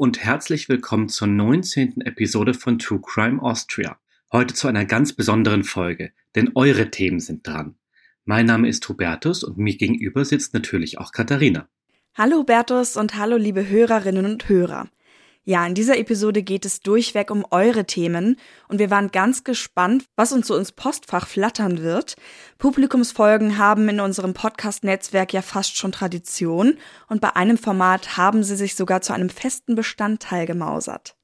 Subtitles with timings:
[0.00, 2.00] Und herzlich willkommen zur 19.
[2.00, 3.98] Episode von True Crime Austria.
[4.32, 7.74] Heute zu einer ganz besonderen Folge, denn eure Themen sind dran.
[8.24, 11.68] Mein Name ist Hubertus und mir gegenüber sitzt natürlich auch Katharina.
[12.14, 14.88] Hallo Hubertus und hallo liebe Hörerinnen und Hörer.
[15.44, 18.36] Ja, in dieser Episode geht es durchweg um eure Themen
[18.68, 22.16] und wir waren ganz gespannt, was uns so ins Postfach flattern wird.
[22.58, 26.76] Publikumsfolgen haben in unserem Podcast-Netzwerk ja fast schon Tradition
[27.08, 31.16] und bei einem Format haben sie sich sogar zu einem festen Bestandteil gemausert.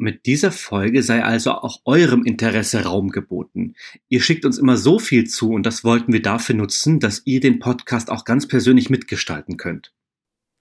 [0.00, 3.74] Mit dieser Folge sei also auch eurem Interesse Raum geboten.
[4.08, 7.40] Ihr schickt uns immer so viel zu und das wollten wir dafür nutzen, dass ihr
[7.40, 9.92] den Podcast auch ganz persönlich mitgestalten könnt.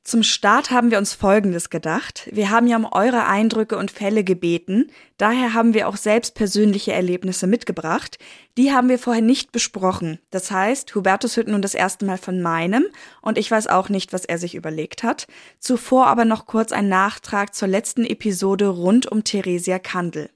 [0.08, 2.30] Zum Start haben wir uns Folgendes gedacht.
[2.32, 4.90] Wir haben ja um eure Eindrücke und Fälle gebeten.
[5.18, 8.18] Daher haben wir auch selbst persönliche Erlebnisse mitgebracht.
[8.56, 10.20] Die haben wir vorher nicht besprochen.
[10.30, 12.86] Das heißt, Hubertus hört nun das erste Mal von meinem
[13.22, 15.28] und ich weiß auch nicht, was er sich überlegt hat.
[15.60, 20.30] Zuvor aber noch kurz ein Nachtrag zur letzten Episode rund um Theresia Kandel.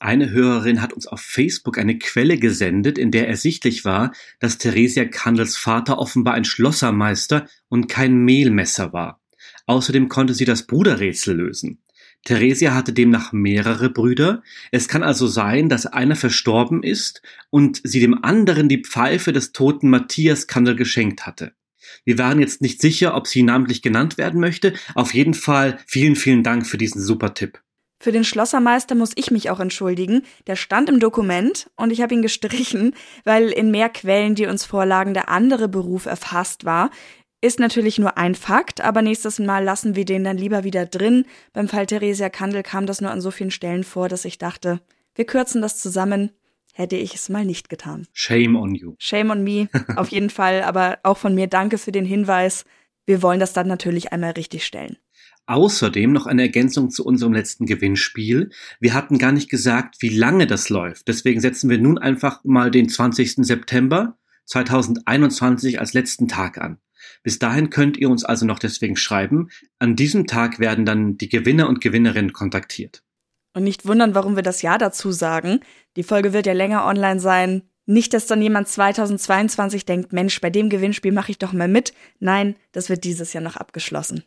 [0.00, 5.04] Eine Hörerin hat uns auf Facebook eine Quelle gesendet, in der ersichtlich war, dass Theresia
[5.04, 9.20] Kandels Vater offenbar ein Schlossermeister und kein Mehlmesser war.
[9.66, 11.82] Außerdem konnte sie das Bruderrätsel lösen.
[12.24, 14.42] Theresia hatte demnach mehrere Brüder.
[14.72, 17.20] Es kann also sein, dass einer verstorben ist
[17.50, 21.52] und sie dem anderen die Pfeife des toten Matthias Kandel geschenkt hatte.
[22.06, 24.72] Wir waren jetzt nicht sicher, ob sie namentlich genannt werden möchte.
[24.94, 27.60] Auf jeden Fall vielen, vielen Dank für diesen super Tipp.
[28.02, 30.22] Für den Schlossermeister muss ich mich auch entschuldigen.
[30.46, 34.64] Der stand im Dokument und ich habe ihn gestrichen, weil in mehr Quellen, die uns
[34.64, 36.90] vorlagen, der andere Beruf erfasst war.
[37.42, 41.26] Ist natürlich nur ein Fakt, aber nächstes Mal lassen wir den dann lieber wieder drin.
[41.52, 44.80] Beim Fall Theresia Kandel kam das nur an so vielen Stellen vor, dass ich dachte,
[45.14, 46.30] wir kürzen das zusammen.
[46.72, 48.06] Hätte ich es mal nicht getan.
[48.14, 48.94] Shame on you.
[48.98, 50.62] Shame on me, auf jeden Fall.
[50.62, 52.64] Aber auch von mir danke für den Hinweis.
[53.04, 54.96] Wir wollen das dann natürlich einmal richtig stellen.
[55.50, 58.50] Außerdem noch eine Ergänzung zu unserem letzten Gewinnspiel.
[58.78, 61.08] Wir hatten gar nicht gesagt, wie lange das läuft.
[61.08, 63.34] Deswegen setzen wir nun einfach mal den 20.
[63.38, 66.78] September 2021 als letzten Tag an.
[67.24, 69.48] Bis dahin könnt ihr uns also noch deswegen schreiben.
[69.80, 73.02] An diesem Tag werden dann die Gewinner und Gewinnerinnen kontaktiert.
[73.52, 75.58] Und nicht wundern, warum wir das Ja dazu sagen.
[75.96, 77.62] Die Folge wird ja länger online sein.
[77.86, 81.92] Nicht, dass dann jemand 2022 denkt, Mensch, bei dem Gewinnspiel mache ich doch mal mit.
[82.20, 84.22] Nein, das wird dieses Jahr noch abgeschlossen.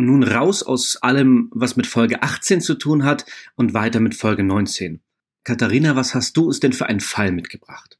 [0.00, 4.14] Und nun raus aus allem, was mit Folge 18 zu tun hat und weiter mit
[4.14, 5.02] Folge 19.
[5.44, 7.98] Katharina, was hast du uns denn für einen Fall mitgebracht?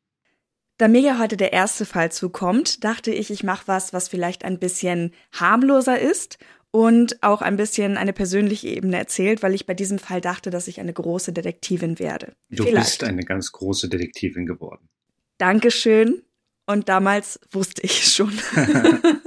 [0.78, 4.47] Da mir ja heute der erste Fall zukommt, dachte ich, ich mache was, was vielleicht
[4.47, 6.38] ein bisschen harmloser ist
[6.71, 10.69] und auch ein bisschen eine persönliche Ebene erzählt, weil ich bei diesem Fall dachte, dass
[10.69, 12.32] ich eine große Detektivin werde.
[12.49, 13.00] Du vielleicht.
[13.00, 14.88] bist eine ganz große Detektivin geworden.
[15.37, 16.22] Dankeschön.
[16.65, 18.32] Und damals wusste ich es schon.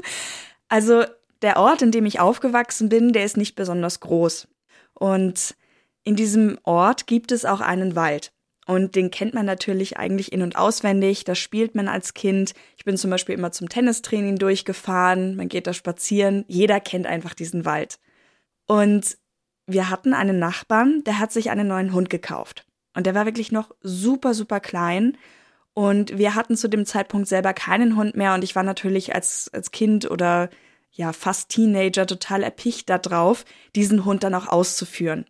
[0.69, 1.05] also
[1.43, 4.47] der Ort, in dem ich aufgewachsen bin, der ist nicht besonders groß.
[4.93, 5.55] Und
[6.03, 8.31] in diesem Ort gibt es auch einen Wald.
[8.65, 11.25] Und den kennt man natürlich eigentlich in- und auswendig.
[11.25, 12.53] Da spielt man als Kind.
[12.77, 15.35] Ich bin zum Beispiel immer zum Tennistraining durchgefahren.
[15.35, 16.45] Man geht da spazieren.
[16.47, 17.99] Jeder kennt einfach diesen Wald.
[18.65, 19.17] Und
[19.65, 22.65] wir hatten einen Nachbarn, der hat sich einen neuen Hund gekauft.
[22.95, 25.17] Und der war wirklich noch super, super klein.
[25.73, 28.33] Und wir hatten zu dem Zeitpunkt selber keinen Hund mehr.
[28.33, 30.49] Und ich war natürlich als, als Kind oder
[30.93, 33.45] ja fast Teenager total erpicht darauf,
[33.75, 35.25] diesen Hund dann auch auszuführen.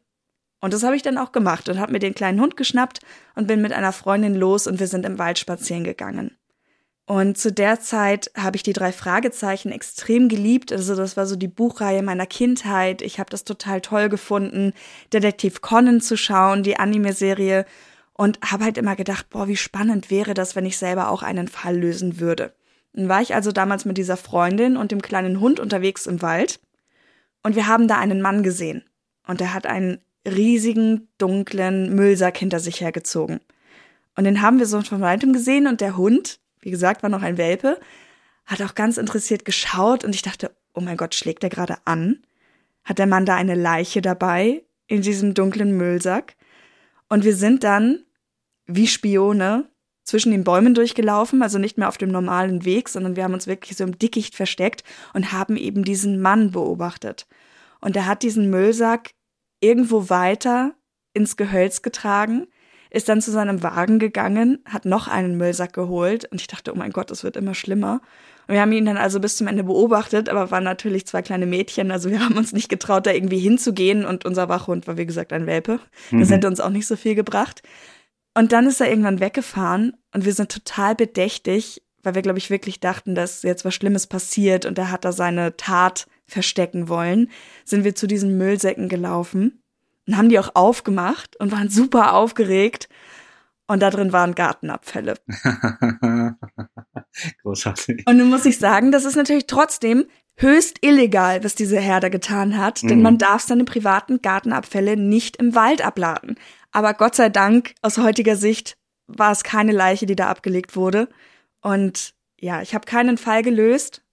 [0.60, 3.00] Und das habe ich dann auch gemacht und habe mir den kleinen Hund geschnappt
[3.36, 6.38] und bin mit einer Freundin los und wir sind im Wald spazieren gegangen.
[7.06, 10.72] Und zu der Zeit habe ich die drei Fragezeichen extrem geliebt.
[10.72, 13.02] Also das war so die Buchreihe meiner Kindheit.
[13.02, 14.72] Ich habe das total toll gefunden,
[15.12, 17.66] Detektiv Conan zu schauen, die Anime-Serie.
[18.14, 21.48] Und habe halt immer gedacht, boah, wie spannend wäre das, wenn ich selber auch einen
[21.50, 22.54] Fall lösen würde.
[22.94, 26.60] Dann war ich also damals mit dieser Freundin und dem kleinen Hund unterwegs im Wald
[27.42, 28.84] und wir haben da einen Mann gesehen
[29.28, 33.42] und er hat einen riesigen, dunklen Müllsack hinter sich hergezogen.
[34.16, 37.24] Und den haben wir so von weitem gesehen und der Hund, wie gesagt, war noch
[37.24, 37.80] ein Welpe,
[38.46, 42.24] hat auch ganz interessiert geschaut und ich dachte, oh mein Gott, schlägt er gerade an?
[42.84, 46.36] Hat der Mann da eine Leiche dabei in diesem dunklen Müllsack?
[47.10, 48.04] Und wir sind dann,
[48.66, 49.70] wie Spione,
[50.04, 53.48] zwischen den Bäumen durchgelaufen, also nicht mehr auf dem normalen Weg, sondern wir haben uns
[53.48, 54.84] wirklich so im Dickicht versteckt
[55.14, 57.26] und haben eben diesen Mann beobachtet.
[57.80, 59.12] Und er hat diesen Müllsack
[59.60, 60.74] irgendwo weiter
[61.14, 62.48] ins Gehölz getragen,
[62.90, 66.76] ist dann zu seinem Wagen gegangen, hat noch einen Müllsack geholt und ich dachte, oh
[66.76, 68.02] mein Gott, es wird immer schlimmer.
[68.48, 71.46] Und wir haben ihn dann also bis zum Ende beobachtet, aber waren natürlich zwei kleine
[71.46, 75.06] Mädchen, also wir haben uns nicht getraut, da irgendwie hinzugehen und unser Wachhund war wie
[75.06, 75.80] gesagt ein Welpe.
[76.12, 76.34] Das mhm.
[76.34, 77.64] hätte uns auch nicht so viel gebracht.
[78.34, 82.50] Und dann ist er irgendwann weggefahren und wir sind total bedächtig, weil wir, glaube ich,
[82.50, 87.30] wirklich dachten, dass jetzt was Schlimmes passiert und er hat da seine Tat verstecken wollen,
[87.64, 89.64] sind wir zu diesen Müllsäcken gelaufen
[90.08, 92.90] und haben die auch aufgemacht und waren super aufgeregt.
[93.66, 95.16] Und da drin waren Gartenabfälle.
[97.44, 98.04] Großartig.
[98.06, 102.10] Und nun muss ich sagen, das ist natürlich trotzdem höchst illegal, was diese Herr da
[102.10, 103.04] getan hat, denn mhm.
[103.04, 106.36] man darf seine privaten Gartenabfälle nicht im Wald abladen.
[106.74, 108.78] Aber Gott sei Dank, aus heutiger Sicht,
[109.08, 111.08] war es keine Leiche, die da abgelegt wurde.
[111.62, 114.04] Und ja, ich habe keinen Fall gelöst,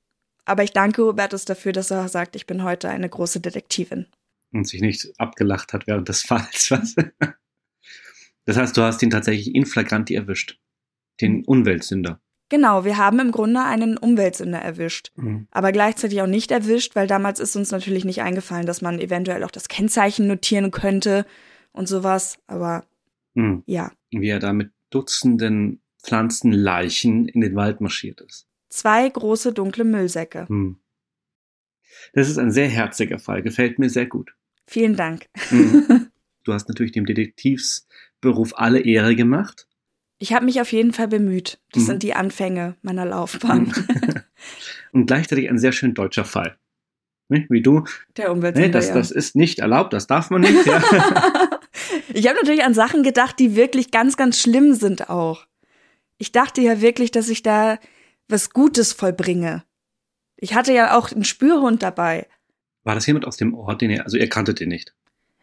[0.45, 4.07] aber ich danke Hubertus dafür, dass er sagt, ich bin heute eine große Detektivin.
[4.53, 6.71] Und sich nicht abgelacht hat während des Falls.
[6.71, 6.95] Was?
[8.45, 10.59] Das heißt, du hast ihn tatsächlich in flagranti erwischt.
[11.21, 12.21] Den Umweltsünder.
[12.51, 15.47] Genau, wir haben im Grunde einen Umweltsünder erwischt, mhm.
[15.53, 19.45] aber gleichzeitig auch nicht erwischt, weil damals ist uns natürlich nicht eingefallen, dass man eventuell
[19.45, 21.27] auch das Kennzeichen notieren könnte
[21.73, 22.85] und sowas, aber
[23.35, 23.63] mhm.
[23.67, 23.93] ja.
[24.11, 28.47] Wie er da mit Dutzenden Pflanzenleichen in den Wald marschiert ist.
[28.71, 30.47] Zwei große dunkle Müllsäcke.
[30.49, 30.79] Mhm.
[32.13, 34.35] Das ist ein sehr herziger Fall, gefällt mir sehr gut.
[34.67, 35.27] Vielen Dank.
[35.51, 36.09] Mhm.
[36.43, 39.69] Du hast natürlich dem Detektivsberuf alle Ehre gemacht.
[40.19, 41.61] Ich habe mich auf jeden Fall bemüht.
[41.73, 41.87] Das mhm.
[41.87, 43.73] sind die Anfänge meiner Laufbahn.
[44.93, 46.57] Und gleichzeitig ein sehr schön deutscher Fall.
[47.29, 47.85] Wie du.
[48.17, 48.95] Der Umweltsünder, nee, das, ja.
[48.95, 50.67] das ist nicht erlaubt, das darf man nicht.
[50.67, 50.83] Ja.
[52.15, 55.47] ich habe natürlich an Sachen gedacht, die wirklich ganz, ganz schlimm sind auch.
[56.19, 57.79] Ich dachte ja wirklich, dass ich da
[58.29, 59.65] was Gutes vollbringe.
[60.37, 62.27] Ich hatte ja auch einen Spürhund dabei.
[62.85, 64.95] War das jemand aus dem Ort, den ihr, also ihr kanntet den nicht?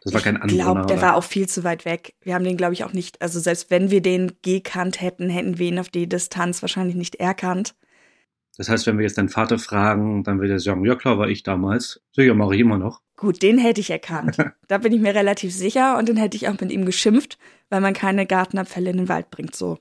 [0.02, 0.52] Das war kein Anwohner.
[0.52, 1.06] Ich glaube, der oder?
[1.06, 2.14] war auch viel zu weit weg.
[2.22, 5.58] Wir haben den, glaube ich, auch nicht, also selbst wenn wir den gekannt hätten, hätten
[5.58, 7.74] wir ihn auf die Distanz wahrscheinlich nicht erkannt.
[8.58, 11.28] Das heißt, wenn wir jetzt deinen Vater fragen, dann wird er sagen, ja klar, war
[11.28, 12.02] ich damals.
[12.10, 13.00] Sicher, mache ich immer noch.
[13.16, 14.36] Gut, den hätte ich erkannt.
[14.68, 17.38] da bin ich mir relativ sicher und den hätte ich auch mit ihm geschimpft,
[17.70, 19.78] weil man keine Gartenabfälle in den Wald bringt, so.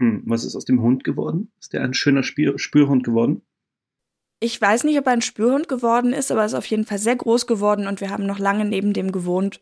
[0.00, 1.52] Hm, was ist aus dem Hund geworden?
[1.60, 3.42] Ist der ein schöner Spür Spürhund geworden?
[4.40, 6.98] Ich weiß nicht, ob er ein Spürhund geworden ist, aber er ist auf jeden Fall
[6.98, 9.60] sehr groß geworden und wir haben noch lange neben dem gewohnt.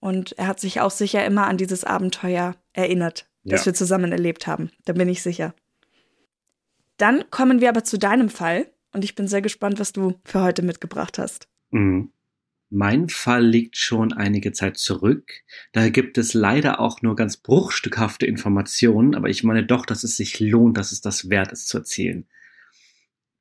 [0.00, 3.52] Und er hat sich auch sicher immer an dieses Abenteuer erinnert, ja.
[3.52, 4.70] das wir zusammen erlebt haben.
[4.86, 5.54] Da bin ich sicher.
[7.02, 10.40] Dann kommen wir aber zu deinem Fall und ich bin sehr gespannt, was du für
[10.40, 11.48] heute mitgebracht hast.
[11.72, 12.12] Mhm.
[12.70, 15.32] Mein Fall liegt schon einige Zeit zurück.
[15.72, 20.16] Daher gibt es leider auch nur ganz bruchstückhafte Informationen, aber ich meine doch, dass es
[20.16, 22.24] sich lohnt, dass es das wert ist zu erzählen.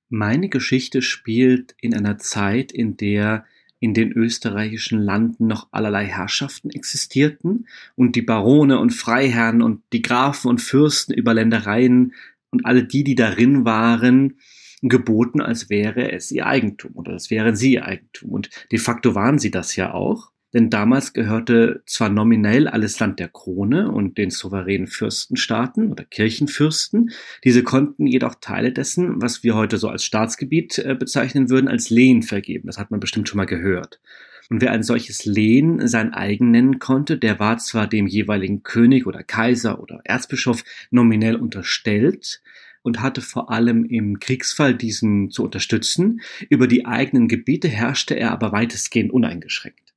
[0.10, 3.46] Meine Geschichte spielt in einer Zeit, in der
[3.81, 10.04] in den österreichischen Landen noch allerlei Herrschaften existierten und die Barone und Freiherren und die
[10.04, 12.14] Grafen und Fürsten über Ländereien
[12.51, 14.39] und alle die, die darin waren,
[14.81, 18.31] geboten, als wäre es ihr Eigentum oder als wären sie ihr Eigentum.
[18.31, 20.31] Und de facto waren sie das ja auch.
[20.53, 27.12] Denn damals gehörte zwar nominell alles Land der Krone und den souveränen Fürstenstaaten oder Kirchenfürsten,
[27.44, 31.89] diese konnten jedoch Teile dessen, was wir heute so als Staatsgebiet äh, bezeichnen würden, als
[31.89, 32.68] Lehen vergeben.
[32.68, 34.02] Das hat man bestimmt schon mal gehört.
[34.49, 39.07] Und wer ein solches Lehen sein eigen nennen konnte, der war zwar dem jeweiligen König
[39.07, 42.42] oder Kaiser oder Erzbischof nominell unterstellt,
[42.83, 46.21] und hatte vor allem im Kriegsfall diesen zu unterstützen.
[46.49, 49.91] Über die eigenen Gebiete herrschte er aber weitestgehend uneingeschränkt.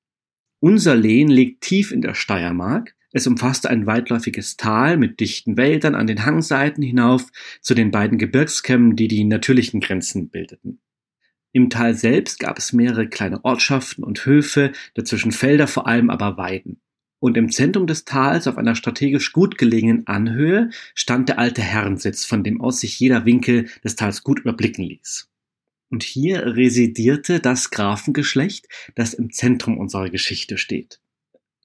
[0.65, 2.95] Unser Lehen liegt tief in der Steiermark.
[3.13, 7.27] Es umfasste ein weitläufiges Tal mit dichten Wäldern an den Hangseiten hinauf
[7.61, 10.81] zu den beiden Gebirgskämmen, die die natürlichen Grenzen bildeten.
[11.53, 16.39] Im Tal selbst gab es mehrere kleine Ortschaften und Höfe, dazwischen Felder, vor allem aber
[16.39, 16.81] Weiden.
[17.19, 22.25] Und im Zentrum des Tals, auf einer strategisch gut gelegenen Anhöhe, stand der alte Herrensitz,
[22.25, 25.29] von dem aus sich jeder Winkel des Tals gut überblicken ließ.
[25.91, 31.01] Und hier residierte das Grafengeschlecht, das im Zentrum unserer Geschichte steht.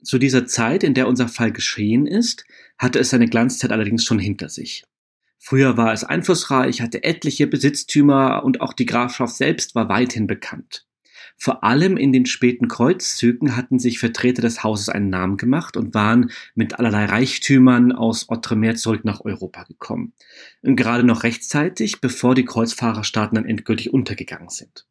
[0.03, 2.45] Zu dieser Zeit, in der unser Fall geschehen ist,
[2.77, 4.85] hatte es seine Glanzzeit allerdings schon hinter sich.
[5.37, 10.85] Früher war es einflussreich, hatte etliche Besitztümer und auch die Grafschaft selbst war weithin bekannt.
[11.41, 15.93] Vor allem in den späten Kreuzzügen hatten sich Vertreter des Hauses einen Namen gemacht und
[15.93, 20.11] waren mit allerlei Reichtümern aus Outremer zurück nach Europa gekommen.
[20.61, 24.85] Und gerade noch rechtzeitig, bevor die Kreuzfahrerstaaten dann endgültig untergegangen sind.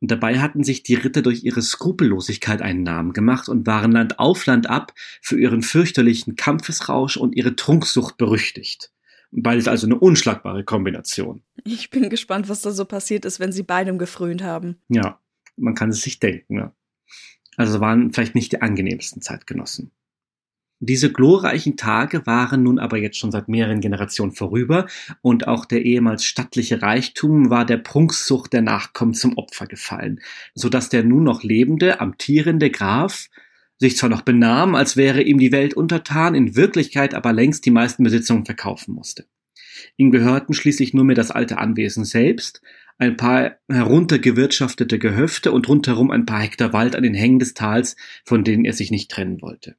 [0.00, 4.18] Und dabei hatten sich die Ritter durch ihre Skrupellosigkeit einen Namen gemacht und waren Land
[4.18, 4.92] auf Land ab
[5.22, 8.90] für ihren fürchterlichen Kampfesrausch und ihre Trunksucht berüchtigt.
[9.30, 11.42] Beides also eine unschlagbare Kombination.
[11.62, 14.80] Ich bin gespannt, was da so passiert ist, wenn sie beidem gefrönt haben.
[14.88, 15.20] Ja,
[15.58, 16.56] man kann es sich denken.
[16.56, 16.72] Ne?
[17.56, 19.90] Also waren vielleicht nicht die angenehmsten Zeitgenossen.
[20.80, 24.86] Diese glorreichen Tage waren nun aber jetzt schon seit mehreren Generationen vorüber
[25.22, 30.20] und auch der ehemals stattliche Reichtum war der Prunksucht der Nachkommen zum Opfer gefallen,
[30.54, 33.28] so dass der nun noch lebende, amtierende Graf
[33.78, 37.70] sich zwar noch benahm, als wäre ihm die Welt untertan, in Wirklichkeit aber längst die
[37.72, 39.26] meisten Besitzungen verkaufen musste.
[39.96, 42.62] Ihm gehörten schließlich nur mehr das alte Anwesen selbst,
[42.98, 47.96] ein paar heruntergewirtschaftete Gehöfte und rundherum ein paar Hektar Wald an den Hängen des Tals,
[48.24, 49.76] von denen er sich nicht trennen wollte.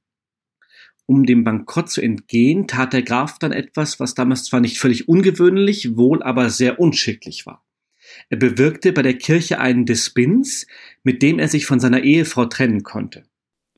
[1.05, 5.07] Um dem Bankrott zu entgehen, tat der Graf dann etwas, was damals zwar nicht völlig
[5.07, 7.65] ungewöhnlich, wohl aber sehr unschicklich war.
[8.29, 10.65] Er bewirkte bei der Kirche einen Dispins,
[11.03, 13.23] mit dem er sich von seiner Ehefrau trennen konnte.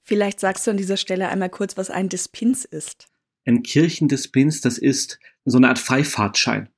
[0.04, 3.08] Vielleicht sagst du an dieser Stelle einmal kurz, was ein Dispins ist.
[3.46, 6.70] Ein Kirchendispins, das ist so eine Art Freifahrtschein.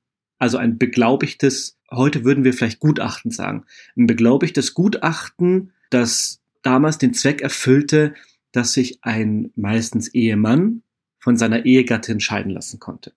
[0.44, 3.64] Also ein beglaubigtes, heute würden wir vielleicht Gutachten sagen,
[3.96, 8.12] ein beglaubigtes Gutachten, das damals den Zweck erfüllte,
[8.52, 10.82] dass sich ein meistens Ehemann
[11.18, 13.14] von seiner Ehegattin scheiden lassen konnte.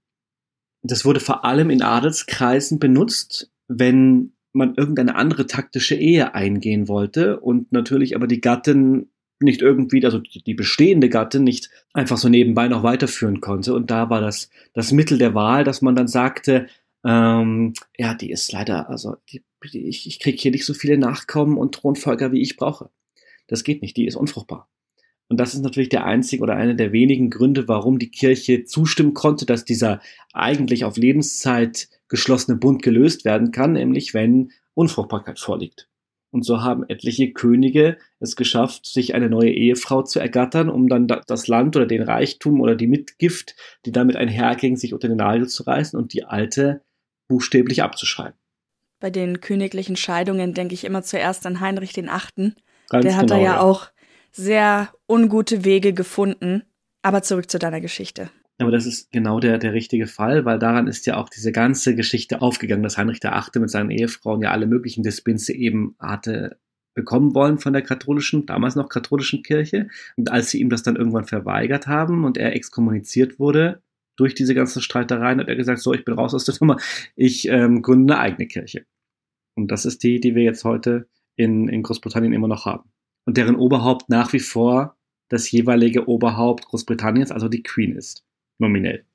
[0.83, 7.41] Das wurde vor allem in Adelskreisen benutzt, wenn man irgendeine andere taktische Ehe eingehen wollte
[7.41, 9.09] und natürlich aber die Gattin
[9.41, 13.73] nicht irgendwie, also die bestehende Gattin nicht einfach so nebenbei noch weiterführen konnte.
[13.73, 16.67] Und da war das das Mittel der Wahl, dass man dann sagte,
[17.07, 21.57] ähm, ja, die ist leider, also die, ich, ich kriege hier nicht so viele Nachkommen
[21.57, 22.89] und Thronfolger, wie ich brauche.
[23.47, 24.69] Das geht nicht, die ist unfruchtbar.
[25.29, 29.13] Und das ist natürlich der einzige oder einer der wenigen Gründe, warum die Kirche zustimmen
[29.13, 30.01] konnte, dass dieser
[30.33, 35.89] eigentlich auf Lebenszeit geschlossene Bund gelöst werden kann, nämlich wenn Unfruchtbarkeit vorliegt.
[36.29, 41.07] Und so haben etliche Könige es geschafft, sich eine neue Ehefrau zu ergattern, um dann
[41.07, 45.47] das Land oder den Reichtum oder die Mitgift, die damit einherging, sich unter den Nagel
[45.47, 46.81] zu reißen und die alte
[47.27, 48.37] buchstäblich abzuschreiben.
[48.99, 52.55] Bei den königlichen Scheidungen denke ich immer zuerst an Heinrich den Achten.
[52.89, 53.89] Ganz Der hat genau, da ja, ja auch
[54.31, 56.63] sehr ungute Wege gefunden.
[57.03, 58.31] Aber zurück zu deiner Geschichte.
[58.59, 61.95] Aber das ist genau der, der richtige Fall, weil daran ist ja auch diese ganze
[61.95, 66.57] Geschichte aufgegangen, dass Heinrich der Achte mit seinen Ehefrauen ja alle möglichen Dispinse eben hatte
[66.95, 69.89] bekommen wollen von der katholischen, damals noch katholischen Kirche.
[70.15, 73.83] Und als sie ihm das dann irgendwann verweigert haben und er exkommuniziert wurde
[74.17, 76.77] durch diese ganzen Streitereien, hat er gesagt, so, ich bin raus aus der Nummer,
[77.15, 78.85] ich ähm, gründe eine eigene Kirche.
[79.55, 82.89] Und das ist die, die wir jetzt heute in, in Großbritannien immer noch haben
[83.27, 84.97] und deren Oberhaupt nach wie vor
[85.27, 88.23] das jeweilige Oberhaupt Großbritanniens, also die Queen ist,
[88.57, 89.05] nominell.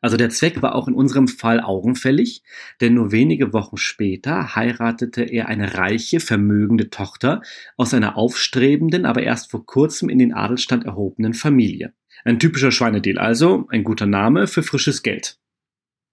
[0.00, 2.42] Also der Zweck war auch in unserem Fall augenfällig,
[2.80, 7.42] denn nur wenige Wochen später heiratete er eine reiche, vermögende Tochter
[7.76, 11.94] aus einer aufstrebenden, aber erst vor kurzem in den Adelstand erhobenen Familie.
[12.24, 15.38] Ein typischer Schweinedeal also, ein guter Name für frisches Geld.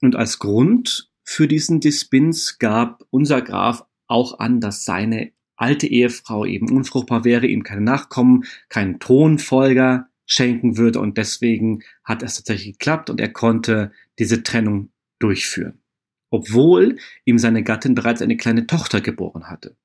[0.01, 6.45] Und als Grund für diesen Dispins gab unser Graf auch an, dass seine alte Ehefrau
[6.45, 12.77] eben unfruchtbar wäre, ihm keine Nachkommen, keinen Thronfolger schenken würde und deswegen hat es tatsächlich
[12.77, 15.81] geklappt und er konnte diese Trennung durchführen.
[16.29, 19.77] Obwohl ihm seine Gattin bereits eine kleine Tochter geboren hatte.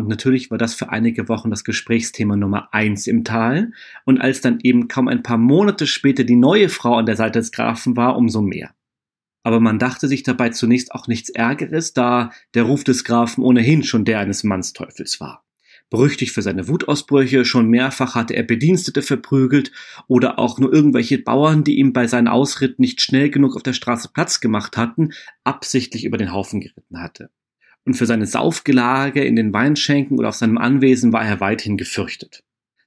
[0.00, 3.72] Und natürlich war das für einige Wochen das Gesprächsthema Nummer eins im Tal.
[4.04, 7.38] Und als dann eben kaum ein paar Monate später die neue Frau an der Seite
[7.38, 8.74] des Grafen war, umso mehr
[9.42, 13.82] aber man dachte sich dabei zunächst auch nichts Ärgeres, da der Ruf des Grafen ohnehin
[13.82, 15.44] schon der eines Mannsteufels war.
[15.88, 19.72] Berüchtigt für seine Wutausbrüche, schon mehrfach hatte er Bedienstete verprügelt
[20.06, 23.72] oder auch nur irgendwelche Bauern, die ihm bei seinen Ausritten nicht schnell genug auf der
[23.72, 25.10] Straße Platz gemacht hatten,
[25.42, 27.30] absichtlich über den Haufen geritten hatte.
[27.84, 32.42] Und für seine Saufgelage in den Weinschenken oder auf seinem Anwesen war er weithin gefürchtet.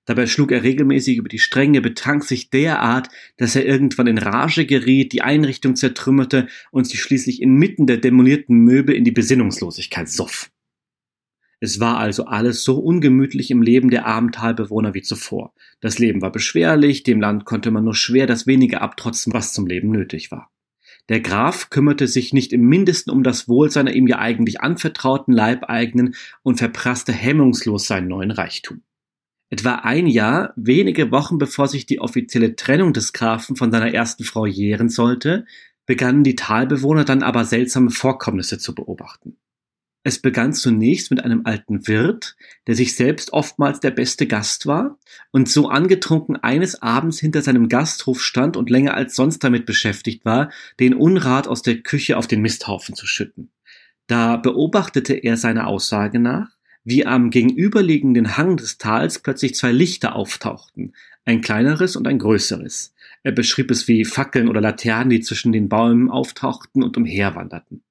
[0.05, 3.07] Dabei schlug er regelmäßig über die Stränge, betrank sich derart,
[3.37, 8.57] dass er irgendwann in Rage geriet, die Einrichtung zertrümmerte und sich schließlich inmitten der demolierten
[8.57, 10.51] Möbel in die Besinnungslosigkeit soff.
[11.61, 15.53] Es war also alles so ungemütlich im Leben der armen wie zuvor.
[15.79, 19.65] Das Leben war beschwerlich, dem Land konnte man nur schwer das wenige abtrotzen, was zum
[19.65, 20.51] Leben nötig war.
[21.09, 25.33] Der Graf kümmerte sich nicht im mindesten um das Wohl seiner ihm ja eigentlich anvertrauten
[25.33, 28.81] Leibeigenen und verprasste hemmungslos seinen neuen Reichtum.
[29.49, 34.23] Etwa ein Jahr, wenige Wochen bevor sich die offizielle Trennung des Grafen von seiner ersten
[34.23, 35.45] Frau jähren sollte,
[35.85, 39.37] begannen die Talbewohner dann aber seltsame Vorkommnisse zu beobachten.
[40.05, 42.35] Es begann zunächst mit einem alten Wirt,
[42.67, 44.97] der sich selbst oftmals der beste Gast war
[45.31, 50.25] und so angetrunken eines Abends hinter seinem Gasthof stand und länger als sonst damit beschäftigt
[50.25, 53.49] war, den Unrat aus der Küche auf den Misthaufen zu schütten.
[54.07, 56.49] Da beobachtete er seiner Aussage nach,
[56.83, 60.93] wie am gegenüberliegenden Hang des Tals plötzlich zwei Lichter auftauchten,
[61.23, 62.93] ein kleineres und ein größeres.
[63.23, 67.83] Er beschrieb es wie Fackeln oder Laternen, die zwischen den Bäumen auftauchten und umherwanderten.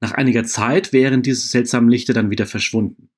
[0.00, 3.10] Nach einiger Zeit wären diese seltsamen Lichter dann wieder verschwunden.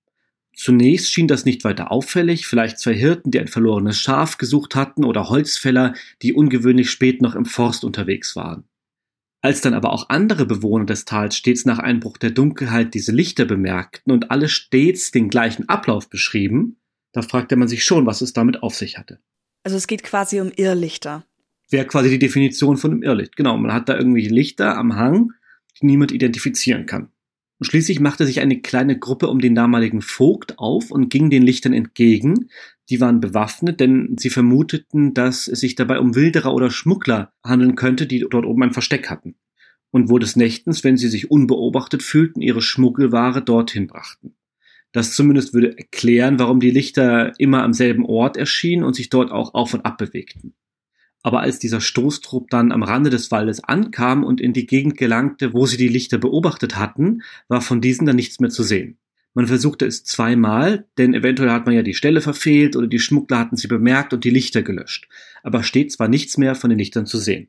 [0.54, 5.04] Zunächst schien das nicht weiter auffällig, vielleicht zwei Hirten, die ein verlorenes Schaf gesucht hatten,
[5.04, 8.64] oder Holzfäller, die ungewöhnlich spät noch im Forst unterwegs waren.
[9.42, 13.44] Als dann aber auch andere Bewohner des Tals stets nach Einbruch der Dunkelheit diese Lichter
[13.44, 16.78] bemerkten und alle stets den gleichen Ablauf beschrieben,
[17.12, 19.20] da fragte man sich schon, was es damit auf sich hatte.
[19.62, 21.26] Also es geht quasi um Irrlichter.
[21.68, 23.36] Wäre quasi die Definition von einem Irrlicht.
[23.36, 25.32] Genau, man hat da irgendwelche Lichter am Hang,
[25.80, 27.10] die niemand identifizieren kann.
[27.58, 31.42] Und schließlich machte sich eine kleine Gruppe um den damaligen Vogt auf und ging den
[31.42, 32.50] Lichtern entgegen.
[32.90, 37.74] Die waren bewaffnet, denn sie vermuteten, dass es sich dabei um Wilderer oder Schmuggler handeln
[37.74, 39.36] könnte, die dort oben ein Versteck hatten.
[39.90, 44.36] Und wo des Nächtens, wenn sie sich unbeobachtet fühlten, ihre Schmuggelware dorthin brachten.
[44.92, 49.30] Das zumindest würde erklären, warum die Lichter immer am selben Ort erschienen und sich dort
[49.30, 50.54] auch auf und ab bewegten.
[51.26, 55.52] Aber als dieser Stoßtrupp dann am Rande des Waldes ankam und in die Gegend gelangte,
[55.52, 58.98] wo sie die Lichter beobachtet hatten, war von diesen dann nichts mehr zu sehen.
[59.34, 63.40] Man versuchte es zweimal, denn eventuell hat man ja die Stelle verfehlt oder die Schmuggler
[63.40, 65.08] hatten sie bemerkt und die Lichter gelöscht.
[65.42, 67.48] Aber stets war nichts mehr von den Lichtern zu sehen.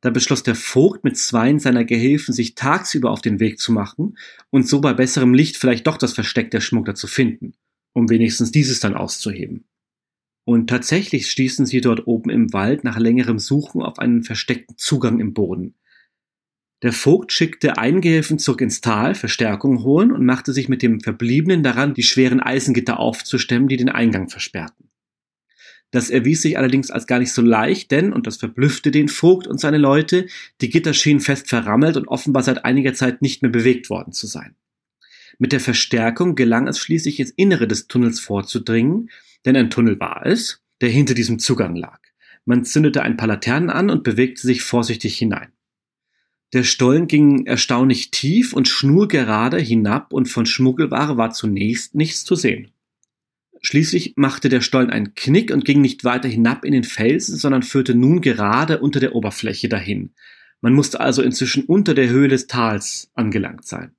[0.00, 4.18] Da beschloss der Vogt mit zweien seiner Gehilfen, sich tagsüber auf den Weg zu machen
[4.50, 7.52] und so bei besserem Licht vielleicht doch das Versteck der Schmuggler zu finden,
[7.92, 9.66] um wenigstens dieses dann auszuheben.
[10.48, 15.20] Und tatsächlich stießen sie dort oben im Wald nach längerem Suchen auf einen versteckten Zugang
[15.20, 15.74] im Boden.
[16.82, 21.00] Der Vogt schickte einen Gehilfen zurück ins Tal, Verstärkung holen und machte sich mit dem
[21.00, 24.88] Verbliebenen daran, die schweren Eisengitter aufzustemmen, die den Eingang versperrten.
[25.90, 29.46] Das erwies sich allerdings als gar nicht so leicht, denn, und das verblüffte den Vogt
[29.46, 30.28] und seine Leute,
[30.62, 34.26] die Gitter schienen fest verrammelt und offenbar seit einiger Zeit nicht mehr bewegt worden zu
[34.26, 34.54] sein.
[35.38, 39.10] Mit der Verstärkung gelang es schließlich ins Innere des Tunnels vorzudringen,
[39.48, 42.00] denn ein Tunnel war es, der hinter diesem Zugang lag.
[42.44, 45.52] Man zündete ein paar Laternen an und bewegte sich vorsichtig hinein.
[46.52, 52.34] Der Stollen ging erstaunlich tief und schnurgerade hinab und von Schmuggelware war zunächst nichts zu
[52.34, 52.70] sehen.
[53.60, 57.62] Schließlich machte der Stollen einen Knick und ging nicht weiter hinab in den Felsen, sondern
[57.62, 60.10] führte nun gerade unter der Oberfläche dahin.
[60.60, 63.92] Man musste also inzwischen unter der Höhe des Tals angelangt sein.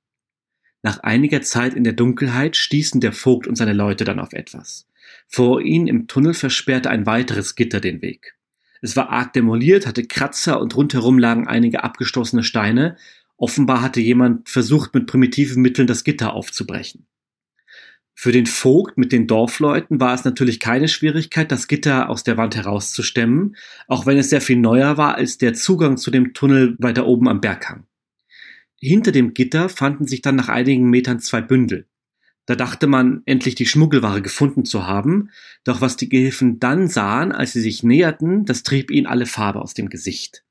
[0.82, 4.86] Nach einiger Zeit in der Dunkelheit stießen der Vogt und seine Leute dann auf etwas.
[5.32, 8.34] Vor ihnen im Tunnel versperrte ein weiteres Gitter den Weg.
[8.82, 12.96] Es war arg demoliert, hatte Kratzer und rundherum lagen einige abgestoßene Steine.
[13.36, 17.06] Offenbar hatte jemand versucht, mit primitiven Mitteln das Gitter aufzubrechen.
[18.12, 22.36] Für den Vogt mit den Dorfleuten war es natürlich keine Schwierigkeit, das Gitter aus der
[22.36, 23.54] Wand herauszustemmen,
[23.86, 27.28] auch wenn es sehr viel neuer war als der Zugang zu dem Tunnel weiter oben
[27.28, 27.86] am Berghang.
[28.80, 31.86] Hinter dem Gitter fanden sich dann nach einigen Metern zwei Bündel.
[32.46, 35.30] Da dachte man, endlich die Schmuggelware gefunden zu haben,
[35.64, 39.60] doch was die Gehilfen dann sahen, als sie sich näherten, das trieb ihnen alle Farbe
[39.60, 40.44] aus dem Gesicht.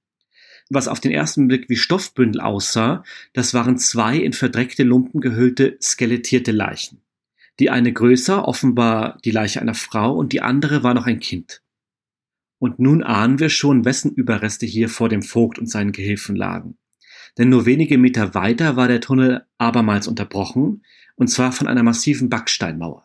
[0.70, 5.78] Was auf den ersten Blick wie Stoffbündel aussah, das waren zwei in verdreckte Lumpen gehüllte,
[5.82, 7.02] skelettierte Leichen.
[7.60, 11.62] Die eine größer, offenbar die Leiche einer Frau, und die andere war noch ein Kind.
[12.60, 16.78] Und nun ahnen wir schon, wessen Überreste hier vor dem Vogt und seinen Gehilfen lagen.
[17.38, 20.84] Denn nur wenige Meter weiter war der Tunnel abermals unterbrochen,
[21.20, 23.04] und zwar von einer massiven Backsteinmauer.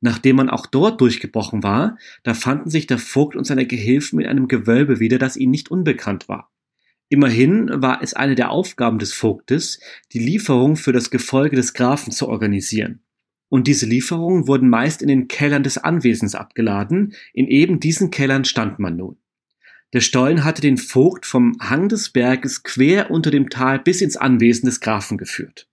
[0.00, 4.26] Nachdem man auch dort durchgebrochen war, da fanden sich der Vogt und seine Gehilfen in
[4.26, 6.52] einem Gewölbe wieder, das ihnen nicht unbekannt war.
[7.08, 9.80] Immerhin war es eine der Aufgaben des Vogtes,
[10.12, 13.00] die Lieferung für das Gefolge des Grafen zu organisieren.
[13.48, 18.44] Und diese Lieferungen wurden meist in den Kellern des Anwesens abgeladen, in eben diesen Kellern
[18.44, 19.16] stand man nun.
[19.94, 24.18] Der Stollen hatte den Vogt vom Hang des Berges quer unter dem Tal bis ins
[24.18, 25.67] Anwesen des Grafen geführt.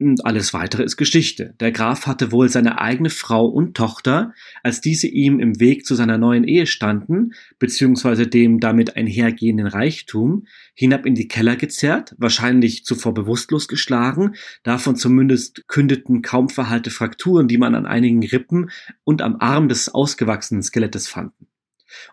[0.00, 1.54] Und alles weitere ist Geschichte.
[1.58, 4.32] Der Graf hatte wohl seine eigene Frau und Tochter,
[4.62, 10.46] als diese ihm im Weg zu seiner neuen Ehe standen, beziehungsweise dem damit einhergehenden Reichtum,
[10.74, 17.48] hinab in die Keller gezerrt, wahrscheinlich zuvor bewusstlos geschlagen, davon zumindest kündeten kaum verhalte Frakturen,
[17.48, 18.70] die man an einigen Rippen
[19.02, 21.48] und am Arm des ausgewachsenen Skelettes fanden.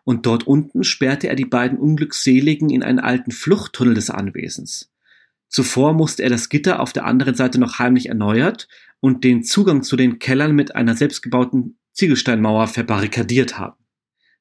[0.04, 4.91] Und dort unten sperrte er die beiden Unglückseligen in einen alten Fluchttunnel des Anwesens.
[5.56, 8.68] Zuvor musste er das Gitter auf der anderen Seite noch heimlich erneuert
[9.00, 13.78] und den Zugang zu den Kellern mit einer selbstgebauten Ziegelsteinmauer verbarrikadiert haben.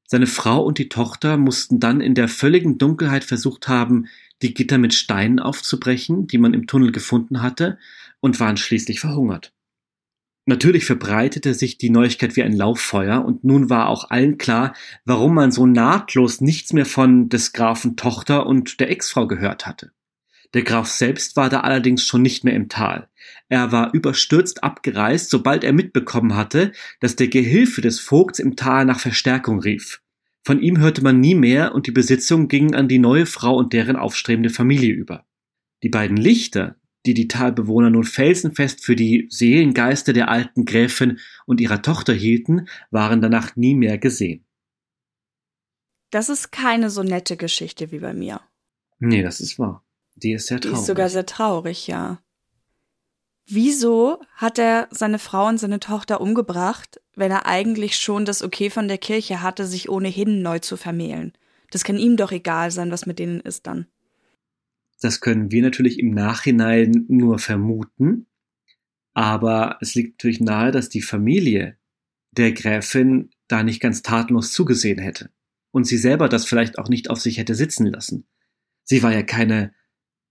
[0.08, 4.06] Seine Frau und die Tochter mussten dann in der völligen Dunkelheit versucht haben,
[4.42, 7.78] die Gitter mit Steinen aufzubrechen, die man im Tunnel gefunden hatte,
[8.18, 9.52] und waren schließlich verhungert.
[10.46, 14.74] Natürlich verbreitete sich die Neuigkeit wie ein Lauffeuer, und nun war auch allen klar,
[15.04, 19.92] warum man so nahtlos nichts mehr von des Grafen Tochter und der Ex-Frau gehört hatte.
[20.54, 23.08] Der Graf selbst war da allerdings schon nicht mehr im Tal.
[23.48, 28.84] Er war überstürzt abgereist, sobald er mitbekommen hatte, dass der Gehilfe des Vogts im Tal
[28.84, 30.00] nach Verstärkung rief.
[30.44, 33.72] Von ihm hörte man nie mehr und die Besitzung ging an die neue Frau und
[33.72, 35.26] deren aufstrebende Familie über.
[35.82, 41.60] Die beiden Lichter, die die Talbewohner nun felsenfest für die Seelengeister der alten Gräfin und
[41.60, 44.46] ihrer Tochter hielten, waren danach nie mehr gesehen.
[46.10, 48.40] Das ist keine so nette Geschichte wie bei mir.
[48.98, 49.83] Nee, das ist wahr.
[50.16, 50.76] Die ist sehr traurig.
[50.76, 52.20] Die ist sogar sehr traurig, ja.
[53.46, 58.70] Wieso hat er seine Frau und seine Tochter umgebracht, wenn er eigentlich schon das Okay
[58.70, 61.32] von der Kirche hatte, sich ohnehin neu zu vermählen?
[61.70, 63.86] Das kann ihm doch egal sein, was mit denen ist dann.
[65.00, 68.26] Das können wir natürlich im Nachhinein nur vermuten,
[69.12, 71.76] aber es liegt natürlich nahe, dass die Familie
[72.30, 75.30] der Gräfin da nicht ganz tatenlos zugesehen hätte
[75.70, 78.26] und sie selber das vielleicht auch nicht auf sich hätte sitzen lassen.
[78.84, 79.74] Sie war ja keine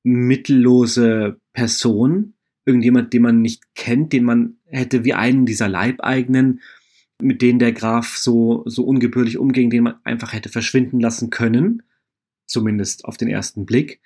[0.04, 2.34] mittellose Person,
[2.66, 6.62] irgendjemand, den man nicht kennt, den man hätte wie einen dieser Leibeigenen,
[7.22, 11.84] mit denen der Graf so, so ungebührlich umging, den man einfach hätte verschwinden lassen können,
[12.46, 14.02] zumindest auf den ersten Blick,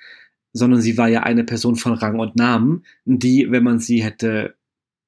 [0.53, 4.55] sondern sie war ja eine Person von Rang und Namen, die, wenn man sie hätte,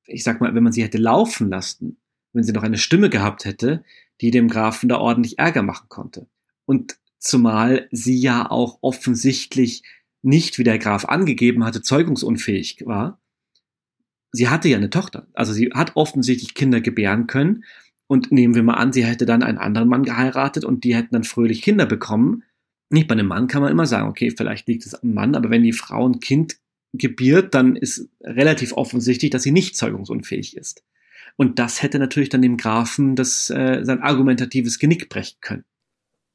[0.06, 1.98] ich sag mal, wenn man sie hätte laufen lassen,
[2.34, 3.84] wenn sie noch eine Stimme gehabt hätte,
[4.22, 6.28] die dem Grafen da ordentlich Ärger machen konnte.
[6.66, 9.84] Und zumal sie ja auch offensichtlich
[10.22, 13.20] nicht, wie der Graf angegeben hatte, zeugungsunfähig war,
[14.32, 15.28] sie hatte ja eine Tochter.
[15.34, 17.64] Also sie hat offensichtlich Kinder gebären können.
[18.08, 21.14] Und nehmen wir mal an, sie hätte dann einen anderen Mann geheiratet und die hätten
[21.14, 22.44] dann fröhlich Kinder bekommen.
[22.90, 25.52] Nicht bei einem Mann kann man immer sagen, okay, vielleicht liegt es am Mann, aber
[25.52, 26.58] wenn die Frau ein Kind
[26.94, 30.84] gebiert, dann ist relativ offensichtlich, dass sie nicht zeugungsunfähig ist.
[31.36, 35.66] Und das hätte natürlich dann dem Grafen das, äh, sein argumentatives Genick brechen können.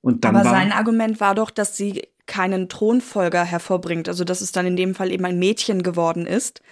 [0.01, 4.41] Und dann aber war, sein Argument war doch, dass sie keinen Thronfolger hervorbringt, also dass
[4.41, 6.63] es dann in dem Fall eben ein Mädchen geworden ist,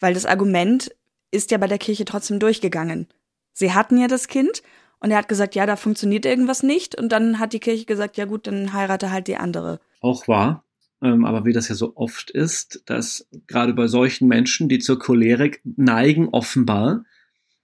[0.00, 0.94] weil das Argument
[1.30, 3.08] ist ja bei der Kirche trotzdem durchgegangen.
[3.52, 4.62] Sie hatten ja das Kind
[5.00, 8.16] und er hat gesagt, ja, da funktioniert irgendwas nicht und dann hat die Kirche gesagt,
[8.16, 9.80] ja gut, dann heirate halt die andere.
[10.00, 10.64] Auch wahr,
[11.02, 14.98] ähm, aber wie das ja so oft ist, dass gerade bei solchen Menschen, die zur
[14.98, 17.04] Cholerik neigen, offenbar,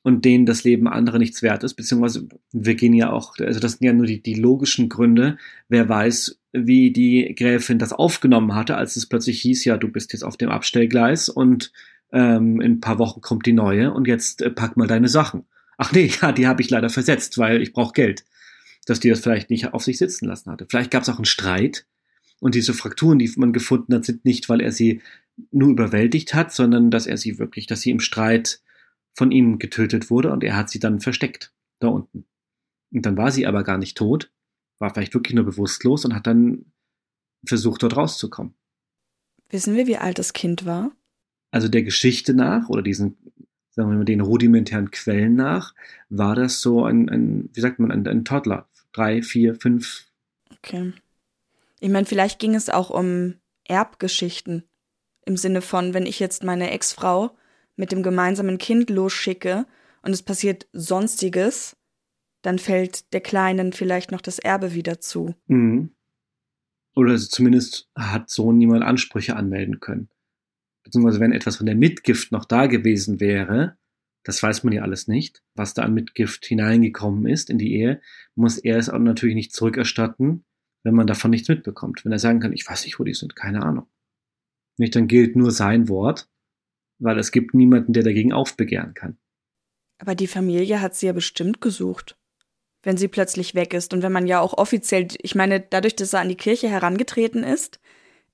[0.03, 3.73] und denen das Leben anderer nichts wert ist, beziehungsweise wir gehen ja auch, also das
[3.73, 8.77] sind ja nur die, die logischen Gründe, wer weiß, wie die Gräfin das aufgenommen hatte,
[8.77, 11.73] als es plötzlich hieß, ja, du bist jetzt auf dem Abstellgleis und
[12.13, 15.45] ähm, in ein paar Wochen kommt die neue und jetzt äh, pack mal deine Sachen.
[15.77, 18.25] Ach nee, ja, die habe ich leider versetzt, weil ich brauche Geld.
[18.87, 20.67] Dass die das vielleicht nicht auf sich sitzen lassen hatte.
[20.69, 21.87] Vielleicht gab es auch einen Streit
[22.41, 25.03] und diese Frakturen, die man gefunden hat, sind nicht, weil er sie
[25.51, 28.61] nur überwältigt hat, sondern dass er sie wirklich, dass sie im Streit
[29.19, 32.25] von ihm getötet wurde und er hat sie dann versteckt, da unten.
[32.93, 34.33] Und dann war sie aber gar nicht tot,
[34.79, 36.73] war vielleicht wirklich nur bewusstlos und hat dann
[37.45, 38.55] versucht, dort rauszukommen.
[39.51, 40.93] Wissen wir, wie alt das Kind war?
[41.51, 43.17] also der Geschichte nach oder diesen,
[43.71, 45.75] sagen wir mal, den rudimentären Quellen nach,
[46.09, 48.69] war das so ein, ein wie sagt man, ein, ein Toddler.
[48.93, 50.07] Drei, vier, fünf.
[50.57, 50.93] Okay.
[51.81, 54.65] Ich meine, vielleicht ging es auch um Erbgeschichten.
[55.25, 57.37] Im Sinne von, wenn ich jetzt meine Ex-Frau
[57.79, 59.67] mit dem gemeinsamen Kind losschicke
[60.03, 61.77] und es passiert Sonstiges,
[62.43, 65.35] dann fällt der Kleinen vielleicht noch das Erbe wieder zu.
[65.47, 65.91] Mhm.
[66.95, 70.11] Oder zumindest hat so niemand Ansprüche anmelden können
[70.89, 73.77] beziehungsweise wenn etwas von der Mitgift noch da gewesen wäre,
[74.25, 78.01] das weiß man ja alles nicht, was da an Mitgift hineingekommen ist in die Ehe,
[78.35, 80.45] muss er es auch natürlich nicht zurückerstatten,
[80.85, 82.05] wenn man davon nichts mitbekommt.
[82.05, 83.87] Wenn er sagen kann, ich weiß nicht, wo die sind, keine Ahnung.
[84.79, 86.29] Nicht, dann gilt nur sein Wort,
[86.99, 89.19] weil es gibt niemanden, der dagegen aufbegehren kann.
[89.99, 92.17] Aber die Familie hat sie ja bestimmt gesucht,
[92.83, 96.13] wenn sie plötzlich weg ist und wenn man ja auch offiziell, ich meine, dadurch, dass
[96.13, 97.81] er an die Kirche herangetreten ist,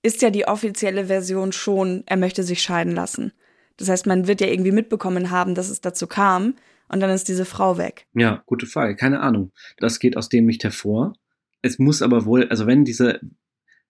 [0.02, 3.32] ist ja die offizielle Version schon, er möchte sich scheiden lassen.
[3.78, 6.54] Das heißt, man wird ja irgendwie mitbekommen haben, dass es dazu kam
[6.88, 8.06] und dann ist diese Frau weg.
[8.14, 8.96] Ja, gute Frage.
[8.96, 9.52] Keine Ahnung.
[9.78, 11.14] Das geht aus dem nicht hervor.
[11.62, 13.20] Es muss aber wohl, also wenn diese,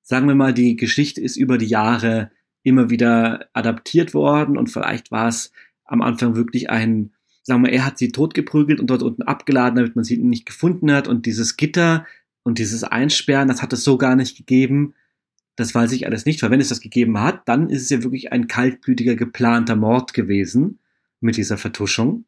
[0.03, 2.31] sagen wir mal, die Geschichte ist über die Jahre
[2.65, 5.53] immer wieder adaptiert worden und vielleicht war es
[5.85, 9.95] am Anfang wirklich ein, sagen wir, er hat sie totgeprügelt und dort unten abgeladen, damit
[9.95, 12.07] man sie nicht gefunden hat und dieses Gitter
[12.43, 14.95] und dieses Einsperren, das hat es so gar nicht gegeben.
[15.57, 18.03] Das weiß ich alles nicht, weil wenn es das gegeben hat, dann ist es ja
[18.03, 20.81] wirklich ein kaltblütiger, geplanter Mord gewesen
[21.21, 22.25] mit dieser Vertuschung.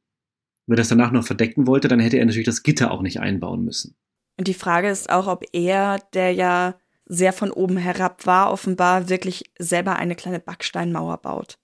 [0.66, 3.20] Wenn er das danach noch verdecken wollte, dann hätte er natürlich das Gitter auch nicht
[3.20, 3.96] einbauen müssen.
[4.38, 9.08] Und die Frage ist auch, ob er, der ja sehr von oben herab war, offenbar
[9.08, 11.58] wirklich selber eine kleine Backsteinmauer baut.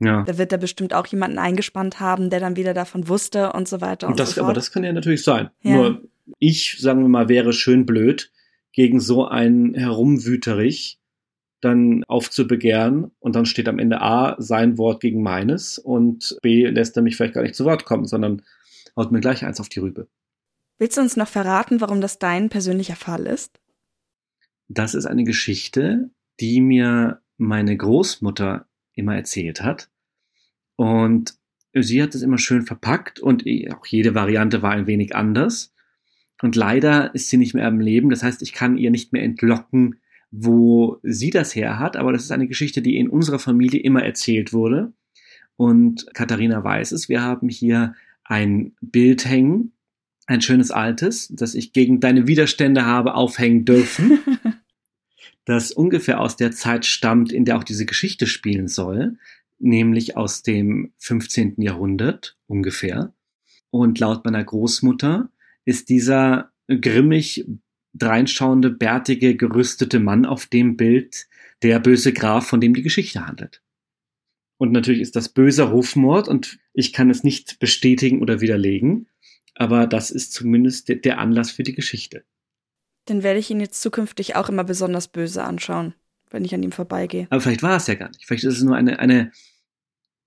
[0.00, 0.22] Ja.
[0.22, 3.80] Da wird er bestimmt auch jemanden eingespannt haben, der dann wieder davon wusste und so
[3.80, 4.44] weiter und, und das, so fort.
[4.44, 5.50] Aber das kann ja natürlich sein.
[5.62, 5.76] Ja.
[5.76, 6.02] Nur
[6.38, 8.30] ich, sagen wir mal, wäre schön blöd,
[8.72, 10.98] gegen so einen Herumwüterich
[11.60, 16.96] dann aufzubegehren und dann steht am Ende A sein Wort gegen meines und B lässt
[16.96, 18.42] er mich vielleicht gar nicht zu Wort kommen, sondern
[18.96, 20.08] haut mir gleich eins auf die Rübe.
[20.78, 23.60] Willst du uns noch verraten, warum das dein persönlicher Fall ist?
[24.68, 29.90] Das ist eine Geschichte, die mir meine Großmutter immer erzählt hat.
[30.76, 31.34] Und
[31.72, 35.72] sie hat es immer schön verpackt und auch jede Variante war ein wenig anders.
[36.42, 38.10] Und leider ist sie nicht mehr im Leben.
[38.10, 40.00] Das heißt, ich kann ihr nicht mehr entlocken,
[40.30, 41.96] wo sie das her hat.
[41.96, 44.92] Aber das ist eine Geschichte, die in unserer Familie immer erzählt wurde.
[45.56, 47.08] Und Katharina weiß es.
[47.08, 49.72] Wir haben hier ein Bild hängen,
[50.26, 54.18] ein schönes altes, das ich gegen deine Widerstände habe aufhängen dürfen.
[55.44, 59.18] das ungefähr aus der Zeit stammt, in der auch diese Geschichte spielen soll,
[59.58, 61.60] nämlich aus dem 15.
[61.60, 63.14] Jahrhundert ungefähr.
[63.70, 65.30] Und laut meiner Großmutter
[65.64, 67.46] ist dieser grimmig
[67.94, 71.26] dreinschauende, bärtige, gerüstete Mann auf dem Bild
[71.62, 73.62] der böse Graf, von dem die Geschichte handelt.
[74.58, 79.08] Und natürlich ist das böser Rufmord und ich kann es nicht bestätigen oder widerlegen,
[79.54, 82.24] aber das ist zumindest der Anlass für die Geschichte.
[83.06, 85.94] Dann werde ich ihn jetzt zukünftig auch immer besonders böse anschauen,
[86.30, 87.26] wenn ich an ihm vorbeigehe.
[87.30, 88.26] Aber vielleicht war es ja gar nicht.
[88.26, 89.30] Vielleicht ist es nur eine, eine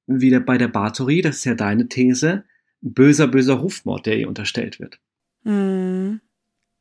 [0.06, 2.46] wieder bei der Bathory, das ist ja deine These,
[2.82, 5.00] böser, böser Rufmord, der ihr unterstellt wird.
[5.44, 6.22] Hm.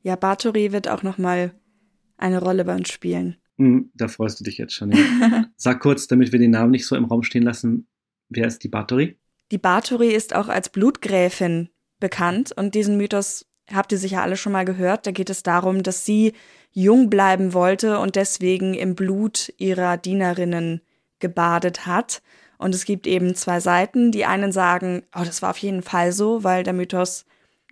[0.03, 1.53] Ja, Bathory wird auch nochmal
[2.17, 3.37] eine Rolle bei uns spielen.
[3.59, 4.93] Hm, da freust du dich jetzt schon.
[4.93, 5.47] Ja.
[5.57, 7.89] Sag kurz, damit wir den Namen nicht so im Raum stehen lassen,
[8.29, 9.19] wer ist die Bathory?
[9.51, 14.53] Die Bathory ist auch als Blutgräfin bekannt und diesen Mythos habt ihr sicher alle schon
[14.53, 15.07] mal gehört.
[15.07, 16.33] Da geht es darum, dass sie
[16.73, 20.81] jung bleiben wollte und deswegen im Blut ihrer Dienerinnen
[21.19, 22.23] gebadet hat.
[22.59, 24.13] Und es gibt eben zwei Seiten.
[24.13, 27.25] Die einen sagen, oh, das war auf jeden Fall so, weil der Mythos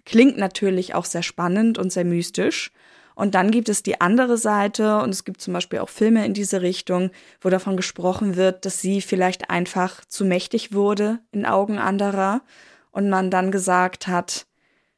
[0.04, 2.72] klingt natürlich auch sehr spannend und sehr mystisch.
[3.14, 6.34] Und dann gibt es die andere Seite und es gibt zum Beispiel auch Filme in
[6.34, 11.78] diese Richtung, wo davon gesprochen wird, dass sie vielleicht einfach zu mächtig wurde in Augen
[11.78, 12.42] anderer
[12.90, 14.46] und man dann gesagt hat,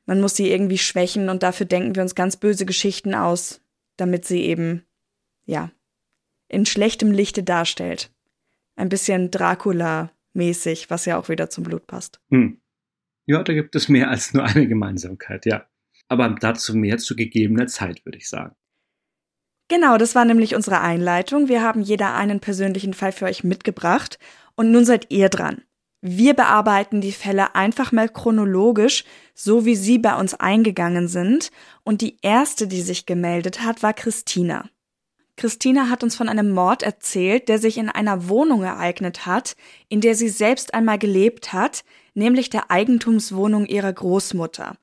[0.07, 3.61] man muss sie irgendwie schwächen und dafür denken wir uns ganz böse Geschichten aus,
[3.97, 4.85] damit sie eben,
[5.45, 5.71] ja,
[6.49, 8.13] in schlechtem Lichte darstellt.
[8.77, 12.21] Ein bisschen Dracula-mäßig, was ja auch wieder zum Blut passt.
[12.31, 12.61] Hm.
[13.27, 15.67] Ja, da gibt es mehr als nur eine Gemeinsamkeit, ja.
[16.09, 18.55] Aber dazu mehr zu gegebener Zeit, würde ich sagen.
[19.69, 21.49] Genau, das war nämlich unsere Einleitung.
[21.49, 24.21] Wir haben jeder einen persönlichen Fall für euch mitgebracht
[24.55, 25.63] und nun seid ihr dran.
[26.09, 29.03] Wir bearbeiten die Fälle einfach mal chronologisch,
[29.35, 31.51] so wie sie bei uns eingegangen sind.
[31.83, 34.71] Und die erste, die sich gemeldet hat, war Christina.
[35.37, 39.57] Christina hat uns von einem Mord erzählt, der sich in einer Wohnung ereignet hat,
[39.89, 41.83] in der sie selbst einmal gelebt hat,
[42.15, 44.77] nämlich der Eigentumswohnung ihrer Großmutter.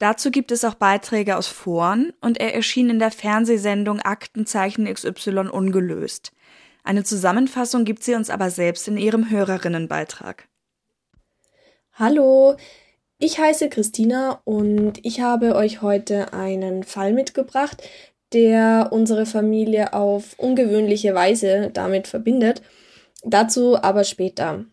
[0.00, 5.46] Dazu gibt es auch Beiträge aus Foren und er erschien in der Fernsehsendung Aktenzeichen XY
[5.48, 6.32] ungelöst.
[6.82, 10.48] Eine Zusammenfassung gibt sie uns aber selbst in ihrem Hörerinnenbeitrag.
[11.98, 12.56] Hallo,
[13.18, 17.82] ich heiße Christina und ich habe euch heute einen Fall mitgebracht,
[18.34, 22.60] der unsere Familie auf ungewöhnliche Weise damit verbindet.
[23.24, 24.66] Dazu aber später.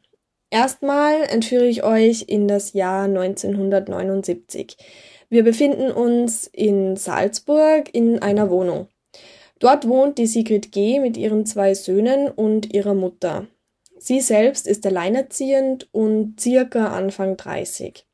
[0.50, 4.76] Erstmal entführe ich euch in das Jahr 1979.
[5.30, 8.90] Wir befinden uns in Salzburg in einer Wohnung.
[9.60, 11.00] Dort wohnt die Sigrid G.
[11.00, 13.48] mit ihren zwei Söhnen und ihrer Mutter.
[14.06, 18.06] Sie selbst ist alleinerziehend und circa Anfang 30.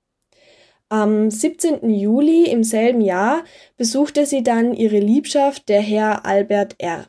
[0.88, 1.90] Am 17.
[1.90, 3.44] Juli im selben Jahr
[3.76, 7.08] besuchte sie dann ihre Liebschaft, der Herr Albert R.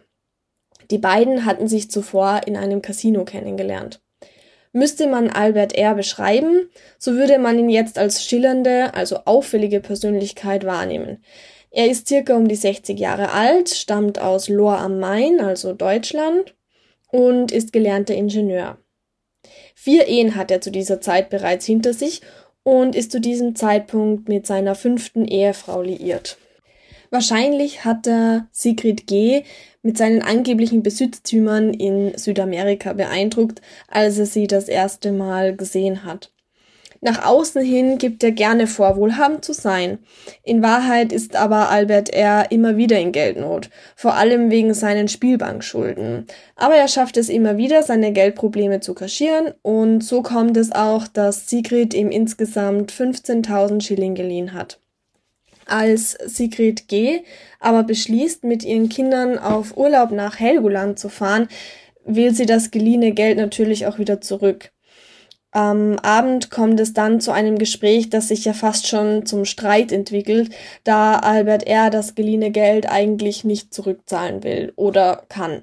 [0.91, 4.01] Die beiden hatten sich zuvor in einem Casino kennengelernt.
[4.73, 5.95] Müsste man Albert R.
[5.95, 11.23] beschreiben, so würde man ihn jetzt als schillernde, also auffällige Persönlichkeit wahrnehmen.
[11.71, 16.55] Er ist circa um die 60 Jahre alt, stammt aus Lohr am Main, also Deutschland,
[17.13, 18.79] und ist gelernter Ingenieur.
[19.75, 22.21] Vier Ehen hat er zu dieser Zeit bereits hinter sich
[22.63, 26.37] und ist zu diesem Zeitpunkt mit seiner fünften Ehefrau liiert.
[27.11, 29.43] Wahrscheinlich hat er Sigrid G.
[29.83, 36.31] mit seinen angeblichen Besitztümern in Südamerika beeindruckt, als er sie das erste Mal gesehen hat.
[37.03, 39.99] Nach außen hin gibt er gerne vor, wohlhabend zu sein.
[40.43, 42.51] In Wahrheit ist aber Albert R.
[42.51, 46.27] immer wieder in Geldnot, vor allem wegen seinen Spielbankschulden.
[46.57, 51.09] Aber er schafft es immer wieder, seine Geldprobleme zu kaschieren und so kommt es auch,
[51.09, 54.79] dass Sigrid ihm insgesamt 15.000 Schilling geliehen hat.
[55.65, 57.21] Als Sigrid G.
[57.61, 61.49] aber beschließt, mit ihren Kindern auf Urlaub nach Helgoland zu fahren,
[62.05, 64.71] will sie das geliehene Geld natürlich auch wieder zurück.
[65.53, 69.91] Am Abend kommt es dann zu einem Gespräch, das sich ja fast schon zum Streit
[69.91, 70.51] entwickelt,
[70.85, 71.91] da Albert R.
[71.91, 75.63] das geliehene Geld eigentlich nicht zurückzahlen will oder kann.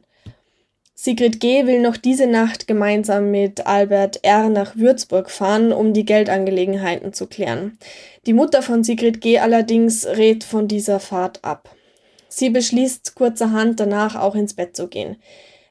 [0.94, 1.68] Sigrid G.
[1.68, 4.50] will noch diese Nacht gemeinsam mit Albert R.
[4.50, 7.78] nach Würzburg fahren, um die Geldangelegenheiten zu klären.
[8.26, 9.38] Die Mutter von Sigrid G.
[9.38, 11.70] allerdings rät von dieser Fahrt ab.
[12.28, 15.18] Sie beschließt kurzerhand danach auch ins Bett zu gehen.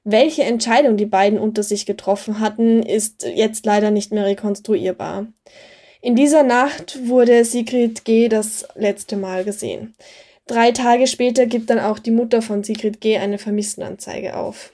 [0.08, 5.26] Welche Entscheidung die beiden unter sich getroffen hatten, ist jetzt leider nicht mehr rekonstruierbar.
[6.00, 8.28] In dieser Nacht wurde Sigrid G.
[8.28, 9.96] das letzte Mal gesehen.
[10.46, 13.16] Drei Tage später gibt dann auch die Mutter von Sigrid G.
[13.18, 14.70] eine Vermisstenanzeige auf.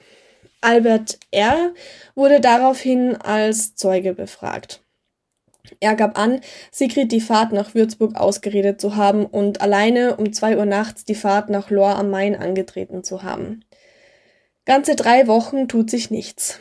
[0.61, 1.73] Albert R.
[2.13, 4.81] wurde daraufhin als Zeuge befragt.
[5.79, 10.59] Er gab an, Sigrid die Fahrt nach Würzburg ausgeredet zu haben und alleine um zwei
[10.59, 13.65] Uhr nachts die Fahrt nach Lohr am Main angetreten zu haben.
[14.65, 16.59] Ganze drei Wochen tut sich nichts.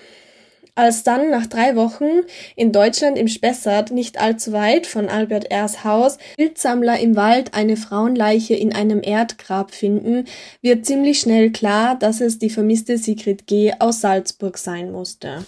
[0.74, 2.22] Als dann nach drei Wochen
[2.56, 7.76] in Deutschland im Spessart, nicht allzu weit von Albert R.'s Haus, Wildsammler im Wald eine
[7.76, 10.24] Frauenleiche in einem Erdgrab finden,
[10.62, 13.74] wird ziemlich schnell klar, dass es die vermisste Sigrid G.
[13.78, 15.44] aus Salzburg sein musste.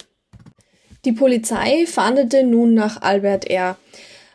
[1.05, 3.77] Die Polizei fahndete nun nach Albert R.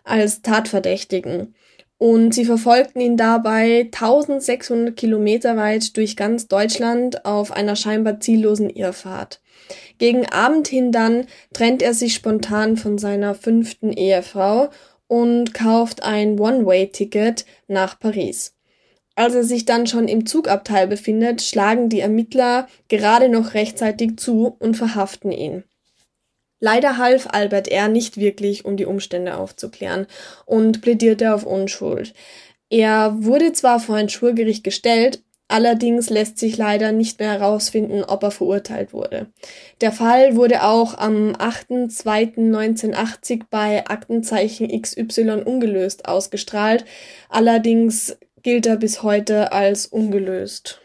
[0.02, 1.54] als Tatverdächtigen
[2.00, 8.70] und sie verfolgten ihn dabei 1600 Kilometer weit durch ganz Deutschland auf einer scheinbar ziellosen
[8.70, 9.42] Irrfahrt.
[9.98, 14.70] Gegen Abend hin dann trennt er sich spontan von seiner fünften Ehefrau
[15.08, 18.54] und kauft ein One-Way-Ticket nach Paris.
[19.14, 24.56] Als er sich dann schon im Zugabteil befindet, schlagen die Ermittler gerade noch rechtzeitig zu
[24.58, 25.64] und verhaften ihn.
[26.61, 27.88] Leider half Albert R.
[27.88, 30.07] nicht wirklich, um die Umstände aufzuklären
[30.46, 32.14] und plädierte auf Unschuld.
[32.68, 38.23] Er wurde zwar vor ein Schwurgericht gestellt, Allerdings lässt sich leider nicht mehr herausfinden, ob
[38.23, 39.27] er verurteilt wurde.
[39.81, 46.85] Der Fall wurde auch am 8.2.1980 bei Aktenzeichen XY ungelöst ausgestrahlt.
[47.29, 50.81] Allerdings gilt er bis heute als ungelöst.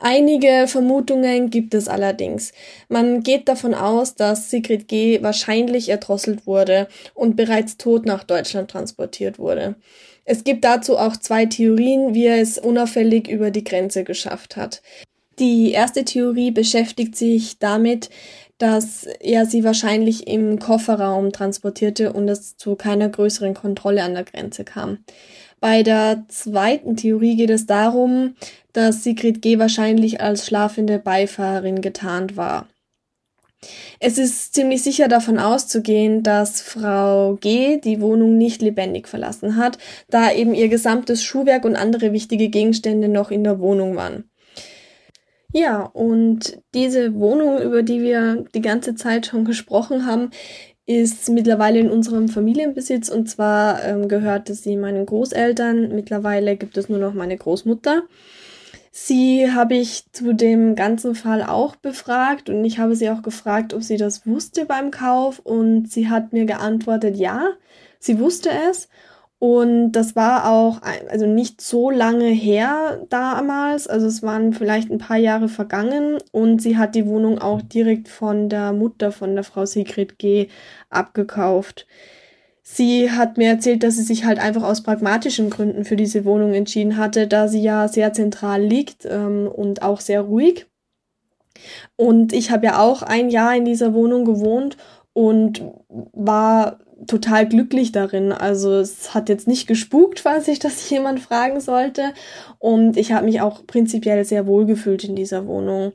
[0.00, 2.52] Einige Vermutungen gibt es allerdings.
[2.88, 5.22] Man geht davon aus, dass Sigrid G.
[5.22, 9.74] wahrscheinlich erdrosselt wurde und bereits tot nach Deutschland transportiert wurde.
[10.24, 14.82] Es gibt dazu auch zwei Theorien, wie er es unauffällig über die Grenze geschafft hat.
[15.40, 18.08] Die erste Theorie beschäftigt sich damit,
[18.58, 24.24] dass er sie wahrscheinlich im Kofferraum transportierte und es zu keiner größeren Kontrolle an der
[24.24, 24.98] Grenze kam.
[25.60, 28.34] Bei der zweiten Theorie geht es darum,
[28.78, 29.58] dass Sigrid G.
[29.58, 32.68] wahrscheinlich als schlafende Beifahrerin getarnt war.
[33.98, 37.80] Es ist ziemlich sicher davon auszugehen, dass Frau G.
[37.80, 43.08] die Wohnung nicht lebendig verlassen hat, da eben ihr gesamtes Schuhwerk und andere wichtige Gegenstände
[43.08, 44.30] noch in der Wohnung waren.
[45.52, 50.30] Ja, und diese Wohnung, über die wir die ganze Zeit schon gesprochen haben,
[50.86, 55.96] ist mittlerweile in unserem Familienbesitz und zwar ähm, gehörte sie meinen Großeltern.
[55.96, 58.04] Mittlerweile gibt es nur noch meine Großmutter.
[59.00, 63.72] Sie habe ich zu dem ganzen Fall auch befragt und ich habe sie auch gefragt,
[63.72, 67.52] ob sie das wusste beim Kauf und sie hat mir geantwortet, ja,
[68.00, 68.88] sie wusste es
[69.38, 74.98] und das war auch also nicht so lange her damals, also es waren vielleicht ein
[74.98, 79.44] paar Jahre vergangen und sie hat die Wohnung auch direkt von der Mutter von der
[79.44, 80.48] Frau Sigrid G
[80.90, 81.86] abgekauft.
[82.70, 86.52] Sie hat mir erzählt, dass sie sich halt einfach aus pragmatischen Gründen für diese Wohnung
[86.52, 90.66] entschieden hatte, da sie ja sehr zentral liegt ähm, und auch sehr ruhig.
[91.96, 94.76] Und ich habe ja auch ein Jahr in dieser Wohnung gewohnt
[95.14, 95.64] und
[96.12, 98.32] war total glücklich darin.
[98.32, 102.12] Also es hat jetzt nicht gespukt, falls sich das jemand fragen sollte.
[102.58, 105.94] Und ich habe mich auch prinzipiell sehr wohl gefühlt in dieser Wohnung.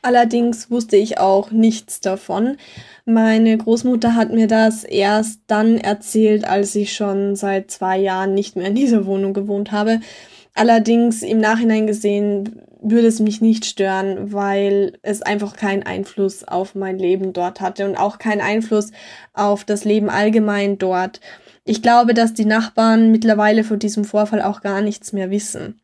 [0.00, 2.56] Allerdings wusste ich auch nichts davon.
[3.04, 8.54] Meine Großmutter hat mir das erst dann erzählt, als ich schon seit zwei Jahren nicht
[8.54, 10.00] mehr in dieser Wohnung gewohnt habe.
[10.54, 16.74] Allerdings im Nachhinein gesehen würde es mich nicht stören, weil es einfach keinen Einfluss auf
[16.74, 18.92] mein Leben dort hatte und auch keinen Einfluss
[19.34, 21.20] auf das Leben allgemein dort.
[21.64, 25.80] Ich glaube, dass die Nachbarn mittlerweile von diesem Vorfall auch gar nichts mehr wissen.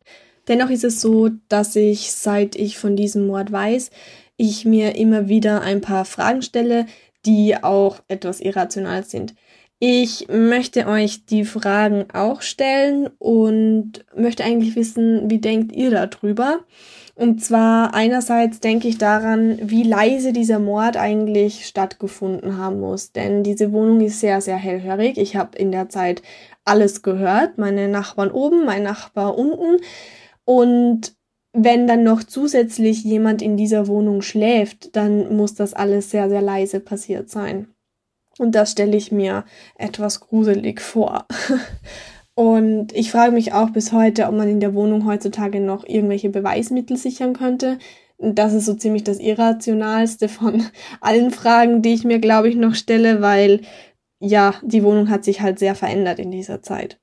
[0.48, 3.90] Dennoch ist es so, dass ich, seit ich von diesem Mord weiß,
[4.36, 6.86] ich mir immer wieder ein paar Fragen stelle,
[7.24, 9.34] die auch etwas irrational sind.
[9.78, 16.60] Ich möchte euch die Fragen auch stellen und möchte eigentlich wissen, wie denkt ihr darüber?
[17.16, 23.12] Und zwar einerseits denke ich daran, wie leise dieser Mord eigentlich stattgefunden haben muss.
[23.12, 25.18] Denn diese Wohnung ist sehr, sehr hellhörig.
[25.18, 26.22] Ich habe in der Zeit
[26.64, 27.58] alles gehört.
[27.58, 29.80] Meine Nachbarn oben, mein Nachbar unten.
[30.44, 31.14] Und
[31.52, 36.42] wenn dann noch zusätzlich jemand in dieser Wohnung schläft, dann muss das alles sehr, sehr
[36.42, 37.68] leise passiert sein.
[38.38, 39.44] Und das stelle ich mir
[39.76, 41.26] etwas gruselig vor.
[42.34, 46.30] Und ich frage mich auch bis heute, ob man in der Wohnung heutzutage noch irgendwelche
[46.30, 47.78] Beweismittel sichern könnte.
[48.18, 50.64] Das ist so ziemlich das irrationalste von
[51.00, 53.60] allen Fragen, die ich mir, glaube ich, noch stelle, weil
[54.18, 56.98] ja, die Wohnung hat sich halt sehr verändert in dieser Zeit.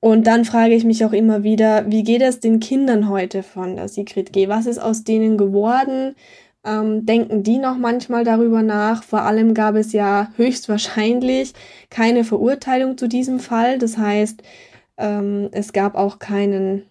[0.00, 3.76] Und dann frage ich mich auch immer wieder, wie geht es den Kindern heute von
[3.76, 4.48] der Sigrid G?
[4.48, 6.16] Was ist aus denen geworden?
[6.64, 9.02] Ähm, denken die noch manchmal darüber nach?
[9.02, 11.52] Vor allem gab es ja höchstwahrscheinlich
[11.90, 13.78] keine Verurteilung zu diesem Fall.
[13.78, 14.42] Das heißt,
[14.96, 16.86] ähm, es gab auch keinen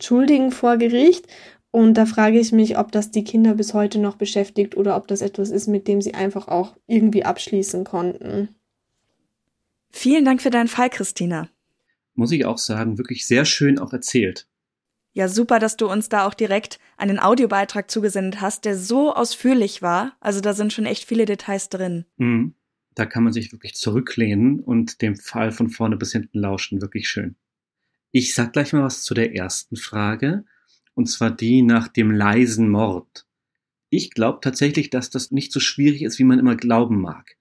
[0.00, 1.26] Schuldigen vor Gericht.
[1.72, 5.08] Und da frage ich mich, ob das die Kinder bis heute noch beschäftigt oder ob
[5.08, 8.54] das etwas ist, mit dem sie einfach auch irgendwie abschließen konnten.
[9.90, 11.48] Vielen Dank für deinen Fall, Christina.
[12.14, 14.46] Muss ich auch sagen, wirklich sehr schön auch erzählt.
[15.12, 19.80] Ja, super, dass du uns da auch direkt einen Audiobeitrag zugesendet hast, der so ausführlich
[19.80, 20.16] war.
[20.20, 22.04] Also da sind schon echt viele Details drin.
[22.16, 22.54] Mhm.
[22.96, 26.80] Da kann man sich wirklich zurücklehnen und dem Fall von vorne bis hinten lauschen.
[26.80, 27.36] Wirklich schön.
[28.10, 30.44] Ich sag gleich mal was zu der ersten Frage.
[30.94, 33.26] Und zwar die nach dem leisen Mord.
[33.90, 37.36] Ich glaube tatsächlich, dass das nicht so schwierig ist, wie man immer glauben mag.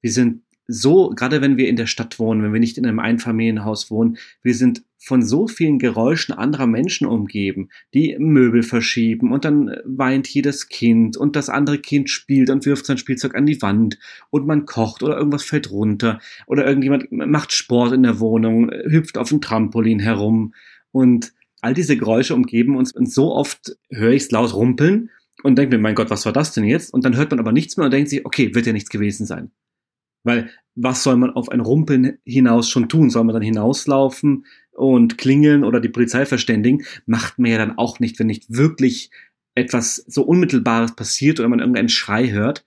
[0.00, 0.42] Wir sind
[0.72, 4.16] so, gerade wenn wir in der Stadt wohnen, wenn wir nicht in einem Einfamilienhaus wohnen,
[4.42, 10.28] wir sind von so vielen Geräuschen anderer Menschen umgeben, die Möbel verschieben und dann weint
[10.28, 13.98] jedes Kind und das andere Kind spielt und wirft sein Spielzeug an die Wand
[14.30, 19.18] und man kocht oder irgendwas fällt runter oder irgendjemand macht Sport in der Wohnung, hüpft
[19.18, 20.54] auf dem Trampolin herum
[20.92, 25.10] und all diese Geräusche umgeben uns und so oft höre ich es laut rumpeln
[25.42, 26.94] und denke mir, mein Gott, was war das denn jetzt?
[26.94, 29.26] Und dann hört man aber nichts mehr und denkt sich, okay, wird ja nichts gewesen
[29.26, 29.50] sein.
[30.24, 33.10] Weil was soll man auf ein Rumpeln hinaus schon tun?
[33.10, 36.84] Soll man dann hinauslaufen und klingeln oder die Polizei verständigen?
[37.06, 39.10] Macht man ja dann auch nicht, wenn nicht wirklich
[39.54, 42.64] etwas so Unmittelbares passiert oder man irgendeinen Schrei hört.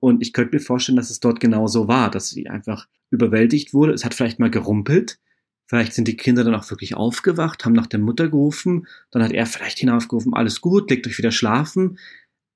[0.00, 3.72] Und ich könnte mir vorstellen, dass es dort genau so war, dass sie einfach überwältigt
[3.72, 3.92] wurde.
[3.92, 5.18] Es hat vielleicht mal gerumpelt.
[5.66, 8.86] Vielleicht sind die Kinder dann auch wirklich aufgewacht, haben nach der Mutter gerufen.
[9.10, 11.98] Dann hat er vielleicht hinaufgerufen, alles gut, legt euch wieder schlafen.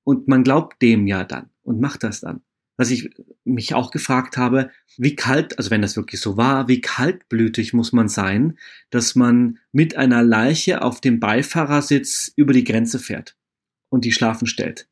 [0.03, 2.41] Und man glaubt dem ja dann und macht das dann
[2.79, 3.09] was ich
[3.43, 7.91] mich auch gefragt habe, wie kalt, also wenn das wirklich so war, wie kaltblütig muss
[7.91, 8.57] man sein,
[8.89, 13.35] dass man mit einer Leiche auf dem Beifahrersitz über die Grenze fährt
[13.89, 14.87] und die schlafen stellt.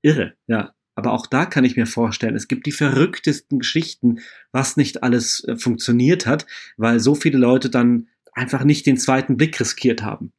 [0.00, 0.74] Irre, ja.
[0.94, 4.20] Aber auch da kann ich mir vorstellen, es gibt die verrücktesten Geschichten,
[4.50, 6.46] was nicht alles äh, funktioniert hat,
[6.78, 10.32] weil so viele Leute dann einfach nicht den zweiten Blick riskiert haben.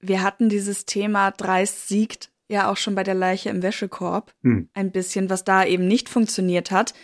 [0.00, 4.68] Wir hatten dieses Thema Dreist siegt ja auch schon bei der Leiche im Wäschekorb hm.
[4.74, 6.94] ein bisschen, was da eben nicht funktioniert hat.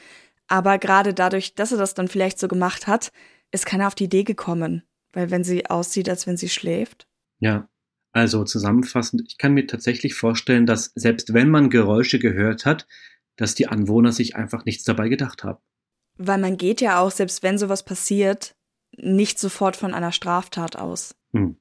[0.49, 3.11] Aber gerade dadurch, dass er das dann vielleicht so gemacht hat,
[3.51, 4.83] ist keiner auf die Idee gekommen.
[5.13, 7.07] Weil wenn sie aussieht, als wenn sie schläft.
[7.39, 7.69] Ja,
[8.13, 12.87] also zusammenfassend, ich kann mir tatsächlich vorstellen, dass selbst wenn man Geräusche gehört hat,
[13.37, 15.59] dass die Anwohner sich einfach nichts dabei gedacht haben.
[16.19, 18.55] Weil man geht ja auch, selbst wenn sowas passiert,
[18.97, 21.15] nicht sofort von einer Straftat aus.
[21.33, 21.57] Hm.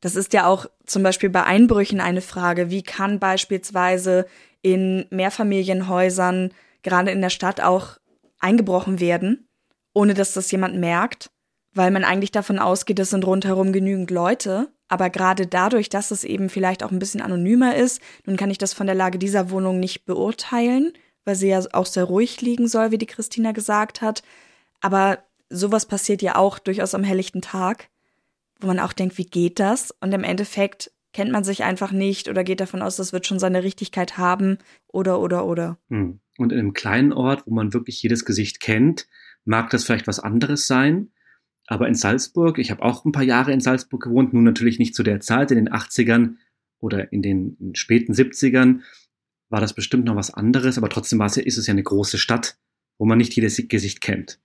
[0.00, 2.70] Das ist ja auch zum Beispiel bei Einbrüchen eine Frage.
[2.70, 4.26] Wie kann beispielsweise
[4.62, 7.98] in Mehrfamilienhäusern, gerade in der Stadt, auch
[8.38, 9.48] eingebrochen werden,
[9.94, 11.30] ohne dass das jemand merkt?
[11.74, 14.68] Weil man eigentlich davon ausgeht, es sind rundherum genügend Leute.
[14.88, 18.58] Aber gerade dadurch, dass es eben vielleicht auch ein bisschen anonymer ist, nun kann ich
[18.58, 20.92] das von der Lage dieser Wohnung nicht beurteilen,
[21.24, 24.22] weil sie ja auch sehr ruhig liegen soll, wie die Christina gesagt hat.
[24.80, 25.18] Aber
[25.50, 27.90] sowas passiert ja auch durchaus am helllichten Tag
[28.60, 29.92] wo man auch denkt, wie geht das?
[30.00, 33.38] Und im Endeffekt kennt man sich einfach nicht oder geht davon aus, das wird schon
[33.38, 35.78] seine Richtigkeit haben oder oder oder.
[35.88, 36.20] Hm.
[36.36, 39.08] Und in einem kleinen Ort, wo man wirklich jedes Gesicht kennt,
[39.44, 41.10] mag das vielleicht was anderes sein.
[41.66, 44.94] Aber in Salzburg, ich habe auch ein paar Jahre in Salzburg gewohnt, nun natürlich nicht
[44.94, 46.36] zu der Zeit, in den 80ern
[46.78, 48.80] oder in den späten 70ern
[49.50, 52.18] war das bestimmt noch was anderes, aber trotzdem war es, ist es ja eine große
[52.18, 52.58] Stadt,
[52.98, 54.40] wo man nicht jedes Gesicht kennt.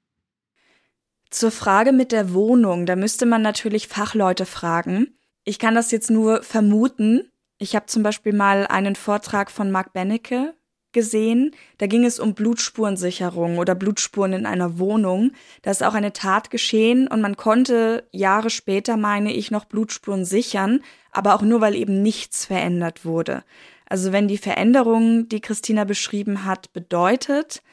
[1.34, 5.18] Zur Frage mit der Wohnung, da müsste man natürlich Fachleute fragen.
[5.44, 7.28] Ich kann das jetzt nur vermuten.
[7.58, 10.54] Ich habe zum Beispiel mal einen Vortrag von Mark Bennecke
[10.92, 11.56] gesehen.
[11.80, 15.32] Da ging es um Blutspurensicherung oder Blutspuren in einer Wohnung.
[15.64, 20.26] Da ist auch eine Tat geschehen und man konnte Jahre später, meine ich, noch Blutspuren
[20.26, 20.82] sichern,
[21.12, 23.44] aber auch nur, weil eben nichts verändert wurde.
[23.90, 27.64] Also wenn die Veränderung, die Christina beschrieben hat, bedeutet,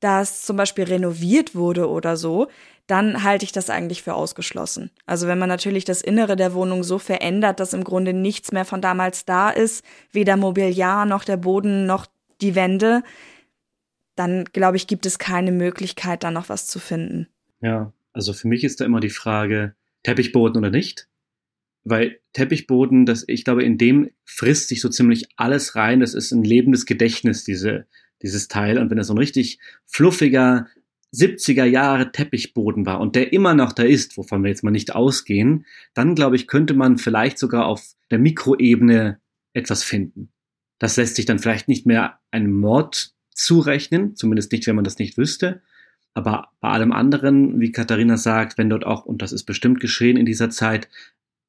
[0.00, 2.48] dass zum Beispiel renoviert wurde oder so,
[2.88, 4.90] dann halte ich das eigentlich für ausgeschlossen.
[5.06, 8.64] Also wenn man natürlich das Innere der Wohnung so verändert, dass im Grunde nichts mehr
[8.64, 12.06] von damals da ist, weder Mobiliar noch der Boden noch
[12.40, 13.02] die Wände,
[14.16, 17.28] dann glaube ich, gibt es keine Möglichkeit, da noch was zu finden.
[17.60, 21.08] Ja, also für mich ist da immer die Frage, Teppichboden oder nicht?
[21.84, 26.00] Weil Teppichboden, das, ich glaube, in dem frisst sich so ziemlich alles rein.
[26.00, 27.86] Das ist ein lebendes Gedächtnis, diese,
[28.22, 28.78] dieses Teil.
[28.78, 30.68] Und wenn das so ein richtig fluffiger,
[31.14, 34.94] 70er Jahre Teppichboden war und der immer noch da ist, wovon wir jetzt mal nicht
[34.94, 39.20] ausgehen, dann glaube ich, könnte man vielleicht sogar auf der Mikroebene
[39.54, 40.30] etwas finden.
[40.78, 44.98] Das lässt sich dann vielleicht nicht mehr einem Mord zurechnen, zumindest nicht, wenn man das
[44.98, 45.62] nicht wüsste.
[46.14, 50.16] Aber bei allem anderen, wie Katharina sagt, wenn dort auch, und das ist bestimmt geschehen
[50.16, 50.88] in dieser Zeit,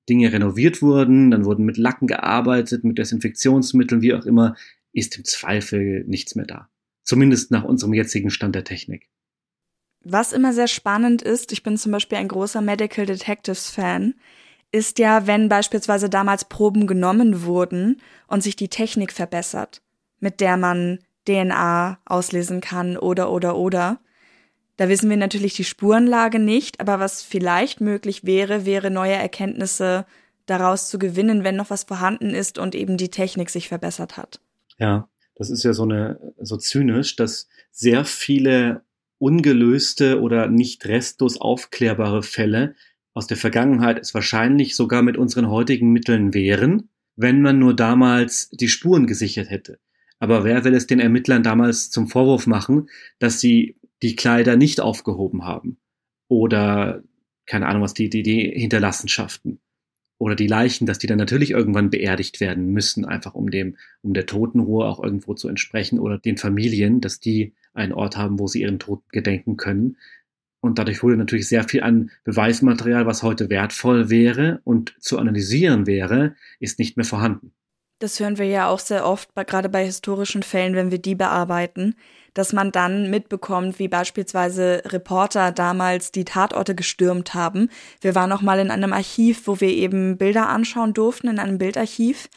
[0.08, 4.56] Dinge renoviert wurden, dann wurden mit Lacken gearbeitet, mit Desinfektionsmitteln, wie auch immer,
[4.92, 6.70] ist im Zweifel nichts mehr da.
[7.04, 9.08] Zumindest nach unserem jetzigen Stand der Technik.
[10.04, 14.16] Was immer sehr spannend ist, ich bin zum Beispiel ein großer Medical Detectives Fan,
[14.72, 19.82] ist ja, wenn beispielsweise damals Proben genommen wurden und sich die Technik verbessert,
[20.20, 24.00] mit der man DNA auslesen kann oder oder oder.
[24.78, 30.06] Da wissen wir natürlich die Spurenlage nicht, aber was vielleicht möglich wäre, wäre neue Erkenntnisse
[30.46, 34.40] daraus zu gewinnen, wenn noch was vorhanden ist und eben die Technik sich verbessert hat.
[34.78, 38.84] Ja, das ist ja so eine so zynisch, dass sehr viele
[39.20, 42.76] ungelöste oder nicht restlos aufklärbare Fälle
[43.14, 48.50] aus der Vergangenheit es wahrscheinlich sogar mit unseren heutigen Mitteln wären, wenn man nur damals
[48.52, 49.80] die Spuren gesichert hätte.
[50.20, 52.90] Aber wer will es den Ermittlern damals zum Vorwurf machen,
[53.20, 55.78] dass sie die Kleider nicht aufgehoben haben?
[56.28, 57.04] Oder,
[57.46, 59.60] keine Ahnung was, die, die, die Hinterlassenschaften?
[60.18, 64.14] Oder die Leichen, dass die dann natürlich irgendwann beerdigt werden müssen, einfach um dem, um
[64.14, 68.48] der Totenruhe auch irgendwo zu entsprechen oder den Familien, dass die einen Ort haben, wo
[68.48, 69.98] sie ihren Tod gedenken können.
[70.62, 75.88] Und dadurch wurde natürlich sehr viel an Beweismaterial, was heute wertvoll wäre und zu analysieren
[75.88, 77.54] wäre, ist nicht mehr vorhanden.
[78.00, 81.96] Das hören wir ja auch sehr oft, gerade bei historischen Fällen, wenn wir die bearbeiten,
[82.34, 87.70] dass man dann mitbekommt, wie beispielsweise Reporter damals die Tatorte gestürmt haben.
[88.00, 91.58] Wir waren noch mal in einem Archiv, wo wir eben Bilder anschauen durften, in einem
[91.58, 92.30] Bildarchiv.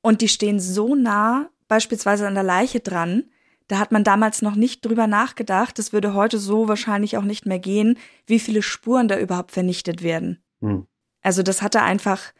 [0.00, 3.24] Und die stehen so nah beispielsweise an der Leiche dran,
[3.68, 7.46] da hat man damals noch nicht drüber nachgedacht, das würde heute so wahrscheinlich auch nicht
[7.46, 10.42] mehr gehen, wie viele Spuren da überhaupt vernichtet werden.
[10.60, 10.86] Hm.
[11.22, 12.32] Also das hatte einfach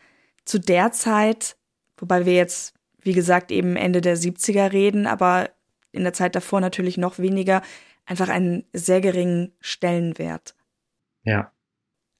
[0.44, 1.56] zu der Zeit,
[1.96, 5.50] wobei wir jetzt, wie gesagt, eben Ende der 70er reden, aber
[5.92, 7.62] in der Zeit davor natürlich noch weniger,
[8.04, 10.54] einfach einen sehr geringen Stellenwert.
[11.22, 11.52] Ja.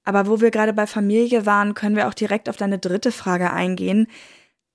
[0.05, 3.53] Aber wo wir gerade bei Familie waren, können wir auch direkt auf deine dritte Frage
[3.53, 4.07] eingehen.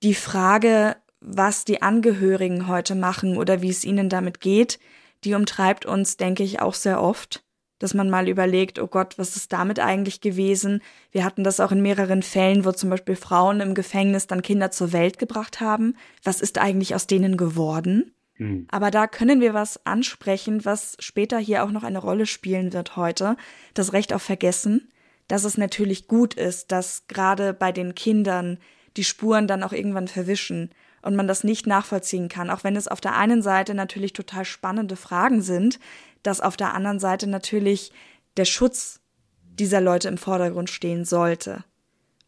[0.04, 4.80] Die Frage, was die Angehörigen heute machen oder wie es ihnen damit geht,
[5.24, 7.44] die umtreibt uns, denke ich, auch sehr oft,
[7.80, 10.82] dass man mal überlegt, oh Gott, was ist damit eigentlich gewesen?
[11.12, 14.72] Wir hatten das auch in mehreren Fällen, wo zum Beispiel Frauen im Gefängnis dann Kinder
[14.72, 15.96] zur Welt gebracht haben.
[16.24, 18.14] Was ist eigentlich aus denen geworden?
[18.38, 18.68] Mhm.
[18.70, 22.98] Aber da können wir was ansprechen, was später hier auch noch eine Rolle spielen wird
[22.98, 23.38] heute.
[23.74, 24.92] Das Recht auf Vergessen,
[25.28, 28.58] dass es natürlich gut ist, dass gerade bei den Kindern
[28.98, 30.72] die Spuren dann auch irgendwann verwischen
[31.02, 34.46] und man das nicht nachvollziehen kann, auch wenn es auf der einen Seite natürlich total
[34.46, 35.80] spannende Fragen sind,
[36.24, 37.92] dass auf der anderen Seite natürlich
[38.38, 39.00] der Schutz
[39.44, 41.64] dieser Leute im Vordergrund stehen sollte.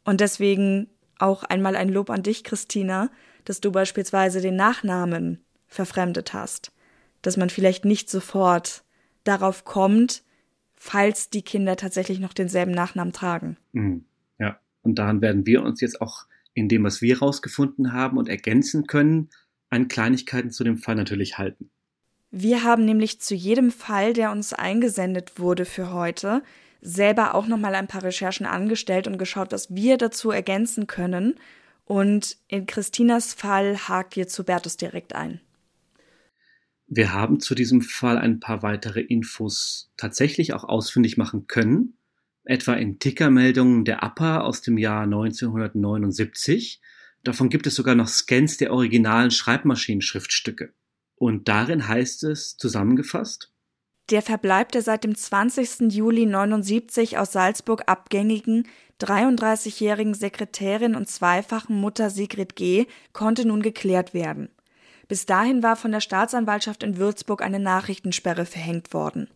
[0.04, 3.10] Und deswegen auch einmal ein Lob an dich, Christina,
[3.46, 6.72] dass du beispielsweise den Nachnamen verfremdet hast,
[7.22, 8.84] dass man vielleicht nicht sofort
[9.24, 10.24] darauf kommt,
[10.76, 13.58] falls die Kinder tatsächlich noch denselben Nachnamen tragen.
[13.72, 14.06] Mhm.
[14.40, 18.30] Ja, und daran werden wir uns jetzt auch in dem, was wir herausgefunden haben und
[18.30, 19.30] ergänzen können,
[19.70, 21.72] an Kleinigkeiten zu dem Fall natürlich halten.
[22.30, 26.44] Wir haben nämlich zu jedem Fall, der uns eingesendet wurde für heute,
[26.82, 31.36] selber auch nochmal ein paar Recherchen angestellt und geschaut, was wir dazu ergänzen können.
[31.86, 35.42] Und in Christinas Fall hakt jetzt Hubertus direkt ein.
[36.88, 41.98] Wir haben zu diesem Fall ein paar weitere Infos tatsächlich auch ausfindig machen können
[42.44, 46.82] etwa in Tickermeldungen der APA aus dem Jahr 1979.
[47.24, 50.74] Davon gibt es sogar noch Scans der originalen Schreibmaschinenschriftstücke.
[51.16, 53.52] Und darin heißt es zusammengefasst,
[54.10, 55.94] der Verbleib der seit dem 20.
[55.94, 58.68] Juli 79 aus Salzburg abgängigen
[59.00, 62.88] 33-jährigen Sekretärin und zweifachen Mutter Sigrid G.
[63.14, 64.50] konnte nun geklärt werden.
[65.08, 69.30] Bis dahin war von der Staatsanwaltschaft in Würzburg eine Nachrichtensperre verhängt worden.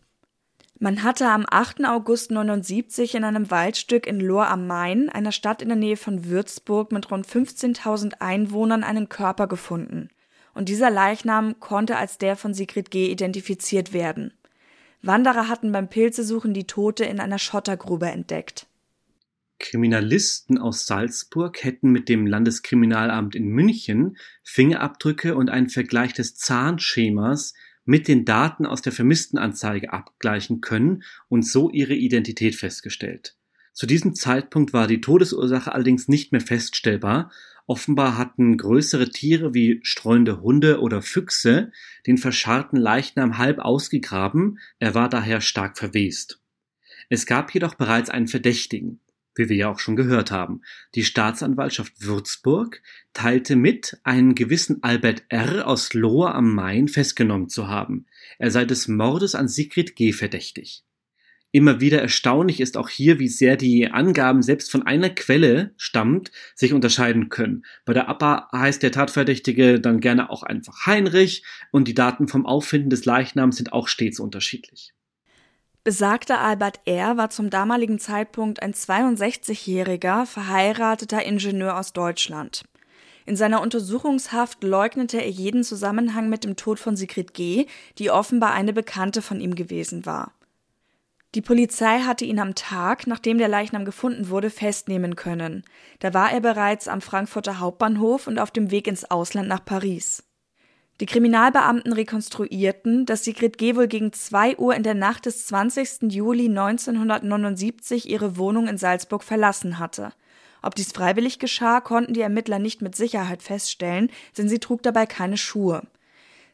[0.78, 1.86] Man hatte am 8.
[1.86, 6.26] August 79 in einem Waldstück in Lohr am Main, einer Stadt in der Nähe von
[6.26, 10.10] Würzburg mit rund 15.000 Einwohnern, einen Körper gefunden.
[10.52, 13.10] Und dieser Leichnam konnte als der von Sigrid G.
[13.10, 14.34] identifiziert werden.
[15.00, 18.66] Wanderer hatten beim Pilzesuchen die Tote in einer Schottergrube entdeckt.
[19.58, 27.54] Kriminalisten aus Salzburg hätten mit dem Landeskriminalamt in München Fingerabdrücke und einen Vergleich des Zahnschemas
[27.86, 33.36] mit den Daten aus der Vermisstenanzeige abgleichen können und so ihre Identität festgestellt.
[33.72, 37.30] Zu diesem Zeitpunkt war die Todesursache allerdings nicht mehr feststellbar.
[37.66, 41.72] Offenbar hatten größere Tiere wie streunende Hunde oder Füchse
[42.06, 46.40] den verscharrten Leichnam halb ausgegraben, er war daher stark verwest.
[47.08, 49.00] Es gab jedoch bereits einen Verdächtigen.
[49.36, 50.62] Wie wir ja auch schon gehört haben.
[50.94, 52.82] Die Staatsanwaltschaft Würzburg
[53.12, 55.66] teilte mit, einen gewissen Albert R.
[55.66, 58.06] aus Lohr am Main festgenommen zu haben.
[58.38, 60.12] Er sei des Mordes an Sigrid G.
[60.12, 60.84] verdächtig.
[61.52, 66.30] Immer wieder erstaunlich ist auch hier, wie sehr die Angaben selbst von einer Quelle stammt,
[66.54, 67.64] sich unterscheiden können.
[67.86, 72.44] Bei der APA heißt der Tatverdächtige dann gerne auch einfach Heinrich und die Daten vom
[72.44, 74.92] Auffinden des Leichnams sind auch stets unterschiedlich.
[75.86, 77.16] Besagter Albert R.
[77.16, 82.64] war zum damaligen Zeitpunkt ein 62-jähriger, verheirateter Ingenieur aus Deutschland.
[83.24, 87.66] In seiner Untersuchungshaft leugnete er jeden Zusammenhang mit dem Tod von Sigrid G.,
[87.98, 90.32] die offenbar eine Bekannte von ihm gewesen war.
[91.36, 95.62] Die Polizei hatte ihn am Tag, nachdem der Leichnam gefunden wurde, festnehmen können.
[96.00, 100.24] Da war er bereits am Frankfurter Hauptbahnhof und auf dem Weg ins Ausland nach Paris.
[101.00, 103.76] Die Kriminalbeamten rekonstruierten, dass Sigrid G.
[103.76, 106.10] wohl gegen zwei Uhr in der Nacht des 20.
[106.10, 110.12] Juli 1979 ihre Wohnung in Salzburg verlassen hatte.
[110.62, 115.04] Ob dies freiwillig geschah, konnten die Ermittler nicht mit Sicherheit feststellen, denn sie trug dabei
[115.04, 115.82] keine Schuhe.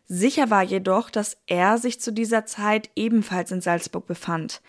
[0.07, 4.61] Sicher war jedoch, dass er sich zu dieser Zeit ebenfalls in Salzburg befand.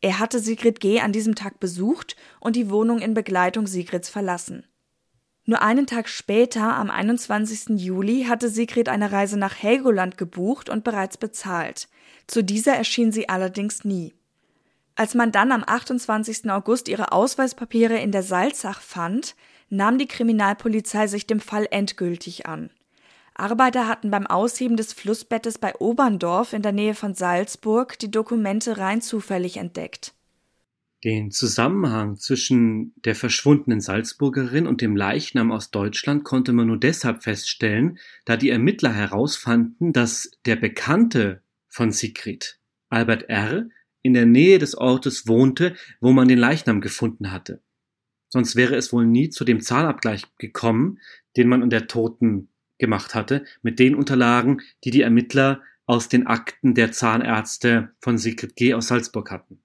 [0.00, 1.00] Er hatte Sigrid G.
[1.00, 4.64] an diesem Tag besucht und die Wohnung in Begleitung Sigrids verlassen.
[5.48, 7.80] Nur einen Tag später, am 21.
[7.80, 11.88] Juli, hatte Sigrid eine Reise nach Helgoland gebucht und bereits bezahlt.
[12.26, 14.12] Zu dieser erschien sie allerdings nie.
[14.94, 16.50] Als man dann am 28.
[16.50, 19.36] August ihre Ausweispapiere in der Salzach fand,
[19.70, 22.68] nahm die Kriminalpolizei sich dem Fall endgültig an.
[23.32, 28.76] Arbeiter hatten beim Ausheben des Flussbettes bei Oberndorf in der Nähe von Salzburg die Dokumente
[28.76, 30.12] rein zufällig entdeckt.
[31.04, 37.22] Den Zusammenhang zwischen der verschwundenen Salzburgerin und dem Leichnam aus Deutschland konnte man nur deshalb
[37.22, 43.68] feststellen, da die Ermittler herausfanden, dass der Bekannte von Sigrid, Albert R.,
[44.02, 47.62] in der Nähe des Ortes wohnte, wo man den Leichnam gefunden hatte.
[48.28, 50.98] Sonst wäre es wohl nie zu dem Zahlabgleich gekommen,
[51.36, 56.26] den man an der Toten gemacht hatte, mit den Unterlagen, die die Ermittler aus den
[56.26, 58.74] Akten der Zahnärzte von Sigrid G.
[58.74, 59.62] aus Salzburg hatten.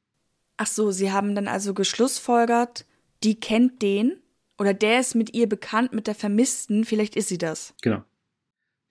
[0.57, 2.85] Ach so, Sie haben dann also geschlussfolgert,
[3.23, 4.17] die kennt den
[4.57, 7.73] oder der ist mit ihr bekannt, mit der Vermissten, vielleicht ist sie das.
[7.81, 8.03] Genau.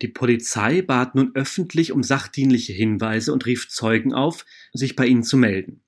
[0.03, 5.23] Die Polizei bat nun öffentlich um sachdienliche Hinweise und rief Zeugen auf, sich bei ihnen
[5.23, 5.81] zu melden.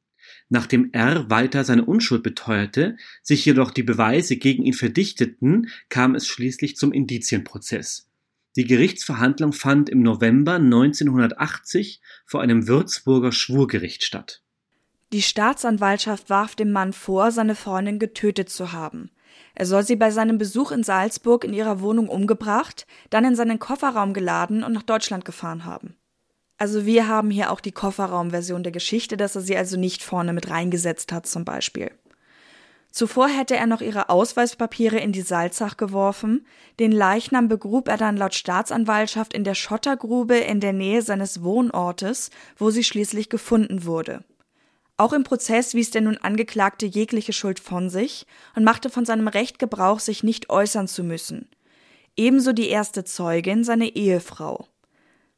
[0.48, 6.28] Nachdem R weiter seine Unschuld beteuerte, sich jedoch die Beweise gegen ihn verdichteten, kam es
[6.28, 8.08] schließlich zum Indizienprozess.
[8.56, 14.43] Die Gerichtsverhandlung fand im November 1980 vor einem Würzburger Schwurgericht statt.
[15.14, 19.12] Die Staatsanwaltschaft warf dem Mann vor, seine Freundin getötet zu haben.
[19.54, 23.60] Er soll sie bei seinem Besuch in Salzburg in ihrer Wohnung umgebracht, dann in seinen
[23.60, 25.94] Kofferraum geladen und nach Deutschland gefahren haben.
[26.58, 30.32] Also wir haben hier auch die Kofferraumversion der Geschichte, dass er sie also nicht vorne
[30.32, 31.92] mit reingesetzt hat zum Beispiel.
[32.90, 36.44] Zuvor hätte er noch ihre Ausweispapiere in die Salzach geworfen,
[36.80, 42.30] den Leichnam begrub er dann laut Staatsanwaltschaft in der Schottergrube in der Nähe seines Wohnortes,
[42.56, 44.24] wo sie schließlich gefunden wurde.
[44.96, 49.26] Auch im Prozess wies der nun Angeklagte jegliche Schuld von sich und machte von seinem
[49.26, 51.48] Recht Gebrauch, sich nicht äußern zu müssen.
[52.16, 54.68] Ebenso die erste Zeugin, seine Ehefrau.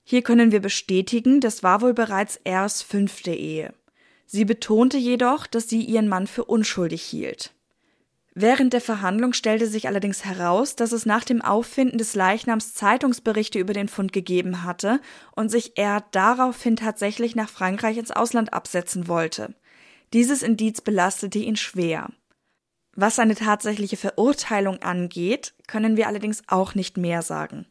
[0.05, 3.73] Hier können wir bestätigen, das war wohl bereits Ers fünfte Ehe.
[4.27, 7.56] Sie betonte jedoch, dass sie ihren Mann für unschuldig hielt.
[8.39, 13.59] Während der Verhandlung stellte sich allerdings heraus, dass es nach dem Auffinden des Leichnams Zeitungsberichte
[13.59, 15.01] über den Fund gegeben hatte
[15.35, 19.55] und sich er daraufhin tatsächlich nach Frankreich ins Ausland absetzen wollte.
[20.13, 22.11] Dieses Indiz belastete ihn schwer.
[22.95, 27.65] Was seine tatsächliche Verurteilung angeht, können wir allerdings auch nicht mehr sagen.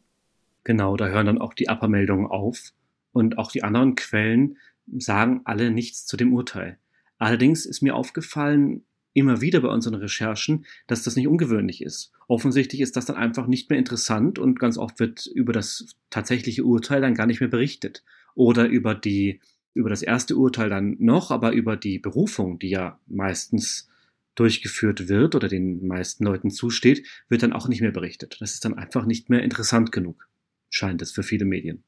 [0.64, 2.72] Genau, da hören dann auch die Abmeldungen auf
[3.12, 4.56] und auch die anderen Quellen
[4.98, 6.80] sagen alle nichts zu dem Urteil.
[7.18, 8.84] Allerdings ist mir aufgefallen,
[9.16, 12.12] immer wieder bei unseren Recherchen, dass das nicht ungewöhnlich ist.
[12.28, 16.64] Offensichtlich ist das dann einfach nicht mehr interessant und ganz oft wird über das tatsächliche
[16.64, 18.04] Urteil dann gar nicht mehr berichtet.
[18.34, 19.40] Oder über die,
[19.72, 23.88] über das erste Urteil dann noch, aber über die Berufung, die ja meistens
[24.34, 28.36] durchgeführt wird oder den meisten Leuten zusteht, wird dann auch nicht mehr berichtet.
[28.40, 30.28] Das ist dann einfach nicht mehr interessant genug,
[30.68, 31.84] scheint es für viele Medien.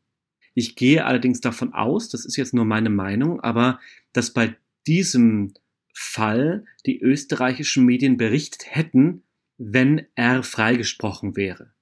[0.55, 3.81] Ich gehe allerdings davon aus, das ist jetzt nur meine Meinung, aber
[4.15, 4.57] dass bei
[4.87, 5.53] diesem
[6.01, 9.25] Fall die österreichischen Medien berichtet hätten,
[9.57, 11.73] wenn er freigesprochen wäre.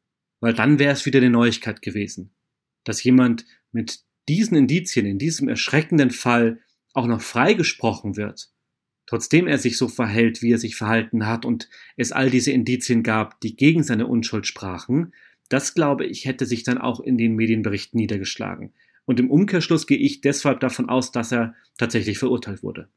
[0.40, 2.34] Weil dann wäre es wieder eine Neuigkeit gewesen.
[2.84, 6.60] Dass jemand mit diesen Indizien, in diesem erschreckenden Fall
[6.94, 8.48] auch noch freigesprochen wird,
[9.04, 13.02] trotzdem er sich so verhält, wie er sich verhalten hat und es all diese Indizien
[13.02, 15.12] gab, die gegen seine Unschuld sprachen,
[15.50, 18.72] das glaube ich hätte sich dann auch in den Medienberichten niedergeschlagen.
[19.04, 22.88] Und im Umkehrschluss gehe ich deshalb davon aus, dass er tatsächlich verurteilt wurde.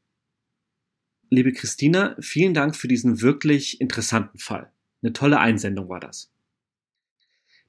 [1.30, 4.70] Liebe Christina, vielen Dank für diesen wirklich interessanten Fall.
[5.02, 6.32] Eine tolle Einsendung war das.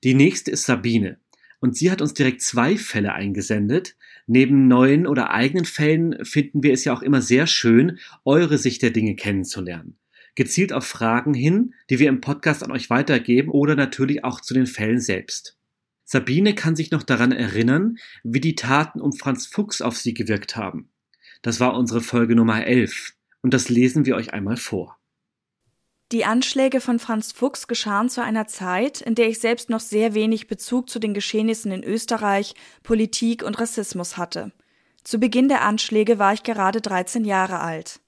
[0.04, 1.20] Die nächste ist Sabine.
[1.60, 3.96] Und sie hat uns direkt zwei Fälle eingesendet.
[4.26, 8.82] Neben neuen oder eigenen Fällen finden wir es ja auch immer sehr schön, eure Sicht
[8.82, 9.98] der Dinge kennenzulernen.
[10.34, 14.56] Gezielt auf Fragen hin, die wir im Podcast an euch weitergeben oder natürlich auch zu
[14.56, 15.56] den Fällen selbst.
[16.04, 20.56] Sabine kann sich noch daran erinnern, wie die Taten um Franz Fuchs auf sie gewirkt
[20.56, 20.90] haben.
[21.44, 24.98] Das war unsere Folge Nummer 11 und das lesen wir euch einmal vor.
[26.12, 30.14] Die Anschläge von Franz Fuchs geschahen zu einer Zeit, in der ich selbst noch sehr
[30.14, 34.52] wenig Bezug zu den Geschehnissen in Österreich, Politik und Rassismus hatte.
[35.04, 38.02] Zu Beginn der Anschläge war ich gerade 13 Jahre alt.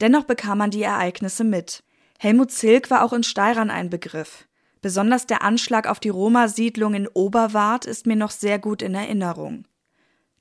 [0.00, 1.84] Dennoch bekam man die Ereignisse mit.
[2.18, 4.48] Helmut Zilk war auch in Steirern ein Begriff.
[4.82, 9.64] Besonders der Anschlag auf die Roma-Siedlung in Oberwart ist mir noch sehr gut in Erinnerung.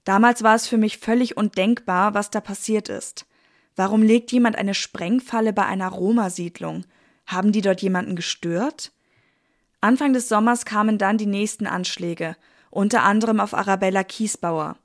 [0.04, 3.28] Damals war es für mich völlig undenkbar, was da passiert ist.
[3.78, 6.84] Warum legt jemand eine Sprengfalle bei einer Roma-Siedlung?
[7.28, 8.92] Haben die dort jemanden gestört?
[9.80, 12.36] Anfang des Sommers kamen dann die nächsten Anschläge,
[12.72, 14.78] unter anderem auf Arabella Kiesbauer.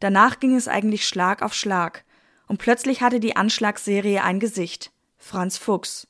[0.00, 2.04] Danach ging es eigentlich Schlag auf Schlag,
[2.48, 6.08] und plötzlich hatte die Anschlagsserie ein Gesicht Franz Fuchs.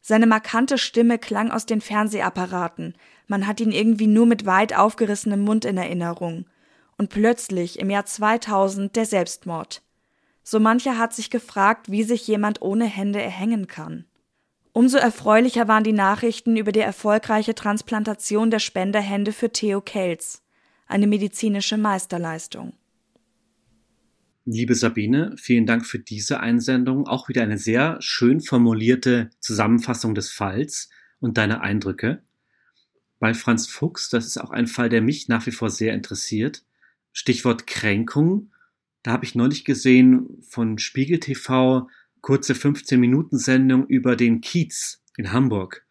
[0.00, 2.96] Seine markante Stimme klang aus den Fernsehapparaten,
[3.28, 6.46] man hat ihn irgendwie nur mit weit aufgerissenem Mund in Erinnerung.
[6.98, 9.82] Und plötzlich, im Jahr 2000, der Selbstmord.
[10.42, 14.06] So mancher hat sich gefragt, wie sich jemand ohne Hände erhängen kann.
[14.72, 20.42] Umso erfreulicher waren die Nachrichten über die erfolgreiche Transplantation der Spenderhände für Theo Kelz,
[20.86, 22.74] eine medizinische Meisterleistung.
[24.44, 27.06] Liebe Sabine, vielen Dank für diese Einsendung.
[27.06, 30.88] Auch wieder eine sehr schön formulierte Zusammenfassung des Falls
[31.20, 32.22] und deine Eindrücke.
[33.18, 36.64] Bei Franz Fuchs, das ist auch ein Fall, der mich nach wie vor sehr interessiert.
[37.12, 38.50] Stichwort Kränkung
[39.02, 41.88] da habe ich neulich gesehen von Spiegel TV
[42.20, 45.86] kurze 15 Minuten Sendung über den Kiez in Hamburg.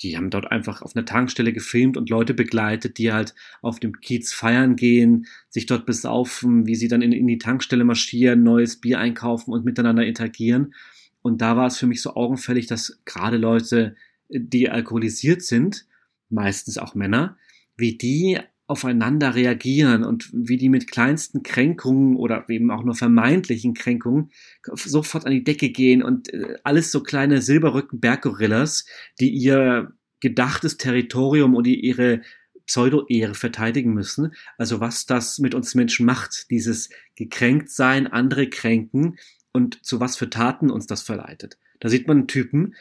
[0.00, 4.00] Die haben dort einfach auf einer Tankstelle gefilmt und Leute begleitet, die halt auf dem
[4.00, 8.80] Kiez feiern gehen, sich dort besaufen, wie sie dann in, in die Tankstelle marschieren, neues
[8.80, 10.74] Bier einkaufen und miteinander interagieren.
[11.20, 13.96] Und da war es für mich so augenfällig, dass gerade Leute,
[14.28, 15.86] die alkoholisiert sind,
[16.30, 17.36] meistens auch Männer,
[17.76, 18.38] wie die
[18.68, 24.30] aufeinander reagieren und wie die mit kleinsten Kränkungen oder eben auch nur vermeintlichen Kränkungen
[24.74, 28.84] sofort an die Decke gehen und äh, alles so kleine Silberrücken Berggorillas,
[29.20, 32.20] die ihr gedachtes Territorium und ihre
[32.66, 34.34] Pseudo-Ehre verteidigen müssen.
[34.58, 39.18] Also was das mit uns Menschen macht, dieses gekränkt sein, andere kränken
[39.52, 41.58] und zu was für Taten uns das verleitet.
[41.80, 42.74] Da sieht man einen Typen,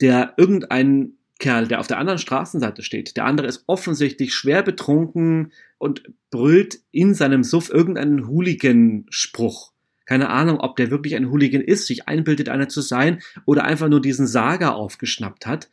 [0.00, 3.16] der irgendeinen Kerl, der auf der anderen Straßenseite steht.
[3.16, 9.72] Der andere ist offensichtlich schwer betrunken und brüllt in seinem Suff irgendeinen Hooligan-Spruch.
[10.04, 13.88] Keine Ahnung, ob der wirklich ein Hooligan ist, sich einbildet, einer zu sein oder einfach
[13.88, 15.70] nur diesen Saga aufgeschnappt hat.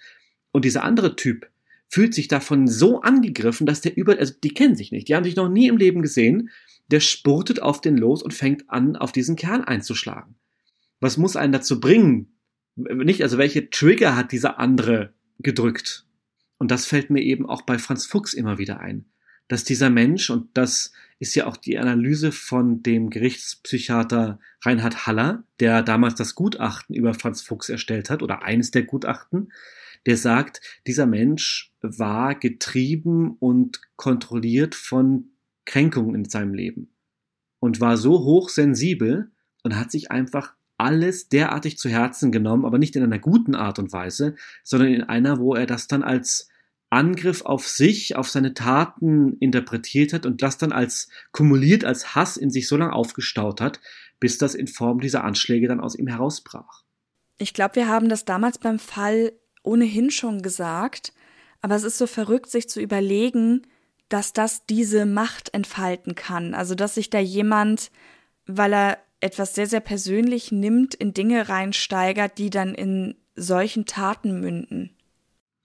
[0.51, 1.49] Und dieser andere Typ
[1.87, 5.23] fühlt sich davon so angegriffen, dass der über, also die kennen sich nicht, die haben
[5.23, 6.49] sich noch nie im Leben gesehen.
[6.91, 10.35] Der spurtet auf den los und fängt an, auf diesen Kern einzuschlagen.
[10.99, 12.37] Was muss einen dazu bringen?
[12.75, 16.05] Nicht, also welche Trigger hat dieser andere gedrückt.
[16.57, 19.05] Und das fällt mir eben auch bei Franz Fuchs immer wieder ein,
[19.47, 25.43] dass dieser Mensch, und das ist ja auch die Analyse von dem Gerichtspsychiater Reinhard Haller,
[25.59, 29.51] der damals das Gutachten über Franz Fuchs erstellt hat, oder eines der Gutachten,
[30.05, 35.31] der sagt, dieser Mensch war getrieben und kontrolliert von
[35.65, 36.95] Kränkungen in seinem Leben
[37.59, 39.31] und war so hochsensibel
[39.63, 43.79] und hat sich einfach alles derartig zu Herzen genommen, aber nicht in einer guten Art
[43.79, 46.49] und Weise, sondern in einer, wo er das dann als
[46.89, 52.37] Angriff auf sich, auf seine Taten interpretiert hat und das dann als kumuliert als Hass
[52.37, 53.79] in sich so lange aufgestaut hat,
[54.19, 56.83] bis das in Form dieser Anschläge dann aus ihm herausbrach.
[57.37, 61.11] Ich glaube, wir haben das damals beim Fall ohnehin schon gesagt,
[61.61, 63.63] aber es ist so verrückt, sich zu überlegen,
[64.07, 66.53] dass das diese Macht entfalten kann.
[66.53, 67.91] Also, dass sich da jemand,
[68.45, 74.39] weil er etwas sehr, sehr persönlich nimmt, in Dinge reinsteigert, die dann in solchen Taten
[74.39, 74.91] münden.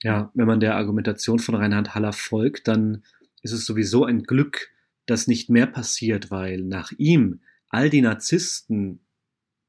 [0.02, 3.04] Ja, wenn man der Argumentation von Reinhard Haller folgt, dann
[3.42, 4.70] ist es sowieso ein Glück,
[5.06, 9.00] dass nicht mehr passiert, weil nach ihm all die Narzissten,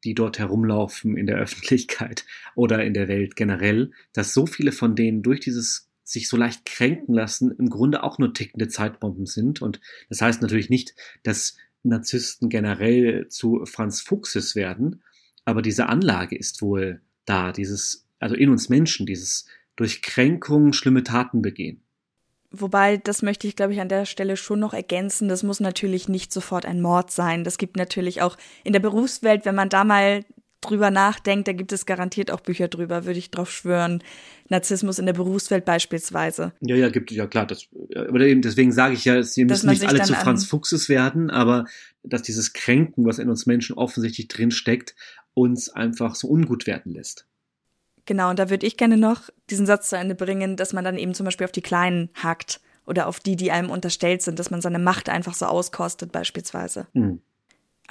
[0.04, 2.26] die dort herumlaufen in der Öffentlichkeit
[2.56, 6.66] oder in der Welt generell, dass so viele von denen durch dieses sich so leicht
[6.66, 9.62] kränken lassen, im Grunde auch nur tickende Zeitbomben sind.
[9.62, 9.80] Und
[10.10, 15.04] das heißt natürlich nicht, dass Narzissten generell zu Franz Fuchses werden,
[15.46, 21.04] aber diese Anlage ist wohl da, dieses, also in uns Menschen, dieses durch Kränkung schlimme
[21.04, 21.82] Taten begehen.
[22.52, 25.30] Wobei, das möchte ich, glaube ich, an der Stelle schon noch ergänzen.
[25.30, 27.46] Das muss natürlich nicht sofort ein Mord sein.
[27.46, 30.26] Das gibt natürlich auch in der Berufswelt, wenn man da mal
[30.62, 34.04] drüber nachdenkt, da gibt es garantiert auch Bücher drüber, würde ich drauf schwören.
[34.50, 36.54] Narzissmus in der Berufswelt beispielsweise.
[36.62, 37.48] Ja, ja, gibt ja klar.
[37.48, 41.30] Das, aber eben deswegen sage ich ja, sie müssen nicht alle zu Franz Fuchses werden,
[41.30, 41.66] aber
[42.04, 44.96] dass dieses Kränken, was in uns Menschen offensichtlich drinsteckt,
[45.34, 47.28] uns einfach so ungut werden lässt.
[48.06, 50.98] Genau, und da würde ich gerne noch diesen Satz zu Ende bringen, dass man dann
[50.98, 54.52] eben zum Beispiel auf die Kleinen hackt oder auf die, die einem unterstellt sind, dass
[54.52, 56.88] man seine Macht einfach so auskostet beispielsweise.
[56.94, 57.22] Mhm.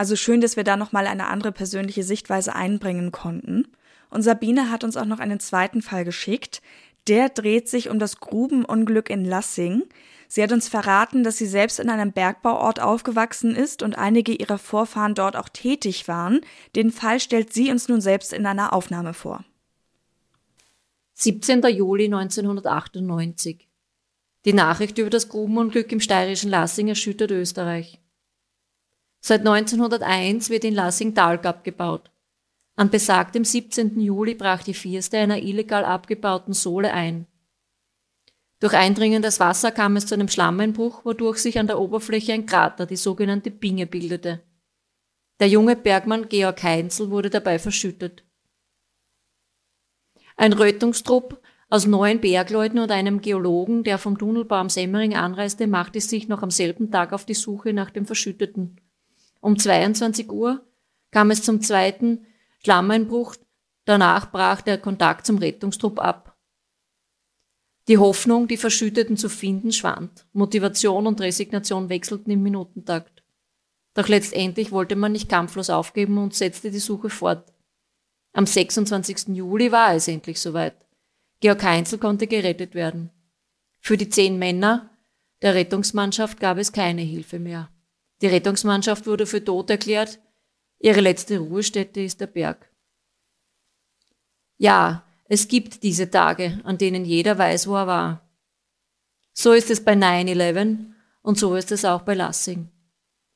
[0.00, 3.68] Also schön, dass wir da nochmal eine andere persönliche Sichtweise einbringen konnten.
[4.08, 6.62] Und Sabine hat uns auch noch einen zweiten Fall geschickt.
[7.06, 9.82] Der dreht sich um das Grubenunglück in Lassing.
[10.26, 14.56] Sie hat uns verraten, dass sie selbst in einem Bergbauort aufgewachsen ist und einige ihrer
[14.56, 16.40] Vorfahren dort auch tätig waren.
[16.74, 19.44] Den Fall stellt sie uns nun selbst in einer Aufnahme vor.
[21.12, 21.60] 17.
[21.64, 23.68] Juli 1998.
[24.46, 28.00] Die Nachricht über das Grubenunglück im steirischen Lassing erschüttert Österreich.
[29.20, 32.10] Seit 1901 wird in Lassing Talg abgebaut.
[32.74, 34.00] An besagtem 17.
[34.00, 37.26] Juli brach die Firste einer illegal abgebauten Sohle ein.
[38.60, 42.86] Durch eindringendes Wasser kam es zu einem Schlammeinbruch, wodurch sich an der Oberfläche ein Krater,
[42.86, 44.42] die sogenannte Binge, bildete.
[45.38, 48.24] Der junge Bergmann Georg Heinzel wurde dabei verschüttet.
[50.36, 56.00] Ein Rötungstrupp aus neun Bergleuten und einem Geologen, der vom Tunnelbau am Semmering anreiste, machte
[56.00, 58.80] sich noch am selben Tag auf die Suche nach dem Verschütteten.
[59.40, 60.64] Um 22 Uhr
[61.10, 62.26] kam es zum zweiten
[62.62, 63.36] Schlammeinbruch.
[63.84, 66.36] Danach brach der Kontakt zum Rettungstrupp ab.
[67.88, 70.26] Die Hoffnung, die Verschütteten zu finden, schwand.
[70.32, 73.24] Motivation und Resignation wechselten im Minutentakt.
[73.94, 77.52] Doch letztendlich wollte man nicht kampflos aufgeben und setzte die Suche fort.
[78.32, 79.28] Am 26.
[79.28, 80.86] Juli war es endlich soweit.
[81.40, 83.10] Georg Heinzel konnte gerettet werden.
[83.80, 84.90] Für die zehn Männer
[85.42, 87.70] der Rettungsmannschaft gab es keine Hilfe mehr.
[88.20, 90.18] Die Rettungsmannschaft wurde für tot erklärt.
[90.78, 92.70] Ihre letzte Ruhestätte ist der Berg.
[94.58, 98.30] Ja, es gibt diese Tage, an denen jeder weiß, wo er war.
[99.32, 100.78] So ist es bei 9-11
[101.22, 102.68] und so ist es auch bei Lassing.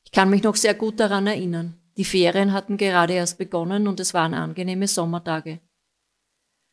[0.04, 1.78] Ich kann mich noch sehr gut daran erinnern.
[1.96, 5.60] Die Ferien hatten gerade erst begonnen und es waren angenehme Sommertage.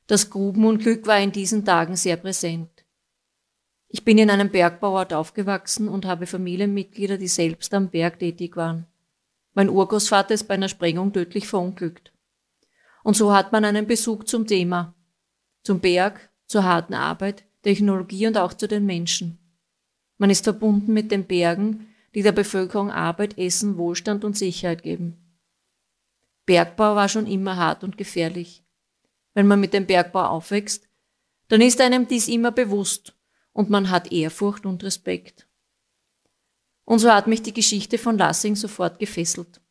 [0.08, 2.81] Das Grubenunglück war in diesen Tagen sehr präsent.
[3.94, 8.88] Ich bin in einem Bergbauort aufgewachsen und habe Familienmitglieder, die selbst am Berg tätig waren.
[9.54, 12.14] Mein Urgroßvater ist bei einer Sprengung tödlich verunglückt.
[13.04, 14.96] Und so hat man einen Bezug zum Thema,
[15.64, 19.40] zum Berg, zur harten Arbeit, Technologie und auch zu den Menschen.
[20.18, 25.18] Man ist verbunden mit den Bergen, die der Bevölkerung Arbeit, Essen, Wohlstand und Sicherheit geben.
[26.46, 28.64] Bergbau war schon immer hart und gefährlich.
[29.34, 30.88] Wenn man mit dem Bergbau aufwächst,
[31.50, 33.18] dann ist einem dies immer bewusst
[33.54, 35.48] und man hat Ehrfurcht und Respekt.
[36.86, 39.62] Und so hat mich die Geschichte von Lassing sofort gefesselt.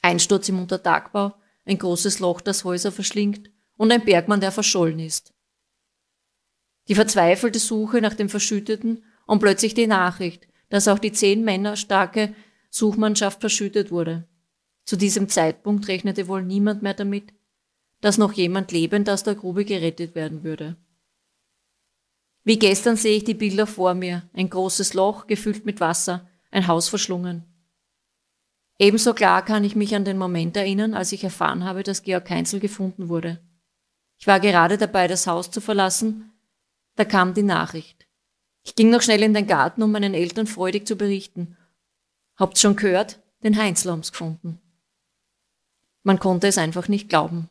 [0.00, 1.34] Einsturz im Untertagbau,
[1.64, 5.32] ein großes Loch, das Häuser verschlingt und ein Bergmann, der verschollen ist.
[6.88, 11.76] Die verzweifelte Suche nach dem Verschütteten und plötzlich die Nachricht, dass auch die zehn Männer
[11.76, 12.34] starke
[12.70, 14.26] Suchmannschaft verschüttet wurde.
[14.84, 17.32] Zu diesem Zeitpunkt rechnete wohl niemand mehr damit,
[18.00, 20.76] dass noch jemand lebend aus der Grube gerettet werden würde.
[22.44, 26.66] Wie gestern sehe ich die Bilder vor mir, ein großes Loch gefüllt mit Wasser, ein
[26.66, 27.44] Haus verschlungen.
[28.78, 32.28] Ebenso klar kann ich mich an den Moment erinnern, als ich erfahren habe, dass Georg
[32.28, 33.40] Heinzel gefunden wurde.
[34.18, 36.32] Ich war gerade dabei, das Haus zu verlassen,
[36.96, 38.06] da kam die Nachricht.
[38.64, 41.56] Ich ging noch schnell in den Garten, um meinen Eltern freudig zu berichten.
[42.36, 43.20] Habt's schon gehört?
[43.42, 44.60] Den Heinzel haben's gefunden.
[46.02, 47.48] Man konnte es einfach nicht glauben.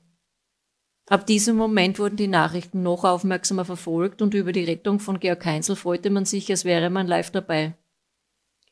[1.12, 5.44] Ab diesem Moment wurden die Nachrichten noch aufmerksamer verfolgt und über die Rettung von Georg
[5.44, 7.76] Heinzel freute man sich, als wäre man live dabei.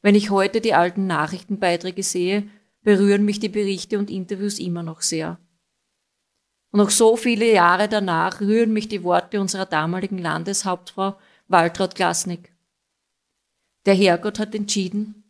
[0.02, 2.50] Wenn ich heute die alten Nachrichtenbeiträge sehe,
[2.82, 5.38] berühren mich die Berichte und Interviews immer noch sehr.
[6.72, 11.18] Und noch so viele Jahre danach rühren mich die Worte unserer damaligen Landeshauptfrau
[11.50, 12.54] Waltraud Glasnick.
[13.86, 15.30] Der Herrgott hat entschieden,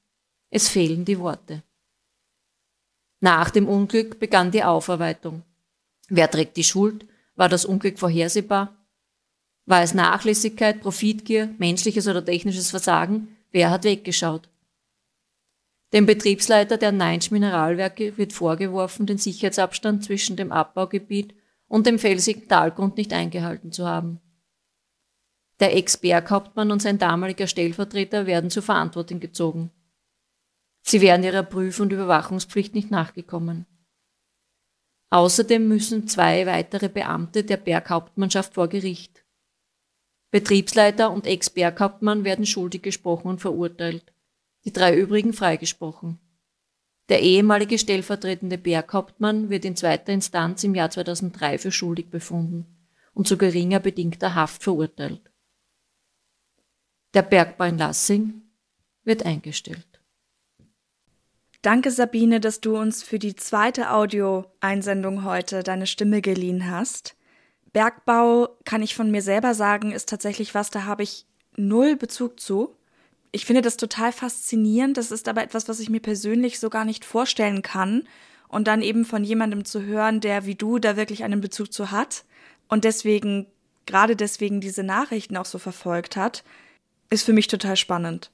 [0.51, 1.64] es fehlen die Worte.
[3.20, 5.41] Nach dem Unglück begann die Aufarbeitung.
[6.10, 7.05] Wer trägt die Schuld?
[7.36, 8.76] War das Unglück vorhersehbar?
[9.66, 13.38] War es Nachlässigkeit, Profitgier, menschliches oder technisches Versagen?
[13.51, 14.49] Wer hat weggeschaut?
[15.93, 21.34] Dem Betriebsleiter der Neinsch Mineralwerke wird vorgeworfen, den Sicherheitsabstand zwischen dem Abbaugebiet
[21.68, 24.20] und dem felsigen Talgrund nicht eingehalten zu haben.
[25.60, 29.72] Der Ex-Berghauptmann und sein damaliger Stellvertreter werden zur Verantwortung gezogen.
[30.82, 33.66] Sie wären ihrer Prüf- und Überwachungspflicht nicht nachgekommen.
[35.12, 39.26] Außerdem müssen zwei weitere Beamte der Berghauptmannschaft vor Gericht.
[40.32, 44.14] Betriebsleiter und Ex-Berghauptmann werden schuldig gesprochen und verurteilt,
[44.66, 46.20] die drei übrigen freigesprochen.
[47.10, 52.68] Der ehemalige stellvertretende Berghauptmann wird in zweiter Instanz im Jahr 2003 für schuldig befunden
[53.14, 55.32] und zu geringer bedingter Haft verurteilt.
[57.16, 58.43] Der Bergbau in Lassing
[59.03, 59.89] wird eingestellt.
[61.62, 67.16] Danke, Sabine, dass du uns für die zweite Audioeinsendung heute deine Stimme geliehen hast.
[67.74, 71.26] Bergbau, kann ich von mir selber sagen, ist tatsächlich was, da habe ich
[71.57, 72.76] null Bezug zu.
[73.32, 74.97] Ich finde das total faszinierend.
[74.97, 78.07] Das ist aber etwas, was ich mir persönlich so gar nicht vorstellen kann.
[78.47, 81.91] Und dann eben von jemandem zu hören, der wie du da wirklich einen Bezug zu
[81.91, 82.26] hat
[82.70, 83.47] und deswegen,
[83.86, 86.43] gerade deswegen diese Nachrichten auch so verfolgt hat,
[87.10, 88.32] ist für mich total spannend.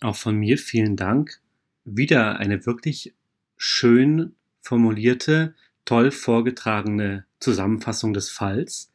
[0.00, 1.41] Auch von mir vielen Dank.
[1.84, 3.14] Wieder eine wirklich
[3.56, 5.54] schön formulierte,
[5.84, 8.92] toll vorgetragene Zusammenfassung des Falls.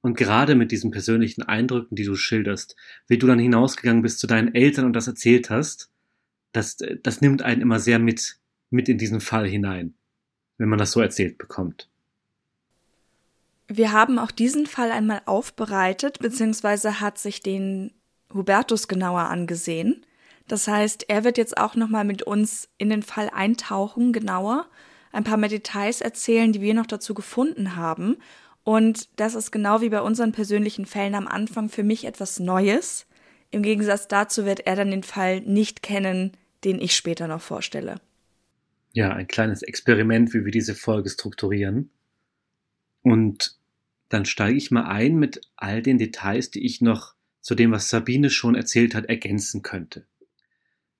[0.00, 2.76] Und gerade mit diesen persönlichen Eindrücken, die du schilderst,
[3.08, 5.90] wie du dann hinausgegangen bist zu deinen Eltern und das erzählt hast,
[6.52, 8.38] das, das nimmt einen immer sehr mit,
[8.70, 9.94] mit in diesen Fall hinein,
[10.58, 11.88] wenn man das so erzählt bekommt.
[13.66, 17.92] Wir haben auch diesen Fall einmal aufbereitet, beziehungsweise hat sich den
[18.32, 20.04] Hubertus genauer angesehen.
[20.46, 24.68] Das heißt, er wird jetzt auch nochmal mit uns in den Fall eintauchen, genauer,
[25.12, 28.16] ein paar mehr Details erzählen, die wir noch dazu gefunden haben.
[28.62, 33.06] Und das ist genau wie bei unseren persönlichen Fällen am Anfang für mich etwas Neues.
[33.50, 36.32] Im Gegensatz dazu wird er dann den Fall nicht kennen,
[36.64, 38.00] den ich später noch vorstelle.
[38.92, 41.90] Ja, ein kleines Experiment, wie wir diese Folge strukturieren.
[43.02, 43.58] Und
[44.08, 47.90] dann steige ich mal ein mit all den Details, die ich noch zu dem, was
[47.90, 50.06] Sabine schon erzählt hat, ergänzen könnte.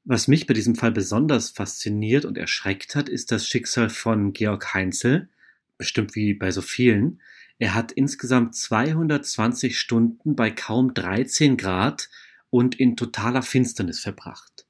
[0.07, 4.75] Was mich bei diesem Fall besonders fasziniert und erschreckt hat, ist das Schicksal von Georg
[4.75, 5.31] Heinzel,
[5.79, 7.23] bestimmt wie bei so vielen.
[7.59, 12.11] Er hat insgesamt 220 Stunden bei kaum 13 Grad
[12.51, 14.67] und in totaler Finsternis verbracht.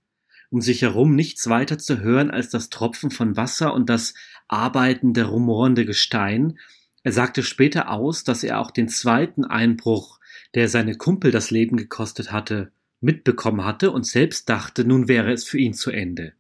[0.51, 4.15] Um sich herum nichts weiter zu hören als das Tropfen von Wasser und das
[4.47, 6.61] arbeitende, rumorende Gestein.
[7.03, 10.21] Er sagte später aus, dass er auch den zweiten Einbruch,
[10.55, 12.71] der seine Kumpel das Leben gekostet hatte,
[13.05, 16.33] mitbekommen hatte und selbst dachte, nun wäre es für ihn zu Ende.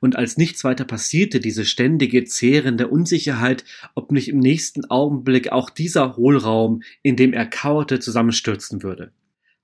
[0.00, 5.70] Und als nichts weiter passierte, diese ständige, zehrende Unsicherheit, ob nicht im nächsten Augenblick auch
[5.70, 9.12] dieser Hohlraum, in dem er kauerte, zusammenstürzen würde.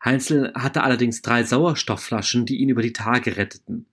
[0.02, 3.86] Heinzel hatte allerdings drei Sauerstoffflaschen, die ihn über die Tage retteten.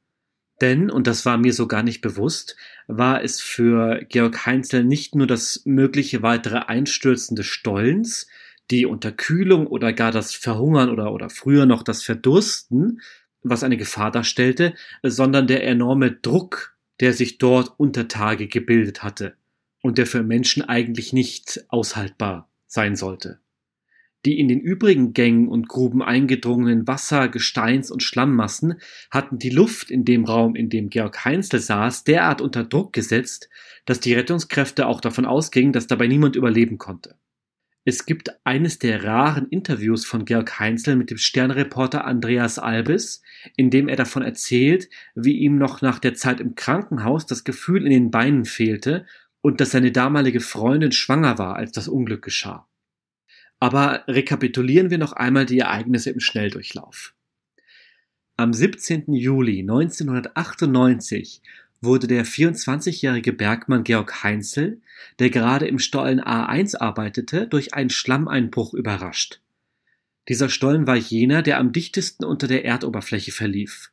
[0.61, 2.55] Denn, und das war mir so gar nicht bewusst,
[2.87, 8.27] war es für Georg Heinzel nicht nur das mögliche weitere Einstürzen des Stollens,
[8.71, 13.01] die Unterkühlung oder gar das Verhungern oder, oder früher noch das Verdursten,
[13.43, 19.35] was eine Gefahr darstellte, sondern der enorme Druck, der sich dort unter Tage gebildet hatte
[19.81, 23.39] und der für Menschen eigentlich nicht aushaltbar sein sollte.
[24.25, 29.91] Die in den übrigen Gängen und Gruben eingedrungenen Wasser-, Gesteins- und Schlammmassen hatten die Luft
[29.91, 33.49] in dem Raum, in dem Georg Heinzel saß, derart unter Druck gesetzt,
[33.85, 37.15] dass die Rettungskräfte auch davon ausgingen, dass dabei niemand überleben konnte.
[37.89, 43.21] Es gibt eines der raren Interviews von Georg Heinzel mit dem Sternreporter Andreas Albis,
[43.55, 47.85] in dem er davon erzählt, wie ihm noch nach der Zeit im Krankenhaus das Gefühl
[47.85, 49.05] in den Beinen fehlte
[49.39, 52.67] und dass seine damalige Freundin schwanger war, als das Unglück geschah.
[53.61, 57.15] Aber rekapitulieren wir noch einmal die Ereignisse im Schnelldurchlauf.
[58.35, 59.13] Am 17.
[59.13, 61.41] Juli 1998
[61.81, 64.81] wurde der 24-jährige Bergmann Georg Heinzel,
[65.19, 69.41] der gerade im Stollen A1 arbeitete, durch einen Schlammeinbruch überrascht.
[70.27, 73.91] Dieser Stollen war jener, der am dichtesten unter der Erdoberfläche verlief.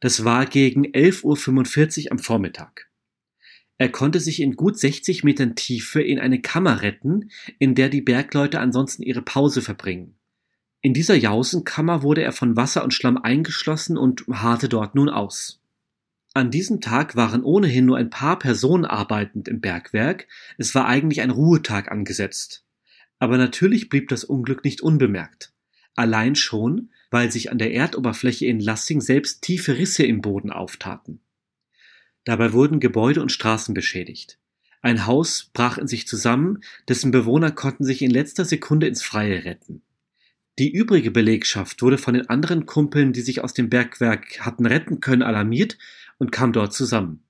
[0.00, 2.88] Das war gegen 11.45 Uhr am Vormittag.
[3.78, 8.02] Er konnte sich in gut 60 Metern Tiefe in eine Kammer retten, in der die
[8.02, 10.16] Bergleute ansonsten ihre Pause verbringen.
[10.82, 15.59] In dieser Jausenkammer wurde er von Wasser und Schlamm eingeschlossen und harrte dort nun aus.
[16.32, 20.28] An diesem Tag waren ohnehin nur ein paar Personen arbeitend im Bergwerk,
[20.58, 22.64] es war eigentlich ein Ruhetag angesetzt.
[23.18, 25.52] Aber natürlich blieb das Unglück nicht unbemerkt.
[25.96, 31.20] Allein schon, weil sich an der Erdoberfläche in Lassing selbst tiefe Risse im Boden auftaten.
[32.24, 34.38] Dabei wurden Gebäude und Straßen beschädigt.
[34.82, 39.44] Ein Haus brach in sich zusammen, dessen Bewohner konnten sich in letzter Sekunde ins Freie
[39.44, 39.82] retten.
[40.58, 45.00] Die übrige Belegschaft wurde von den anderen Kumpeln, die sich aus dem Bergwerk hatten retten
[45.00, 45.78] können, alarmiert
[46.20, 47.24] und kam dort zusammen.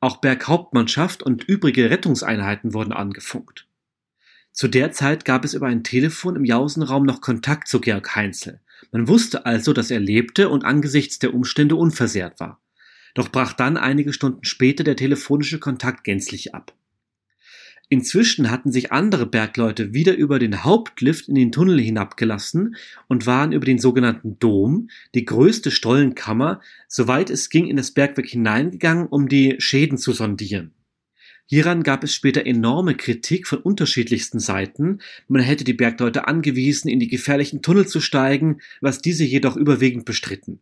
[0.00, 3.68] Auch Berghauptmannschaft und übrige Rettungseinheiten wurden angefunkt.
[4.50, 8.60] Zu der Zeit gab es über ein Telefon im Jausenraum noch Kontakt zu Georg Heinzel.
[8.90, 12.60] Man wusste also, dass er lebte und angesichts der Umstände unversehrt war.
[13.14, 16.74] Doch brach dann einige Stunden später der telefonische Kontakt gänzlich ab.
[17.92, 22.74] Inzwischen hatten sich andere Bergleute wieder über den Hauptlift in den Tunnel hinabgelassen
[23.06, 28.28] und waren über den sogenannten Dom, die größte Stollenkammer, soweit es ging in das Bergwerk
[28.28, 30.72] hineingegangen, um die Schäden zu sondieren.
[31.44, 35.00] Hieran gab es später enorme Kritik von unterschiedlichsten Seiten.
[35.28, 40.06] Man hätte die Bergleute angewiesen, in die gefährlichen Tunnel zu steigen, was diese jedoch überwiegend
[40.06, 40.60] bestritten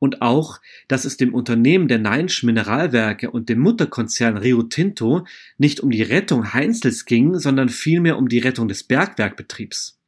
[0.00, 5.26] und auch, dass es dem Unternehmen der Neinsch Mineralwerke und dem Mutterkonzern Rio Tinto
[5.58, 10.00] nicht um die Rettung Heinzels ging, sondern vielmehr um die Rettung des Bergwerkbetriebs.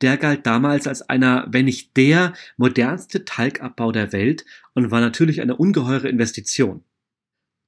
[0.00, 5.40] Der galt damals als einer, wenn nicht der modernste Talgabbau der Welt und war natürlich
[5.40, 6.82] eine ungeheure Investition.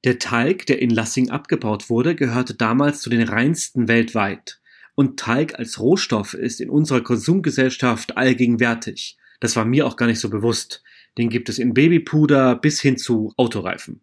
[0.04, 4.60] Der Talg, der in Lassing abgebaut wurde, gehörte damals zu den reinsten weltweit.
[4.94, 9.18] Und Talg als Rohstoff ist in unserer Konsumgesellschaft allgegenwärtig.
[9.40, 10.82] Das war mir auch gar nicht so bewusst.
[11.18, 14.00] Den gibt es in Babypuder bis hin zu Autoreifen.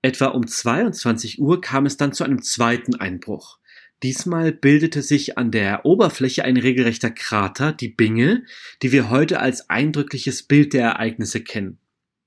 [0.00, 3.58] Etwa um 22 Uhr kam es dann zu einem zweiten Einbruch.
[4.02, 8.44] Diesmal bildete sich an der Oberfläche ein regelrechter Krater, die Binge,
[8.82, 11.78] die wir heute als eindrückliches Bild der Ereignisse kennen.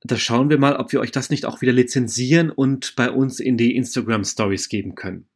[0.01, 3.39] Da schauen wir mal, ob wir euch das nicht auch wieder lizenzieren und bei uns
[3.39, 5.28] in die Instagram Stories geben können.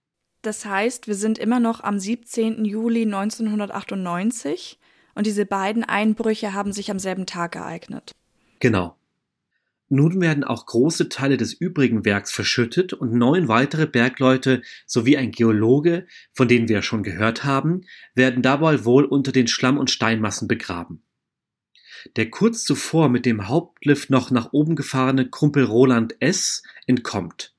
[0.41, 2.65] Das heißt, wir sind immer noch am 17.
[2.65, 4.79] Juli 1998
[5.15, 8.13] und diese beiden Einbrüche haben sich am selben Tag ereignet.
[8.63, 8.97] Genau.
[9.89, 15.31] Nun werden auch große Teile des übrigen Werks verschüttet und neun weitere Bergleute sowie ein
[15.31, 17.81] Geologe, von denen wir schon gehört haben,
[18.15, 21.03] werden dabei wohl unter den Schlamm- und Steinmassen begraben.
[22.15, 26.63] Der kurz zuvor mit dem Hauptlift noch nach oben gefahrene Kumpel Roland S.
[26.87, 27.53] entkommt.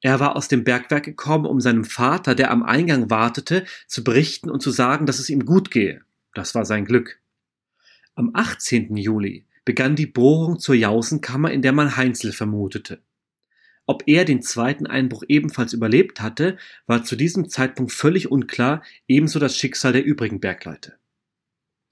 [0.00, 4.50] Er war aus dem Bergwerk gekommen, um seinem Vater, der am Eingang wartete, zu berichten
[4.50, 6.02] und zu sagen, dass es ihm gut gehe.
[6.34, 7.20] Das war sein Glück.
[8.16, 8.96] Am 18.
[8.96, 13.02] Juli begann die Bohrung zur Jausenkammer, in der man Heinzel vermutete.
[13.84, 16.56] Ob er den zweiten Einbruch ebenfalls überlebt hatte,
[16.86, 20.94] war zu diesem Zeitpunkt völlig unklar, ebenso das Schicksal der übrigen Bergleute.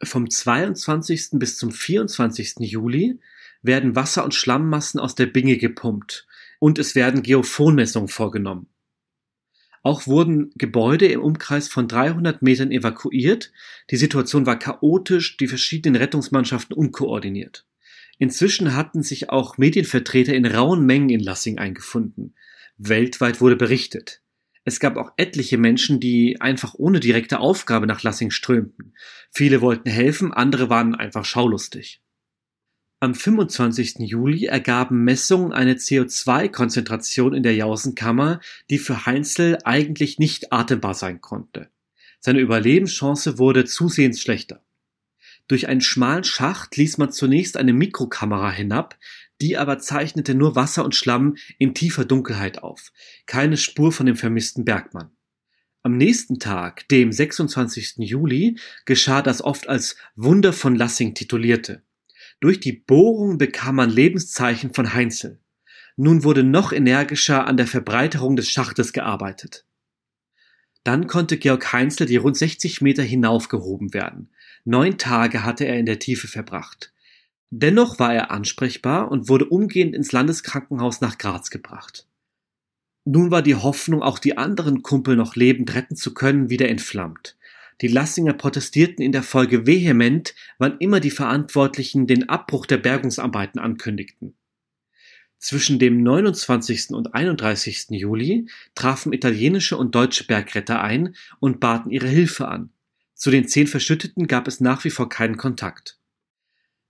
[0.02, 1.32] Vom 22.
[1.32, 2.60] bis zum 24.
[2.60, 3.20] Juli
[3.60, 6.26] werden Wasser- und Schlammmassen aus der Binge gepumpt
[6.58, 8.70] und es werden Geophonmessungen vorgenommen.
[9.86, 13.52] Auch wurden Gebäude im Umkreis von 300 Metern evakuiert.
[13.92, 17.64] Die Situation war chaotisch, die verschiedenen Rettungsmannschaften unkoordiniert.
[18.18, 22.34] Inzwischen hatten sich auch Medienvertreter in rauen Mengen in Lassing eingefunden.
[22.78, 24.22] Weltweit wurde berichtet.
[24.64, 28.92] Es gab auch etliche Menschen, die einfach ohne direkte Aufgabe nach Lassing strömten.
[29.30, 32.00] Viele wollten helfen, andere waren einfach schaulustig.
[32.98, 33.96] Am 25.
[33.98, 38.40] Juli ergaben Messungen eine CO2-Konzentration in der Jausenkammer,
[38.70, 41.68] die für Heinzel eigentlich nicht atembar sein konnte.
[42.20, 44.64] Seine Überlebenschance wurde zusehends schlechter.
[45.46, 48.96] Durch einen schmalen Schacht ließ man zunächst eine Mikrokamera hinab,
[49.42, 52.92] die aber zeichnete nur Wasser und Schlamm in tiefer Dunkelheit auf.
[53.26, 55.10] Keine Spur von dem vermissten Bergmann.
[55.82, 57.96] Am nächsten Tag, dem 26.
[57.98, 61.82] Juli, geschah das oft als Wunder von Lassing titulierte.
[62.40, 65.40] Durch die Bohrung bekam man Lebenszeichen von Heinzel.
[65.96, 69.64] Nun wurde noch energischer an der Verbreiterung des Schachtes gearbeitet.
[70.84, 74.30] Dann konnte Georg Heinzel die rund 60 Meter hinaufgehoben werden.
[74.64, 76.92] Neun Tage hatte er in der Tiefe verbracht.
[77.50, 82.06] Dennoch war er ansprechbar und wurde umgehend ins Landeskrankenhaus nach Graz gebracht.
[83.04, 87.36] Nun war die Hoffnung, auch die anderen Kumpel noch lebend retten zu können, wieder entflammt.
[87.82, 93.60] Die Lassinger protestierten in der Folge vehement, wann immer die Verantwortlichen den Abbruch der Bergungsarbeiten
[93.60, 94.34] ankündigten.
[95.38, 96.90] Zwischen dem 29.
[96.90, 97.90] und 31.
[97.90, 102.70] Juli trafen italienische und deutsche Bergretter ein und baten ihre Hilfe an.
[103.14, 105.98] Zu den zehn Verschütteten gab es nach wie vor keinen Kontakt.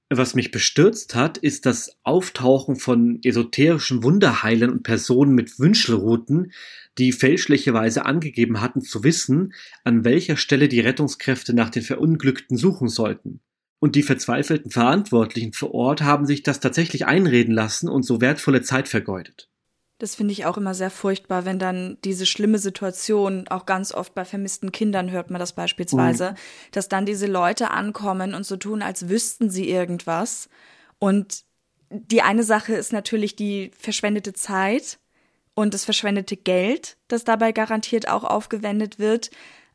[0.08, 6.52] Was mich bestürzt hat, ist das Auftauchen von esoterischen Wunderheilern und Personen mit Wünschelruten,
[6.98, 9.52] die fälschlicherweise angegeben hatten zu wissen,
[9.84, 13.40] an welcher Stelle die Rettungskräfte nach den Verunglückten suchen sollten.
[13.78, 18.62] Und die verzweifelten Verantwortlichen vor Ort haben sich das tatsächlich einreden lassen und so wertvolle
[18.62, 19.50] Zeit vergeudet.
[19.98, 24.14] Das finde ich auch immer sehr furchtbar, wenn dann diese schlimme Situation, auch ganz oft
[24.14, 26.36] bei vermissten Kindern hört man das beispielsweise, mhm.
[26.72, 30.50] dass dann diese Leute ankommen und so tun, als wüssten sie irgendwas.
[30.98, 31.44] Und
[31.90, 34.98] die eine Sache ist natürlich die verschwendete Zeit
[35.56, 39.30] und das verschwendete Geld, das dabei garantiert auch aufgewendet wird.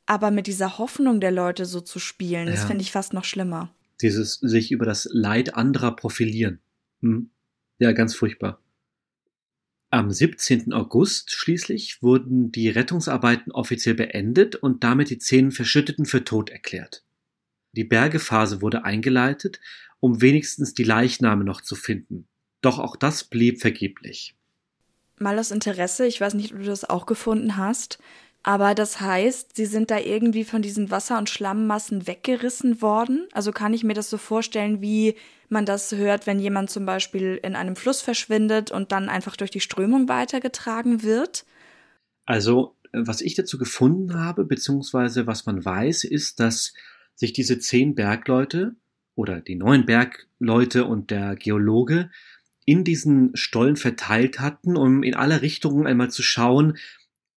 [0.05, 2.53] Aber mit dieser Hoffnung der Leute so zu spielen, ja.
[2.53, 3.73] das finde ich fast noch schlimmer.
[4.01, 6.59] Dieses sich über das Leid anderer profilieren.
[7.01, 7.31] Hm.
[7.79, 8.61] Ja, ganz furchtbar.
[9.89, 10.71] Am 17.
[10.71, 17.03] August schließlich wurden die Rettungsarbeiten offiziell beendet und damit die zehn Verschütteten für tot erklärt.
[17.73, 19.59] Die Bergephase wurde eingeleitet,
[19.99, 22.27] um wenigstens die Leichname noch zu finden.
[22.61, 24.35] Doch auch das blieb vergeblich.
[25.19, 27.99] Mal aus Interesse, ich weiß nicht, ob du das auch gefunden hast.
[28.43, 33.27] Aber das heißt, sie sind da irgendwie von diesen Wasser- und Schlammmassen weggerissen worden.
[33.33, 35.15] Also kann ich mir das so vorstellen, wie
[35.49, 39.51] man das hört, wenn jemand zum Beispiel in einem Fluss verschwindet und dann einfach durch
[39.51, 41.45] die Strömung weitergetragen wird?
[42.25, 46.73] Also, was ich dazu gefunden habe, beziehungsweise was man weiß, ist, dass
[47.13, 48.75] sich diese zehn Bergleute
[49.15, 52.09] oder die neun Bergleute und der Geologe
[52.65, 56.77] in diesen Stollen verteilt hatten, um in alle Richtungen einmal zu schauen,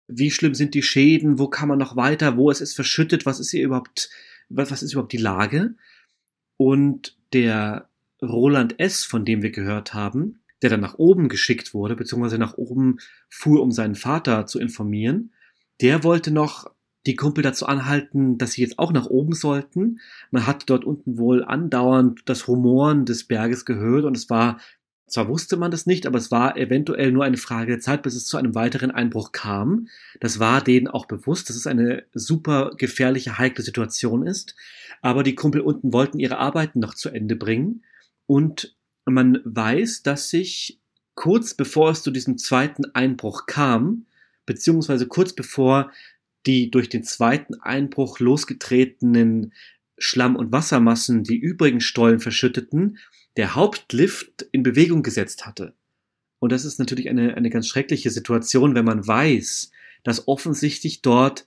[0.07, 3.39] wie schlimm sind die Schäden, wo kann man noch weiter, wo ist es verschüttet, was
[3.39, 4.09] ist hier überhaupt,
[4.49, 5.75] was, was ist überhaupt die Lage?
[6.57, 7.89] Und der
[8.21, 12.57] Roland S., von dem wir gehört haben, der dann nach oben geschickt wurde, beziehungsweise nach
[12.57, 12.97] oben
[13.29, 15.33] fuhr, um seinen Vater zu informieren,
[15.81, 16.71] der wollte noch
[17.05, 19.99] die Kumpel dazu anhalten, dass sie jetzt auch nach oben sollten.
[20.31, 24.59] Man hat dort unten wohl andauernd das Rumoren des Berges gehört und es war
[25.07, 28.15] zwar wusste man das nicht, aber es war eventuell nur eine Frage der Zeit, bis
[28.15, 29.87] es zu einem weiteren Einbruch kam.
[30.19, 34.55] Das war denen auch bewusst, dass es eine super gefährliche, heikle Situation ist.
[35.01, 37.83] Aber die Kumpel unten wollten ihre Arbeiten noch zu Ende bringen.
[38.25, 38.75] Und
[39.05, 40.79] man weiß, dass sich
[41.15, 44.05] kurz bevor es zu diesem zweiten Einbruch kam,
[44.45, 45.91] beziehungsweise kurz bevor
[46.45, 49.53] die durch den zweiten Einbruch losgetretenen
[49.97, 52.97] Schlamm- und Wassermassen die übrigen Stollen verschütteten,
[53.37, 55.73] der Hauptlift in Bewegung gesetzt hatte.
[56.39, 59.71] Und das ist natürlich eine, eine ganz schreckliche Situation, wenn man weiß,
[60.03, 61.45] dass offensichtlich dort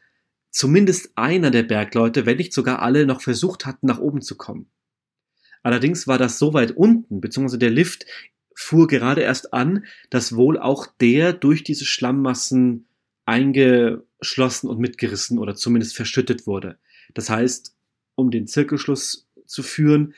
[0.51, 4.71] zumindest einer der Bergleute, wenn nicht sogar alle, noch versucht hatten, nach oben zu kommen.
[5.63, 8.07] Allerdings war das so weit unten, beziehungsweise der Lift
[8.55, 12.87] fuhr gerade erst an, dass wohl auch der durch diese Schlammmassen
[13.27, 16.79] eingeschlossen und mitgerissen oder zumindest verschüttet wurde.
[17.13, 17.77] Das heißt,
[18.15, 20.15] um den Zirkelschluss zu führen,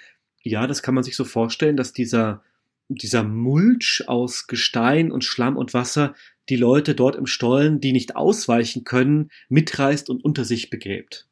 [0.48, 2.42] ja, das kann man sich so vorstellen, dass dieser,
[2.88, 6.14] dieser Mulch aus Gestein und Schlamm und Wasser
[6.48, 11.26] die Leute dort im Stollen, die nicht ausweichen können, mitreißt und unter sich begräbt.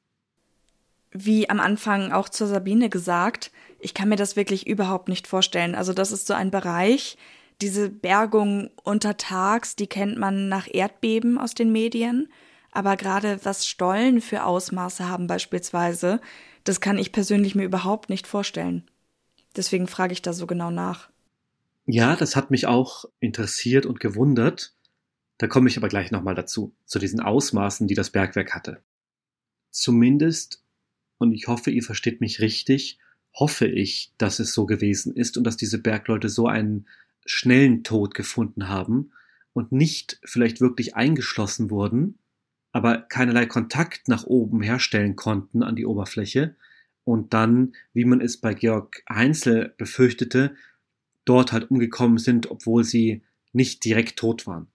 [1.13, 5.75] Wie am Anfang auch zur Sabine gesagt, ich kann mir das wirklich überhaupt nicht vorstellen.
[5.75, 7.17] Also das ist so ein Bereich,
[7.63, 12.29] diese Bergung untertags, die kennt man nach Erdbeben aus den Medien.
[12.71, 16.21] Aber gerade was Stollen für Ausmaße haben beispielsweise,
[16.65, 18.85] das kann ich persönlich mir überhaupt nicht vorstellen.
[19.57, 21.11] Deswegen frage ich da so genau nach.
[21.87, 24.75] Ja, das hat mich auch interessiert und gewundert.
[25.39, 28.83] Da komme ich aber gleich nochmal dazu, zu diesen Ausmaßen, die das Bergwerk hatte.
[29.71, 30.63] Zumindest,
[31.19, 32.99] und ich hoffe, ihr versteht mich richtig,
[33.35, 36.87] hoffe ich, dass es so gewesen ist und dass diese Bergleute so einen
[37.25, 39.13] schnellen Tod gefunden haben
[39.53, 42.19] und nicht vielleicht wirklich eingeschlossen wurden,
[42.73, 46.57] aber keinerlei Kontakt nach oben herstellen konnten an die Oberfläche
[47.07, 50.57] und dann, wie man es bei Georg Heinzel befürchtete,
[51.25, 53.23] dort halt umgekommen sind, obwohl sie
[53.53, 54.67] nicht direkt tot waren.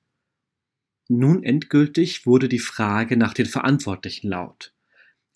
[1.10, 4.74] Nun endgültig wurde die Frage nach den Verantwortlichen laut.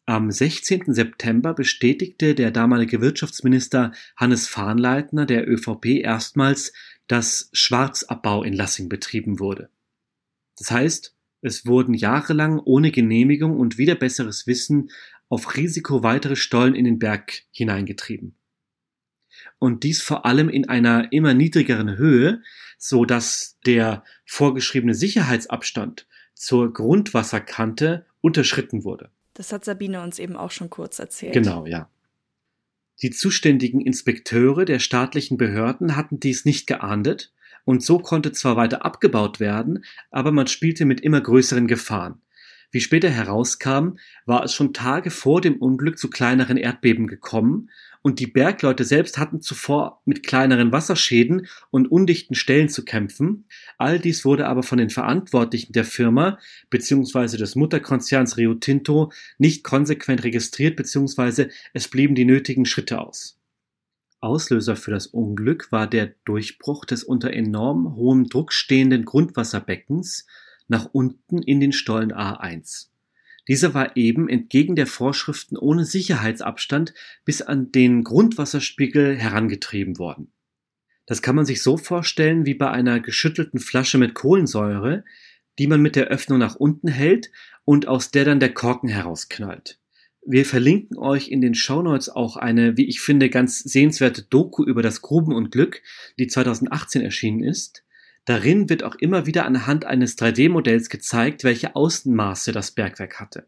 [0.06, 0.94] Am 16.
[0.94, 6.72] September bestätigte der damalige Wirtschaftsminister Hannes Fahnleitner der ÖVP erstmals,
[7.08, 9.70] dass Schwarzabbau in Lassing betrieben wurde.
[10.58, 14.90] Das heißt, es wurden jahrelang ohne Genehmigung und wieder besseres Wissen
[15.30, 18.36] auf Risiko weitere Stollen in den Berg hineingetrieben.
[19.60, 22.42] Und dies vor allem in einer immer niedrigeren Höhe,
[22.78, 29.10] so dass der vorgeschriebene Sicherheitsabstand zur Grundwasserkante unterschritten wurde.
[29.34, 31.34] Das hat Sabine uns eben auch schon kurz erzählt.
[31.34, 31.90] Genau, ja.
[33.02, 37.34] Die zuständigen Inspekteure der staatlichen Behörden hatten dies nicht geahndet
[37.66, 42.22] und so konnte zwar weiter abgebaut werden, aber man spielte mit immer größeren Gefahren.
[42.72, 47.70] Wie später herauskam, war es schon Tage vor dem Unglück zu kleineren Erdbeben gekommen
[48.06, 53.46] und die Bergleute selbst hatten zuvor mit kleineren Wasserschäden und undichten Stellen zu kämpfen.
[53.80, 56.38] All dies wurde aber von den Verantwortlichen der Firma
[56.70, 57.38] bzw.
[57.38, 61.48] des Mutterkonzerns Rio Tinto nicht konsequent registriert bzw.
[61.74, 63.40] es blieben die nötigen Schritte aus.
[64.20, 70.28] Auslöser für das Unglück war der Durchbruch des unter enorm hohem Druck stehenden Grundwasserbeckens
[70.68, 72.88] nach unten in den Stollen A1.
[73.48, 76.94] Dieser war eben entgegen der Vorschriften ohne Sicherheitsabstand
[77.26, 80.32] bis an den Grundwasserspiegel herangetrieben worden.
[81.06, 85.04] Das kann man sich so vorstellen wie bei einer geschüttelten Flasche mit Kohlensäure,
[85.60, 87.32] die man mit der Öffnung nach unten hält
[87.64, 89.80] und aus der dann der Korken herausknallt.
[90.28, 94.82] Wir verlinken euch in den Shownotes auch eine, wie ich finde, ganz sehenswerte Doku über
[94.82, 95.84] das Grubenunglück,
[96.18, 97.85] die 2018 erschienen ist.
[98.26, 103.48] Darin wird auch immer wieder anhand eines 3D-Modells gezeigt, welche Außenmaße das Bergwerk hatte.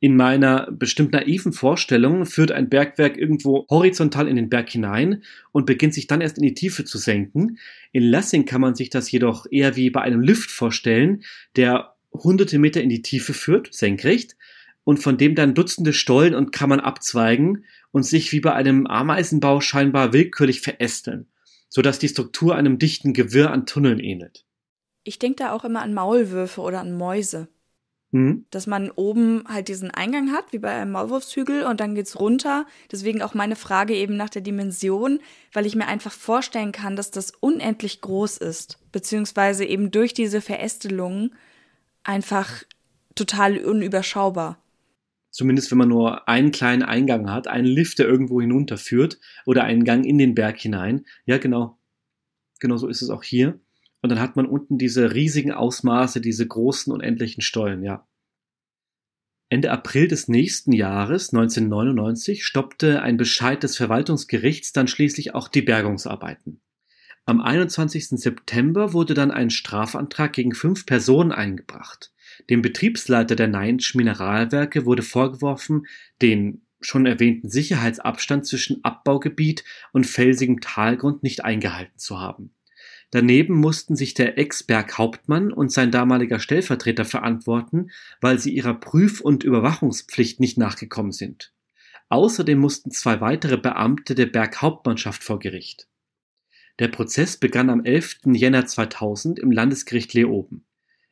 [0.00, 5.66] In meiner bestimmt naiven Vorstellung führt ein Bergwerk irgendwo horizontal in den Berg hinein und
[5.66, 7.58] beginnt sich dann erst in die Tiefe zu senken.
[7.90, 11.24] In Lassing kann man sich das jedoch eher wie bei einem Lift vorstellen,
[11.56, 14.36] der hunderte Meter in die Tiefe führt, senkrecht,
[14.84, 19.60] und von dem dann Dutzende Stollen und Kammern abzweigen und sich wie bei einem Ameisenbau
[19.60, 21.26] scheinbar willkürlich verästeln,
[21.68, 24.44] so dass die Struktur einem dichten Gewirr an Tunneln ähnelt.
[25.04, 27.48] Ich denke da auch immer an Maulwürfe oder an Mäuse.
[28.10, 28.46] Hm?
[28.50, 32.66] Dass man oben halt diesen Eingang hat, wie bei einem Maulwurfshügel, und dann geht's runter.
[32.90, 35.20] Deswegen auch meine Frage eben nach der Dimension,
[35.52, 40.40] weil ich mir einfach vorstellen kann, dass das unendlich groß ist, beziehungsweise eben durch diese
[40.40, 41.34] Verästelungen
[42.02, 42.62] einfach
[43.14, 44.58] total unüberschaubar.
[45.38, 49.84] Zumindest wenn man nur einen kleinen Eingang hat, einen Lift, der irgendwo hinunterführt oder einen
[49.84, 51.06] Gang in den Berg hinein.
[51.26, 51.78] Ja, genau.
[52.58, 53.60] Genau so ist es auch hier.
[54.02, 58.04] Und dann hat man unten diese riesigen Ausmaße, diese großen unendlichen Stollen, ja.
[59.48, 65.62] Ende April des nächsten Jahres, 1999, stoppte ein Bescheid des Verwaltungsgerichts dann schließlich auch die
[65.62, 66.60] Bergungsarbeiten.
[67.26, 68.08] Am 21.
[68.08, 72.10] September wurde dann ein Strafantrag gegen fünf Personen eingebracht.
[72.50, 75.86] Dem Betriebsleiter der Neinsch Mineralwerke wurde vorgeworfen,
[76.22, 82.54] den schon erwähnten Sicherheitsabstand zwischen Abbaugebiet und felsigem Talgrund nicht eingehalten zu haben.
[83.10, 87.90] Daneben mussten sich der Ex-Berghauptmann und sein damaliger Stellvertreter verantworten,
[88.20, 91.52] weil sie ihrer Prüf- und Überwachungspflicht nicht nachgekommen sind.
[92.10, 95.88] Außerdem mussten zwei weitere Beamte der Berghauptmannschaft vor Gericht.
[96.78, 98.20] Der Prozess begann am 11.
[98.34, 100.64] Jänner 2000 im Landesgericht Leoben.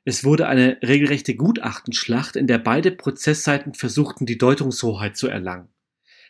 [0.09, 5.67] Es wurde eine regelrechte Gutachtenschlacht, in der beide Prozessseiten versuchten, die Deutungshoheit zu erlangen.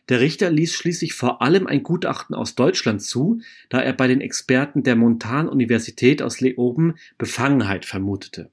[0.08, 4.22] Der Richter ließ schließlich vor allem ein Gutachten aus Deutschland zu, da er bei den
[4.22, 8.50] Experten der Montan-Universität aus Leoben Befangenheit vermutete.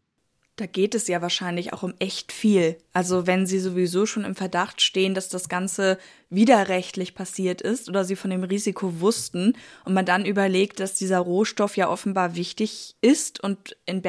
[0.58, 2.78] Da geht es ja wahrscheinlich auch um echt viel.
[2.91, 5.98] Also wenn Sie sowieso schon im Verdacht stehen, dass das Ganze
[6.30, 9.54] widerrechtlich passiert ist oder Sie von dem Risiko wussten
[9.86, 14.04] und man dann überlegt, dass dieser Rohstoff ja offenbar wichtig ist und in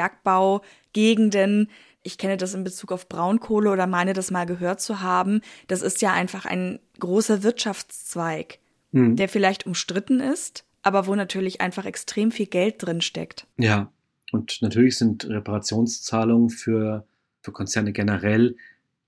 [0.95, 1.69] Bergbaugegenden
[2.05, 5.81] ich kenne das in Bezug auf Braunkohle oder meine das mal gehört zu haben, das
[5.81, 8.59] ist ja einfach ein großer Wirtschaftszweig,
[8.93, 9.17] mhm.
[9.17, 13.47] der vielleicht umstritten ist, aber wo natürlich einfach extrem viel Geld drin steckt.
[13.57, 13.91] Ja,
[14.33, 17.07] und natürlich sind Reparationszahlungen für,
[17.41, 18.57] für Konzerne generell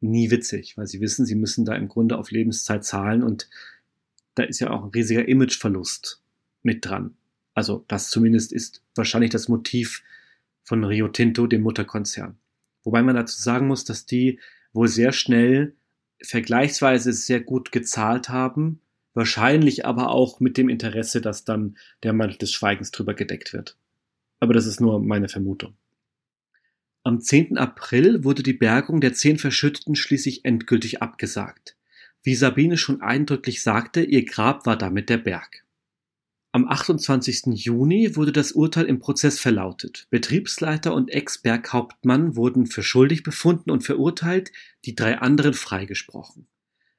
[0.01, 3.51] nie witzig, weil sie wissen, sie müssen da im Grunde auf Lebenszeit zahlen und
[4.37, 6.23] da ist ja auch ein riesiger Imageverlust
[6.63, 7.15] mit dran.
[7.53, 10.03] Also das zumindest ist wahrscheinlich das Motiv
[10.67, 12.37] von Rio Tinto, dem Mutterkonzern.
[12.85, 14.41] Wobei man dazu sagen muss, dass die
[14.73, 15.75] wohl sehr schnell
[16.23, 18.81] vergleichsweise sehr gut gezahlt haben,
[19.15, 23.77] wahrscheinlich aber auch mit dem Interesse, dass dann der Mantel des Schweigens drüber gedeckt wird.
[24.41, 25.75] Aber das ist nur meine Vermutung.
[27.05, 27.57] Am 10.
[27.57, 31.77] April wurde die Bergung der zehn Verschütteten schließlich endgültig abgesagt.
[32.25, 35.65] Wie Sabine schon eindrücklich sagte, ihr Grab war damit der Berg.
[36.57, 37.49] Am 28.
[37.53, 40.07] Juni wurde das Urteil im Prozess verlautet.
[40.09, 44.53] Betriebsleiter und Ex-Berghauptmann wurden für schuldig befunden und verurteilt,
[44.87, 46.47] die drei anderen freigesprochen.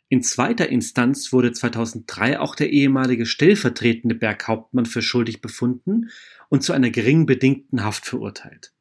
[0.09, 6.11] In zweiter Instanz wurde 2003 auch der ehemalige stellvertretende Berghauptmann für schuldig befunden
[6.49, 8.73] und zu einer gering bedingten Haft verurteilt.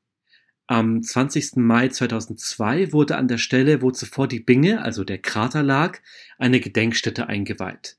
[0.67, 1.57] Am 20.
[1.57, 6.01] Mai 2002 wurde an der Stelle, wo zuvor die Binge, also der Krater lag,
[6.37, 7.97] eine Gedenkstätte eingeweiht.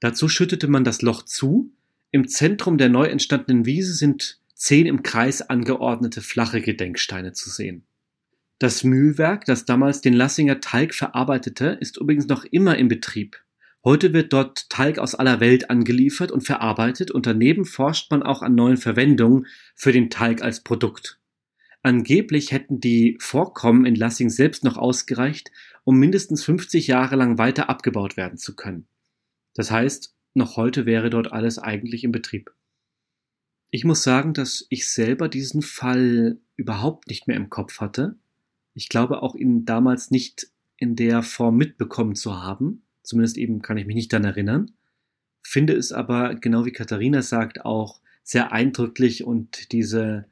[0.00, 1.72] Dazu schüttete man das Loch zu,
[2.10, 7.86] im Zentrum der neu entstandenen Wiese sind zehn im Kreis angeordnete flache Gedenksteine zu sehen.
[8.58, 13.40] Das Mühlwerk, das damals den Lassinger Talg verarbeitete, ist übrigens noch immer in Betrieb.
[13.84, 18.42] Heute wird dort Talg aus aller Welt angeliefert und verarbeitet und daneben forscht man auch
[18.42, 21.20] an neuen Verwendungen für den Talg als Produkt.
[21.82, 25.52] Angeblich hätten die Vorkommen in Lassing selbst noch ausgereicht,
[25.84, 28.88] um mindestens 50 Jahre lang weiter abgebaut werden zu können.
[29.54, 32.52] Das heißt, noch heute wäre dort alles eigentlich in Betrieb.
[33.70, 38.16] Ich muss sagen, dass ich selber diesen Fall überhaupt nicht mehr im Kopf hatte.
[38.74, 42.82] Ich glaube auch ihn damals nicht in der Form mitbekommen zu haben.
[43.02, 44.72] Zumindest eben kann ich mich nicht daran erinnern.
[45.42, 50.26] Finde es aber, genau wie Katharina sagt, auch sehr eindrücklich und diese,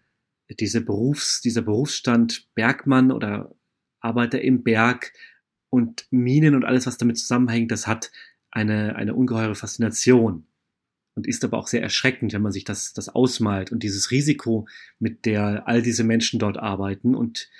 [0.49, 3.55] diese Berufs, dieser Berufsstand Bergmann oder
[4.01, 5.13] Arbeiter im Berg
[5.71, 8.13] und Minen und alles, was damit zusammenhängt, das hat
[8.57, 10.47] eine, eine ungeheure Faszination
[11.15, 14.67] und ist aber auch sehr erschreckend, wenn man sich das, das ausmalt und dieses Risiko,
[14.99, 17.51] mit der all diese Menschen dort arbeiten und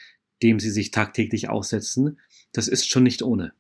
[0.43, 2.19] dem sie sich tagtäglich aussetzen,
[2.53, 3.53] das ist schon nicht ohne.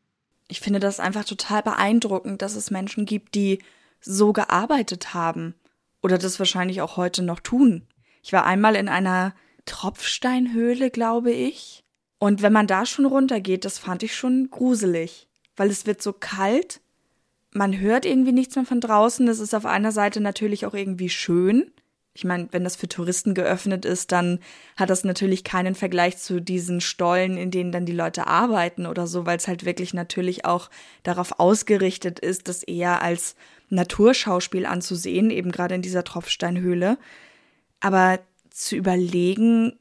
[0.48, 3.58] Ich finde das einfach total beeindruckend, dass es Menschen gibt, die
[4.00, 5.54] so gearbeitet haben
[6.02, 7.86] oder das wahrscheinlich auch heute noch tun.
[8.22, 9.34] Ich war einmal in einer
[9.66, 11.84] Tropfsteinhöhle, glaube ich.
[12.18, 16.12] Und wenn man da schon runtergeht, das fand ich schon gruselig, weil es wird so
[16.12, 16.80] kalt
[17.56, 19.26] man hört irgendwie nichts mehr von draußen.
[19.26, 21.70] Das ist auf einer Seite natürlich auch irgendwie schön.
[22.14, 24.38] Ich meine, wenn das für Touristen geöffnet ist, dann
[24.76, 29.06] hat das natürlich keinen Vergleich zu diesen Stollen, in denen dann die Leute arbeiten oder
[29.06, 30.70] so, weil es halt wirklich natürlich auch
[31.02, 33.36] darauf ausgerichtet ist, das eher als
[33.68, 36.96] Naturschauspiel anzusehen, eben gerade in dieser Tropfsteinhöhle.
[37.80, 38.18] Aber
[38.50, 39.78] zu überlegen,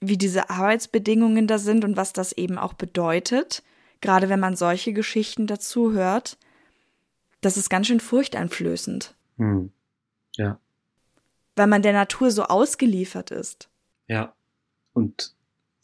[0.00, 3.64] wie diese Arbeitsbedingungen da sind und was das eben auch bedeutet,
[4.00, 6.36] gerade wenn man solche Geschichten dazu hört,
[7.42, 9.14] das ist ganz schön furchteinflößend.
[9.36, 9.70] Hm.
[10.36, 10.58] Ja
[11.56, 13.70] weil man der Natur so ausgeliefert ist.
[14.08, 14.34] Ja.
[14.92, 15.34] Und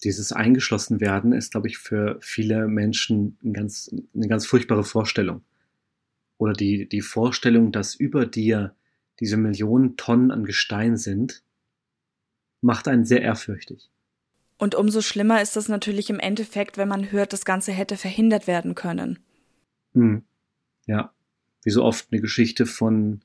[0.04, 5.42] dieses Eingeschlossenwerden ist, glaube ich, für viele Menschen ein ganz, eine ganz furchtbare Vorstellung.
[6.36, 8.74] Oder die, die Vorstellung, dass über dir
[9.18, 11.42] diese Millionen Tonnen an Gestein sind,
[12.60, 13.90] macht einen sehr ehrfürchtig.
[14.56, 18.46] Und umso schlimmer ist das natürlich im Endeffekt, wenn man hört, das Ganze hätte verhindert
[18.46, 19.18] werden können.
[19.94, 20.22] Hm.
[20.86, 21.12] Ja.
[21.68, 23.20] Wie so oft eine Geschichte von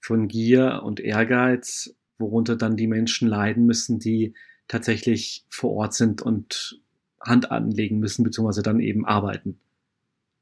[0.00, 4.34] von Gier und Ehrgeiz, worunter dann die Menschen leiden müssen, die
[4.66, 6.80] tatsächlich vor Ort sind und
[7.20, 9.60] Hand anlegen müssen, beziehungsweise dann eben arbeiten.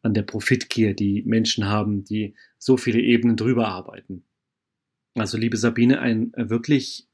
[0.01, 4.25] An der Profitgier, die Menschen haben, die so viele Ebenen drüber arbeiten.
[5.15, 7.07] Also, liebe Sabine, ein wirklich,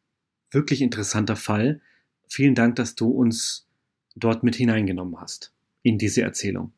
[0.52, 1.81] wirklich interessanter Fall.
[2.28, 3.66] Vielen Dank, dass du uns
[4.15, 5.52] dort mit hineingenommen hast
[5.82, 6.73] in diese Erzählung.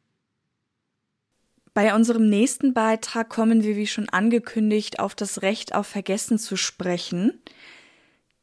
[1.74, 6.56] Bei unserem nächsten Beitrag kommen wir, wie schon angekündigt, auf das Recht auf Vergessen zu
[6.56, 7.40] sprechen.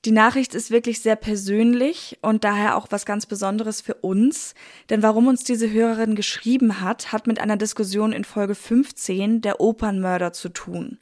[0.06, 4.56] Die Nachricht ist wirklich sehr persönlich und daher auch was ganz Besonderes für uns,
[4.90, 9.60] denn warum uns diese Hörerin geschrieben hat, hat mit einer Diskussion in Folge 15 der
[9.60, 11.00] Opernmörder zu tun.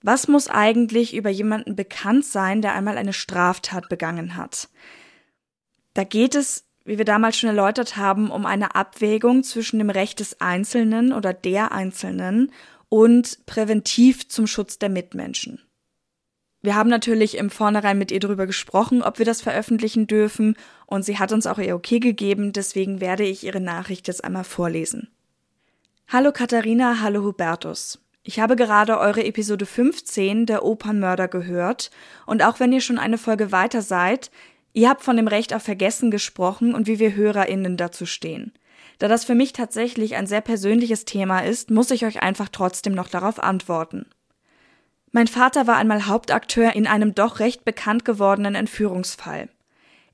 [0.00, 4.68] Was muss eigentlich über jemanden bekannt sein, der einmal eine Straftat begangen hat?
[5.94, 10.20] Da geht es wie wir damals schon erläutert haben, um eine Abwägung zwischen dem Recht
[10.20, 12.52] des Einzelnen oder der Einzelnen
[12.88, 15.60] und präventiv zum Schutz der Mitmenschen.
[16.60, 20.56] Wir haben natürlich im Vornherein mit ihr darüber gesprochen, ob wir das veröffentlichen dürfen,
[20.86, 24.44] und sie hat uns auch ihr Okay gegeben, deswegen werde ich ihre Nachricht jetzt einmal
[24.44, 25.08] vorlesen.
[26.06, 27.98] Hallo Katharina, hallo Hubertus.
[28.22, 31.90] Ich habe gerade eure Episode 15 der Opernmörder gehört,
[32.26, 34.30] und auch wenn ihr schon eine Folge weiter seid,
[34.72, 38.52] Ihr habt von dem Recht auf Vergessen gesprochen und wie wir HörerInnen dazu stehen.
[38.98, 42.94] Da das für mich tatsächlich ein sehr persönliches Thema ist, muss ich euch einfach trotzdem
[42.94, 44.06] noch darauf antworten.
[45.10, 49.50] Mein Vater war einmal Hauptakteur in einem doch recht bekannt gewordenen Entführungsfall.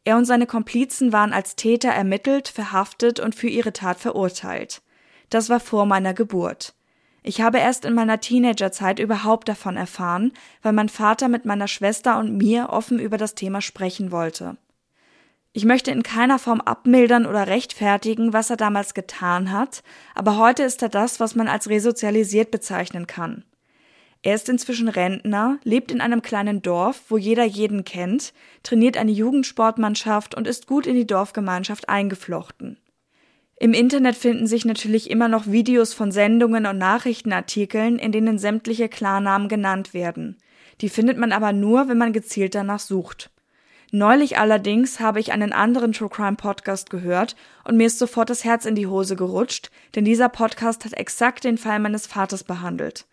[0.04, 4.82] Er und seine Komplizen waren als Täter ermittelt, verhaftet und für ihre Tat verurteilt.
[5.30, 6.74] Das war vor meiner Geburt.
[7.22, 10.32] Ich habe erst in meiner Teenagerzeit überhaupt davon erfahren,
[10.62, 14.56] weil mein Vater mit meiner Schwester und mir offen über das Thema sprechen wollte.
[15.52, 19.82] Ich möchte in keiner Form abmildern oder rechtfertigen, was er damals getan hat,
[20.14, 23.44] aber heute ist er das, was man als resozialisiert bezeichnen kann.
[24.22, 28.32] Er ist inzwischen Rentner, lebt in einem kleinen Dorf, wo jeder jeden kennt,
[28.62, 32.78] trainiert eine Jugendsportmannschaft und ist gut in die Dorfgemeinschaft eingeflochten.
[33.60, 38.88] Im Internet finden sich natürlich immer noch Videos von Sendungen und Nachrichtenartikeln, in denen sämtliche
[38.88, 40.36] Klarnamen genannt werden.
[40.80, 43.30] Die findet man aber nur, wenn man gezielt danach sucht.
[43.90, 48.44] Neulich allerdings habe ich einen anderen True Crime Podcast gehört und mir ist sofort das
[48.44, 53.06] Herz in die Hose gerutscht, denn dieser Podcast hat exakt den Fall meines Vaters behandelt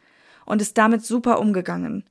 [0.45, 2.03] und ist damit super umgegangen.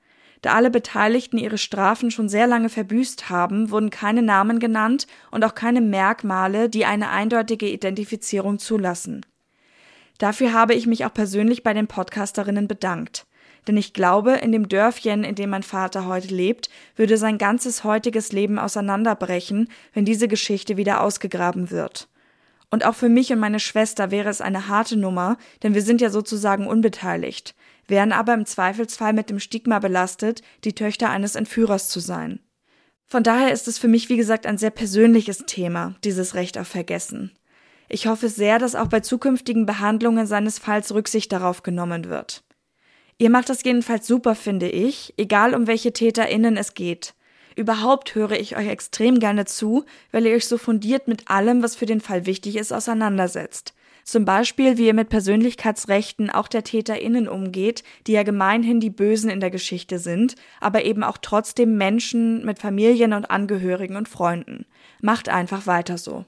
[0.45, 5.43] Da alle Beteiligten ihre Strafen schon sehr lange verbüßt haben, wurden keine Namen genannt und
[5.43, 9.25] auch keine Merkmale, die eine eindeutige Identifizierung zulassen.
[10.19, 13.25] Dafür habe ich mich auch persönlich bei den Podcasterinnen bedankt.
[13.67, 17.83] Denn ich glaube, in dem Dörfchen, in dem mein Vater heute lebt, würde sein ganzes
[17.83, 22.07] heutiges Leben auseinanderbrechen, wenn diese Geschichte wieder ausgegraben wird.
[22.71, 26.03] Und auch für mich und meine Schwester wäre es eine harte Nummer, denn wir sind
[26.03, 27.55] ja sozusagen unbeteiligt
[27.87, 32.41] wären aber im Zweifelsfall mit dem Stigma belastet, die Töchter eines Entführers zu sein.
[33.07, 36.69] Von daher ist es für mich, wie gesagt, ein sehr persönliches Thema, dieses Recht auf
[36.69, 37.33] Vergessen.
[37.89, 42.43] Ich hoffe sehr, dass auch bei zukünftigen Behandlungen seines Falls Rücksicht darauf genommen wird.
[43.19, 47.15] Ihr macht das jedenfalls super, finde ich, egal um welche TäterInnen es geht.
[47.57, 51.77] Überhaupt höre ich euch extrem gerne zu, weil ihr euch so fundiert mit allem, was
[51.77, 53.75] für den Fall wichtig ist, auseinandersetzt.
[54.05, 59.31] Zum Beispiel, wie er mit Persönlichkeitsrechten auch der TäterInnen umgeht, die ja gemeinhin die Bösen
[59.31, 64.67] in der Geschichte sind, aber eben auch trotzdem Menschen mit Familien und Angehörigen und Freunden.
[65.01, 66.27] Macht einfach weiter so.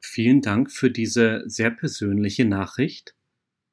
[0.00, 3.14] Vielen Dank für diese sehr persönliche Nachricht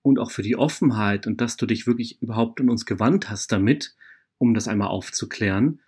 [0.01, 3.51] und auch für die Offenheit und dass du dich wirklich überhaupt an uns gewandt hast
[3.51, 3.95] damit,
[4.38, 5.81] um das einmal aufzuklären.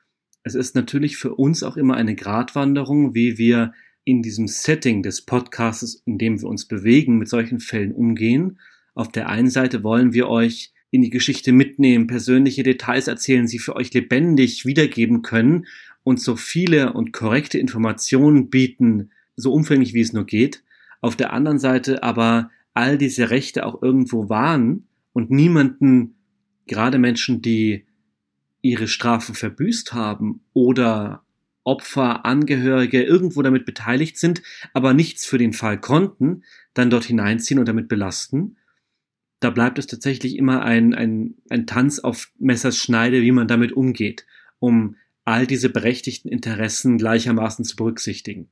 [0.43, 3.73] Es ist natürlich für uns auch immer eine Gratwanderung, wie wir
[4.09, 8.59] in diesem Setting des Podcasts, in dem wir uns bewegen, mit solchen Fällen umgehen.
[8.95, 13.59] Auf der einen Seite wollen wir euch in die Geschichte mitnehmen, persönliche Details erzählen, sie
[13.59, 15.67] für euch lebendig wiedergeben können
[16.03, 20.63] und so viele und korrekte Informationen bieten, so umfänglich wie es nur geht.
[21.01, 26.15] Auf der anderen Seite aber all diese Rechte auch irgendwo wahren und niemanden,
[26.65, 27.85] gerade Menschen, die
[28.63, 31.23] ihre Strafen verbüßt haben oder
[31.69, 34.41] Opfer, Angehörige irgendwo damit beteiligt sind,
[34.73, 36.43] aber nichts für den Fall konnten,
[36.73, 38.57] dann dort hineinziehen und damit belasten.
[39.39, 43.71] Da bleibt es tatsächlich immer ein, ein, ein Tanz auf Messers Schneide, wie man damit
[43.71, 44.25] umgeht,
[44.57, 48.49] um all diese berechtigten Interessen gleichermaßen zu berücksichtigen.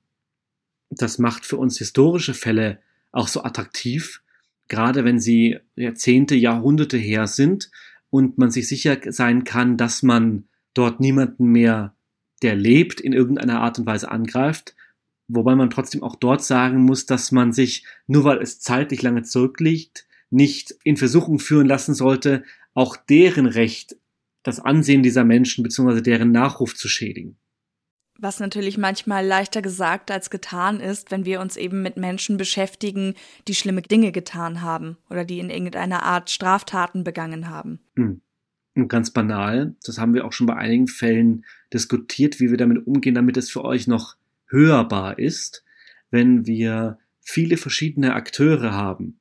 [0.92, 2.80] Das macht für uns historische Fälle
[3.12, 4.22] auch so attraktiv,
[4.68, 7.72] gerade wenn sie Jahrzehnte, Jahrhunderte her sind
[8.12, 10.46] und man sich sicher sein kann, dass man
[10.76, 11.96] dort niemanden mehr,
[12.42, 14.76] der lebt, in irgendeiner Art und Weise angreift,
[15.28, 19.24] wobei man trotzdem auch dort sagen muss, dass man sich, nur weil es zeitlich lange
[19.24, 22.44] zurückliegt, nicht in Versuchung führen lassen sollte,
[22.74, 23.96] auch deren Recht,
[24.44, 26.02] das Ansehen dieser Menschen bzw.
[26.02, 27.38] deren Nachruf zu schädigen.
[28.20, 33.14] Was natürlich manchmal leichter gesagt als getan ist, wenn wir uns eben mit Menschen beschäftigen,
[33.48, 37.80] die schlimme Dinge getan haben oder die in irgendeiner Art Straftaten begangen haben.
[37.96, 38.22] Hm.
[38.78, 42.86] Und ganz banal, das haben wir auch schon bei einigen Fällen diskutiert, wie wir damit
[42.86, 44.18] umgehen, damit es für euch noch
[44.50, 45.64] hörbar ist,
[46.12, 49.20] wenn wir viele verschiedene Akteure haben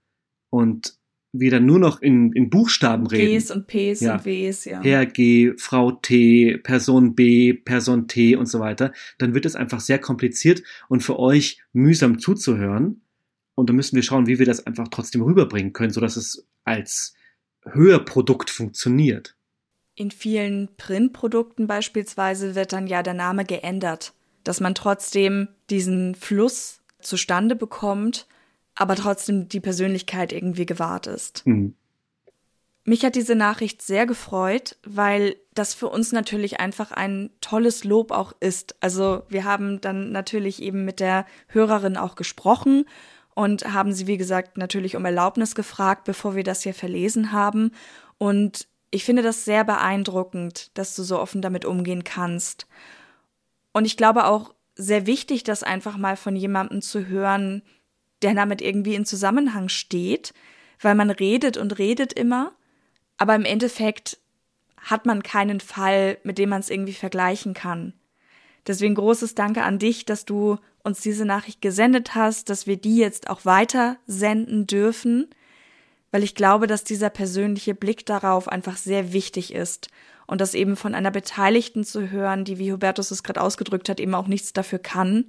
[0.50, 0.98] und
[1.32, 3.38] wir dann nur noch in, in Buchstaben reden.
[3.38, 4.16] Gs und Ps ja.
[4.16, 4.82] und Ws, ja.
[4.82, 9.80] Herr G, Frau T, Person B, Person T und so weiter, dann wird es einfach
[9.80, 13.00] sehr kompliziert und für euch mühsam zuzuhören.
[13.54, 17.14] Und da müssen wir schauen, wie wir das einfach trotzdem rüberbringen können, sodass es als
[17.64, 19.36] Hörprodukt funktioniert.
[19.96, 24.12] In vielen Printprodukten beispielsweise wird dann ja der Name geändert,
[24.44, 28.26] dass man trotzdem diesen Fluss zustande bekommt
[28.76, 31.44] aber trotzdem die Persönlichkeit irgendwie gewahrt ist.
[31.46, 31.74] Mhm.
[32.84, 38.12] Mich hat diese Nachricht sehr gefreut, weil das für uns natürlich einfach ein tolles Lob
[38.12, 38.76] auch ist.
[38.80, 42.84] Also wir haben dann natürlich eben mit der Hörerin auch gesprochen
[43.34, 47.72] und haben sie, wie gesagt, natürlich um Erlaubnis gefragt, bevor wir das hier verlesen haben.
[48.18, 52.66] Und ich finde das sehr beeindruckend, dass du so offen damit umgehen kannst.
[53.74, 57.60] Und ich glaube auch sehr wichtig, das einfach mal von jemandem zu hören,
[58.22, 60.32] der damit irgendwie in Zusammenhang steht,
[60.80, 62.52] weil man redet und redet immer,
[63.18, 64.16] aber im Endeffekt
[64.78, 67.92] hat man keinen Fall, mit dem man es irgendwie vergleichen kann.
[68.66, 72.96] Deswegen großes Danke an dich, dass du uns diese Nachricht gesendet hast, dass wir die
[72.96, 75.28] jetzt auch weiter senden dürfen,
[76.16, 79.88] weil ich glaube, dass dieser persönliche Blick darauf einfach sehr wichtig ist
[80.26, 84.00] und das eben von einer Beteiligten zu hören, die, wie Hubertus es gerade ausgedrückt hat,
[84.00, 85.26] eben auch nichts dafür kann,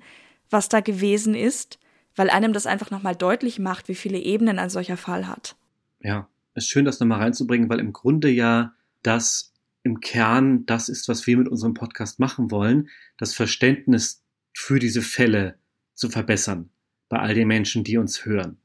[0.49, 1.77] was da gewesen ist
[2.17, 5.55] weil einem das einfach nochmal deutlich macht, wie viele Ebenen ein solcher Fall hat.
[6.01, 8.73] Ja, ist schön, das nochmal reinzubringen, weil im Grunde ja
[9.03, 9.53] das
[9.83, 14.23] im Kern das ist, was wir mit unserem Podcast machen wollen, das Verständnis
[14.53, 15.59] für diese Fälle
[15.93, 16.71] zu verbessern
[17.07, 18.57] bei all den Menschen, die uns hören.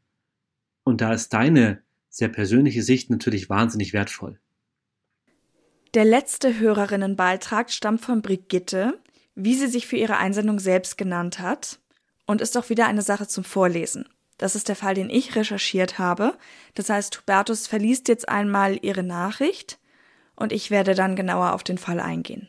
[0.83, 1.83] Und da ist deine
[2.13, 4.39] sehr persönliche Sicht natürlich wahnsinnig wertvoll.
[5.95, 9.01] Der letzte Hörerinnenbeitrag stammt von Brigitte,
[9.35, 11.81] wie sie sich für ihre Einsendung selbst genannt hat
[12.27, 14.09] und ist auch wieder eine Sache zum Vorlesen.
[14.37, 16.37] Das ist der Fall, den ich recherchiert habe.
[16.75, 19.79] Das heißt, Hubertus verliest jetzt einmal ihre Nachricht
[20.37, 22.49] und ich werde dann genauer auf den Fall eingehen.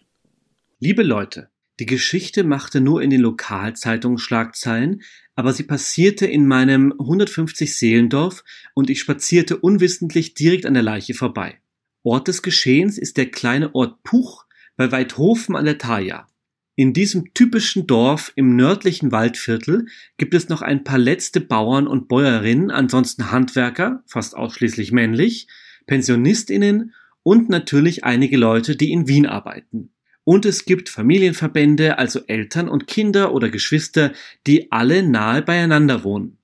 [0.80, 5.02] Liebe Leute, die Geschichte machte nur in den Lokalzeitungen Schlagzeilen,
[5.36, 8.44] aber sie passierte in meinem 150 Seelendorf
[8.76, 11.60] und ich spazierte unwissentlich direkt an der Leiche vorbei.
[12.04, 14.46] Ort des Geschehens ist der kleine Ort Puch
[14.76, 16.28] bei Weidhofen an der Thaya.
[16.76, 19.88] In diesem typischen Dorf im nördlichen Waldviertel
[20.18, 25.48] gibt es noch ein paar letzte Bauern und Bäuerinnen, ansonsten Handwerker, fast ausschließlich männlich,
[25.86, 29.93] Pensionistinnen und natürlich einige Leute, die in Wien arbeiten.
[30.24, 34.14] Und es gibt Familienverbände, also Eltern und Kinder oder Geschwister,
[34.48, 36.38] die alle nahe beieinander wohnen.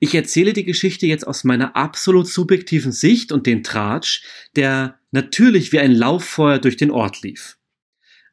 [0.00, 4.22] Ich erzähle die Geschichte jetzt aus meiner absolut subjektiven Sicht und den Tratsch,
[4.56, 7.56] der natürlich wie ein Lauffeuer durch den Ort lief.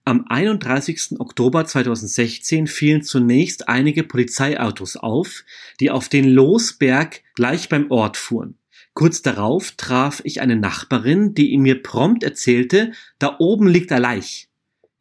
[0.06, 1.20] Am 31.
[1.20, 5.46] Oktober 2016 fielen zunächst einige Polizeiautos auf,
[5.80, 8.58] die auf den Losberg gleich beim Ort fuhren.
[8.94, 14.50] Kurz darauf traf ich eine Nachbarin, die mir prompt erzählte, da oben liegt ein Leich.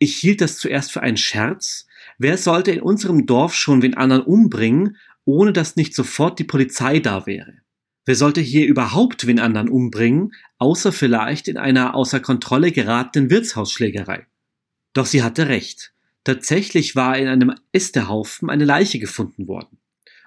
[0.03, 1.87] Ich hielt das zuerst für einen Scherz.
[2.19, 6.99] Wer sollte in unserem Dorf schon wen anderen umbringen, ohne dass nicht sofort die Polizei
[6.99, 7.59] da wäre?
[8.05, 14.27] Wer sollte hier überhaupt wen anderen umbringen, außer vielleicht in einer außer Kontrolle geratenen Wirtshausschlägerei?
[14.93, 15.93] Doch sie hatte recht.
[16.25, 19.79] Tatsächlich war in einem Ästehaufen eine Leiche gefunden worden.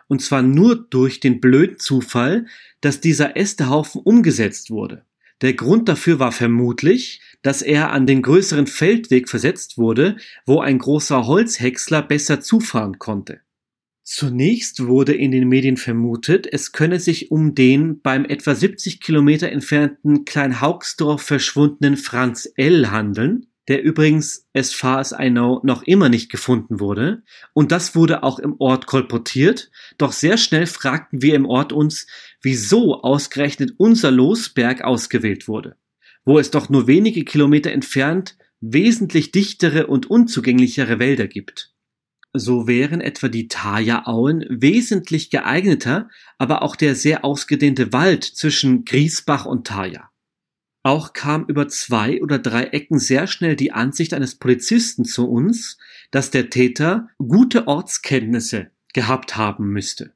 [0.08, 2.46] Und zwar nur durch den blöden Zufall,
[2.80, 5.04] dass dieser Ästehaufen umgesetzt wurde.
[5.42, 10.18] Der Grund dafür war vermutlich, dass er an den größeren Feldweg versetzt wurde,
[10.48, 13.42] wo ein großer Holzhäcksler besser zufahren konnte.
[14.02, 19.52] Zunächst wurde in den Medien vermutet, es könne sich um den beim etwa 70 Kilometer
[19.52, 22.90] entfernten Kleinhaugsdorf verschwundenen Franz L.
[22.90, 27.24] handeln, der übrigens as far as I know noch immer nicht gefunden wurde,
[27.54, 29.70] und das wurde auch im Ort kolportiert,
[30.00, 32.08] doch sehr schnell fragten wir im Ort uns,
[32.42, 35.78] wieso ausgerechnet unser Losberg ausgewählt wurde,
[36.26, 41.74] wo es doch nur wenige Kilometer entfernt wesentlich dichtere und unzugänglichere Wälder gibt.
[42.34, 49.46] So wären etwa die Thaya-Auen wesentlich geeigneter, aber auch der sehr ausgedehnte Wald zwischen Griesbach
[49.46, 50.10] und Thaya.
[50.84, 55.78] Auch kam über zwei oder drei Ecken sehr schnell die Ansicht eines Polizisten zu uns,
[56.12, 60.14] dass der Täter gute Ortskenntnisse gehabt haben müsste.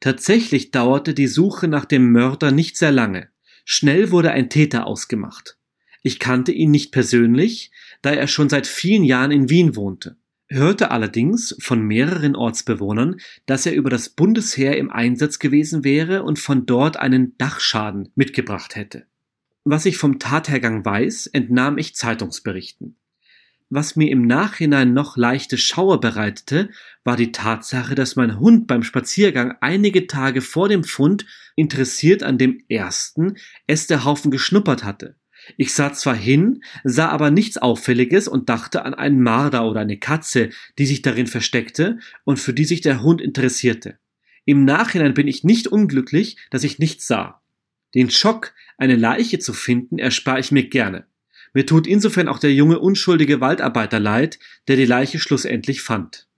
[0.00, 3.28] Tatsächlich dauerte die Suche nach dem Mörder nicht sehr lange.
[3.70, 5.58] Schnell wurde ein Täter ausgemacht.
[6.02, 7.70] Ich kannte ihn nicht persönlich,
[8.00, 10.16] da er schon seit vielen Jahren in Wien wohnte,
[10.48, 16.38] hörte allerdings von mehreren Ortsbewohnern, dass er über das Bundesheer im Einsatz gewesen wäre und
[16.38, 19.04] von dort einen Dachschaden mitgebracht hätte.
[19.64, 22.96] Was ich vom Tathergang weiß, entnahm ich Zeitungsberichten.
[23.70, 26.70] Was mir im Nachhinein noch leichte Schauer bereitete,
[27.04, 32.38] war die Tatsache, dass mein Hund beim Spaziergang einige Tage vor dem Fund interessiert an
[32.38, 33.36] dem ersten
[33.66, 35.16] Ästehaufen geschnuppert hatte.
[35.58, 39.98] Ich sah zwar hin, sah aber nichts Auffälliges und dachte an einen Marder oder eine
[39.98, 43.98] Katze, die sich darin versteckte und für die sich der Hund interessierte.
[44.46, 47.42] Im Nachhinein bin ich nicht unglücklich, dass ich nichts sah.
[47.94, 51.06] Den Schock, eine Leiche zu finden, erspare ich mir gerne.
[51.54, 54.38] Mir tut insofern auch der junge unschuldige Waldarbeiter leid,
[54.68, 56.28] der die Leiche schlussendlich fand.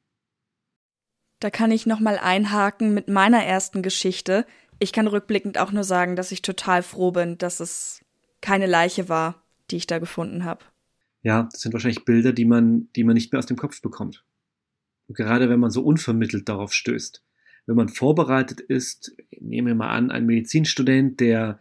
[1.40, 4.46] Da kann ich nochmal einhaken mit meiner ersten Geschichte.
[4.78, 8.04] Ich kann rückblickend auch nur sagen, dass ich total froh bin, dass es
[8.40, 10.64] keine Leiche war, die ich da gefunden habe.
[11.22, 14.24] Ja, das sind wahrscheinlich Bilder, die man, die man nicht mehr aus dem Kopf bekommt.
[15.08, 17.24] Und gerade wenn man so unvermittelt darauf stößt.
[17.66, 21.60] Wenn man vorbereitet ist, nehmen wir mal an, ein Medizinstudent, der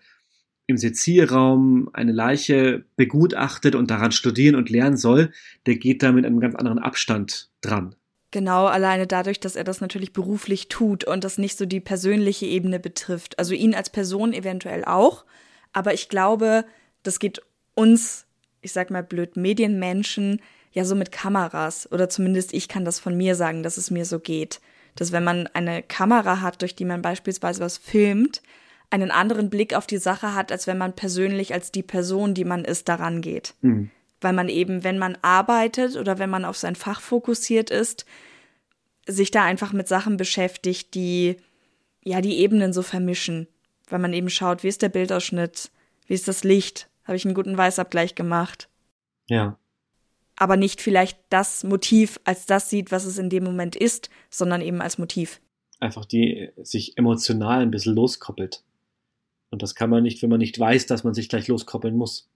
[0.69, 5.31] im Sezierraum eine Leiche begutachtet und daran studieren und lernen soll,
[5.65, 7.95] der geht da mit einem ganz anderen Abstand dran.
[8.31, 12.45] Genau, alleine dadurch, dass er das natürlich beruflich tut und das nicht so die persönliche
[12.45, 13.39] Ebene betrifft.
[13.39, 15.25] Also ihn als Person eventuell auch,
[15.73, 16.65] aber ich glaube,
[17.01, 17.41] das geht
[17.73, 18.27] uns,
[18.61, 20.41] ich sag mal blöd, Medienmenschen
[20.71, 24.05] ja so mit Kameras oder zumindest ich kann das von mir sagen, dass es mir
[24.05, 24.61] so geht,
[24.95, 28.43] dass wenn man eine Kamera hat, durch die man beispielsweise was filmt,
[28.89, 32.45] einen anderen Blick auf die Sache hat, als wenn man persönlich als die Person, die
[32.45, 33.53] man ist, daran geht.
[33.61, 33.91] Mhm.
[34.21, 38.05] Weil man eben, wenn man arbeitet oder wenn man auf sein Fach fokussiert ist,
[39.07, 41.37] sich da einfach mit Sachen beschäftigt, die
[42.03, 43.47] ja die Ebenen so vermischen.
[43.89, 45.71] Weil man eben schaut, wie ist der Bildausschnitt,
[46.07, 48.69] wie ist das Licht, habe ich einen guten Weißabgleich gemacht.
[49.27, 49.57] Ja.
[50.35, 54.61] Aber nicht vielleicht das Motiv als das sieht, was es in dem Moment ist, sondern
[54.61, 55.41] eben als Motiv.
[55.79, 58.63] Einfach die sich emotional ein bisschen loskoppelt.
[59.51, 62.29] Und das kann man nicht, wenn man nicht weiß, dass man sich gleich loskoppeln muss.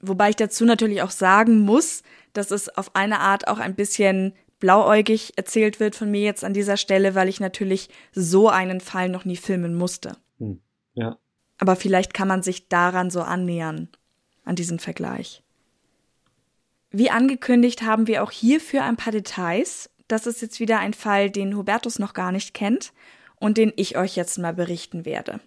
[0.00, 4.34] Wobei ich dazu natürlich auch sagen muss, dass es auf eine Art auch ein bisschen
[4.60, 9.08] blauäugig erzählt wird von mir jetzt an dieser Stelle, weil ich natürlich so einen Fall
[9.08, 10.16] noch nie filmen musste.
[10.38, 10.60] Hm.
[10.94, 11.18] Ja.
[11.58, 13.88] Aber vielleicht kann man sich daran so annähern,
[14.44, 15.42] an diesen Vergleich.
[16.90, 19.90] Wie angekündigt haben wir auch hierfür ein paar Details.
[20.08, 22.92] Das ist jetzt wieder ein Fall, den Hubertus noch gar nicht kennt
[23.36, 25.40] und den ich euch jetzt mal berichten werde.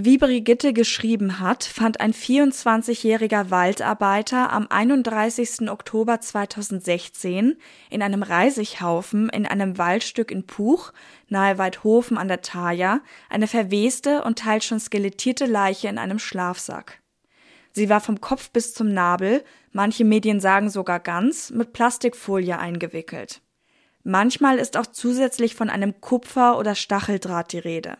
[0.00, 5.68] Wie Brigitte geschrieben hat, fand ein 24-jähriger Waldarbeiter am 31.
[5.68, 7.56] Oktober 2016
[7.90, 10.92] in einem Reisighaufen in einem Waldstück in Puch,
[11.26, 17.02] nahe Weidhofen an der Thaya, eine verweste und teils schon skelettierte Leiche in einem Schlafsack.
[17.72, 19.42] Sie war vom Kopf bis zum Nabel,
[19.72, 23.40] manche Medien sagen sogar ganz, mit Plastikfolie eingewickelt.
[24.04, 27.98] Manchmal ist auch zusätzlich von einem Kupfer- oder Stacheldraht die Rede.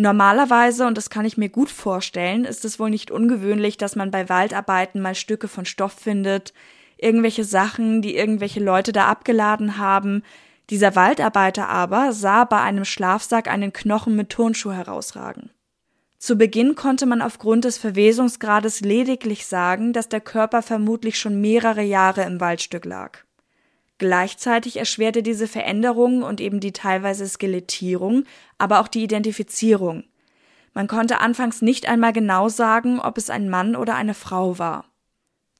[0.00, 4.10] Normalerweise, und das kann ich mir gut vorstellen, ist es wohl nicht ungewöhnlich, dass man
[4.10, 6.54] bei Waldarbeiten mal Stücke von Stoff findet,
[6.96, 10.22] irgendwelche Sachen, die irgendwelche Leute da abgeladen haben.
[10.70, 15.50] Dieser Waldarbeiter aber sah bei einem Schlafsack einen Knochen mit Turnschuh herausragen.
[16.16, 21.82] Zu Beginn konnte man aufgrund des Verwesungsgrades lediglich sagen, dass der Körper vermutlich schon mehrere
[21.82, 23.18] Jahre im Waldstück lag.
[24.00, 28.24] Gleichzeitig erschwerte diese Veränderung und eben die teilweise Skelettierung,
[28.56, 30.04] aber auch die Identifizierung.
[30.72, 34.86] Man konnte anfangs nicht einmal genau sagen, ob es ein Mann oder eine Frau war.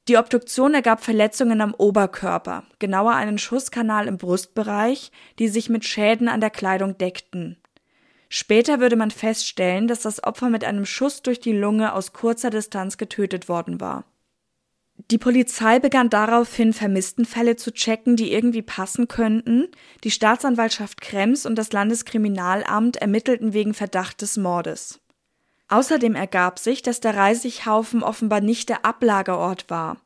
[0.09, 6.27] Die Obduktion ergab Verletzungen am Oberkörper, genauer einen Schusskanal im Brustbereich, die sich mit Schäden
[6.27, 7.59] an der Kleidung deckten.
[8.31, 12.49] Später würde man feststellen, dass das Opfer mit einem Schuss durch die Lunge aus kurzer
[12.49, 14.05] Distanz getötet worden war.
[15.09, 19.69] Die Polizei begann daraufhin Vermisstenfälle zu checken, die irgendwie passen könnten.
[20.05, 25.01] Die Staatsanwaltschaft Krems und das Landeskriminalamt ermittelten wegen Verdacht des Mordes.
[25.69, 29.99] Außerdem ergab sich, dass der Reisighaufen offenbar nicht der Ablagerort war.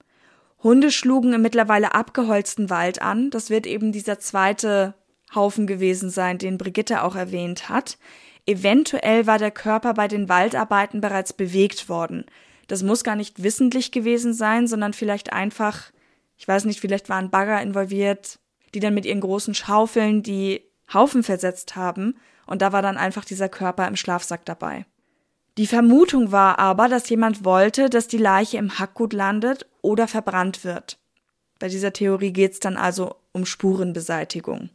[0.62, 3.30] Hunde schlugen im mittlerweile abgeholzten Wald an.
[3.30, 4.94] Das wird eben dieser zweite
[5.34, 7.98] Haufen gewesen sein, den Brigitte auch erwähnt hat.
[8.46, 12.26] Eventuell war der Körper bei den Waldarbeiten bereits bewegt worden.
[12.68, 15.90] Das muss gar nicht wissentlich gewesen sein, sondern vielleicht einfach,
[16.36, 18.38] ich weiß nicht, vielleicht waren Bagger involviert,
[18.74, 20.62] die dann mit ihren großen Schaufeln die
[20.92, 22.16] Haufen versetzt haben,
[22.46, 24.84] und da war dann einfach dieser Körper im Schlafsack dabei.
[25.56, 30.64] Die Vermutung war aber, dass jemand wollte, dass die Leiche im Hackgut landet oder verbrannt
[30.64, 30.98] wird.
[31.58, 34.70] Bei dieser Theorie geht es dann also um Spurenbeseitigung.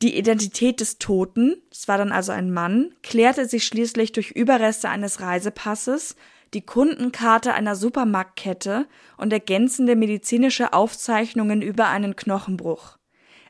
[0.00, 4.88] Die Identität des Toten, es war dann also ein Mann, klärte sich schließlich durch Überreste
[4.88, 6.16] eines Reisepasses,
[6.54, 12.98] die Kundenkarte einer Supermarktkette und ergänzende medizinische Aufzeichnungen über einen Knochenbruch.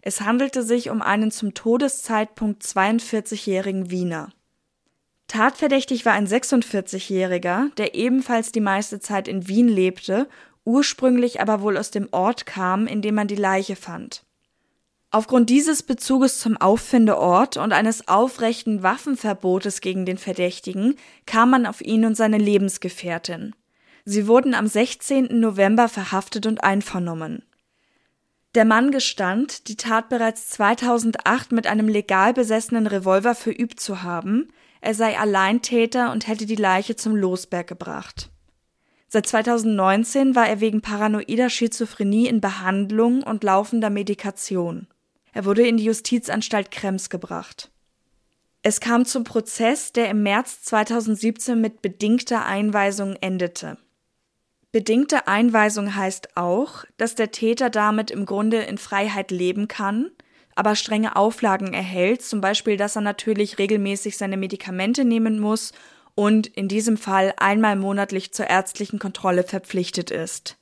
[0.03, 4.31] Es handelte sich um einen zum Todeszeitpunkt 42-jährigen Wiener.
[5.29, 10.29] Tatverdächtig war ein 46-Jähriger, der ebenfalls die meiste Zeit in Wien lebte,
[10.65, 14.25] ursprünglich aber wohl aus dem Ort kam, in dem man die Leiche fand.
[15.15, 21.83] Aufgrund dieses Bezuges zum Auffindeort und eines aufrechten Waffenverbotes gegen den Verdächtigen kam man auf
[21.83, 23.55] ihn und seine Lebensgefährtin.
[24.07, 25.39] Sie wurden am 16.
[25.39, 27.45] November verhaftet und einvernommen.
[28.55, 34.49] Der Mann gestand, die Tat bereits 2008 mit einem legal besessenen Revolver verübt zu haben,
[34.81, 38.31] er sei Alleintäter und hätte die Leiche zum Losberg gebracht.
[39.09, 44.87] Seit 2019 war er wegen paranoider Schizophrenie in Behandlung und laufender Medikation.
[45.33, 47.71] Er wurde in die Justizanstalt Krems gebracht.
[48.63, 53.77] Es kam zum Prozess, der im März 2017 mit bedingter Einweisung endete.
[54.71, 60.11] Bedingte Einweisung heißt auch, dass der Täter damit im Grunde in Freiheit leben kann,
[60.55, 65.73] aber strenge Auflagen erhält, zum Beispiel, dass er natürlich regelmäßig seine Medikamente nehmen muss
[66.15, 70.57] und in diesem Fall einmal monatlich zur ärztlichen Kontrolle verpflichtet ist.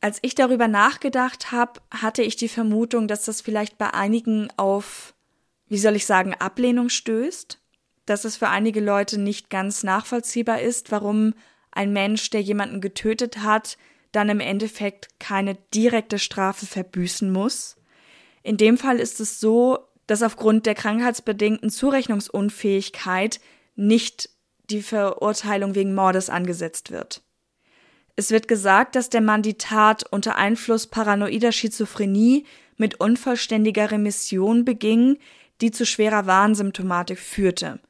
[0.00, 5.14] Als ich darüber nachgedacht habe, hatte ich die Vermutung, dass das vielleicht bei einigen auf,
[5.68, 7.60] wie soll ich sagen, Ablehnung stößt,
[8.06, 11.34] dass es für einige Leute nicht ganz nachvollziehbar ist, warum
[11.70, 13.76] ein Mensch, der jemanden getötet hat,
[14.12, 17.76] dann im Endeffekt keine direkte Strafe verbüßen muss.
[18.42, 23.38] In dem Fall ist es so, dass aufgrund der krankheitsbedingten Zurechnungsunfähigkeit
[23.76, 24.30] nicht
[24.70, 27.22] die Verurteilung wegen Mordes angesetzt wird.
[28.20, 32.44] Es wird gesagt, dass der Mann die Tat unter Einfluss paranoider Schizophrenie
[32.76, 35.16] mit unvollständiger Remission beging,
[35.62, 37.80] die zu schwerer Warnsymptomatik führte.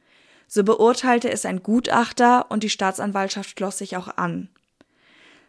[0.46, 4.48] So beurteilte es ein Gutachter und die Staatsanwaltschaft schloss sich auch an.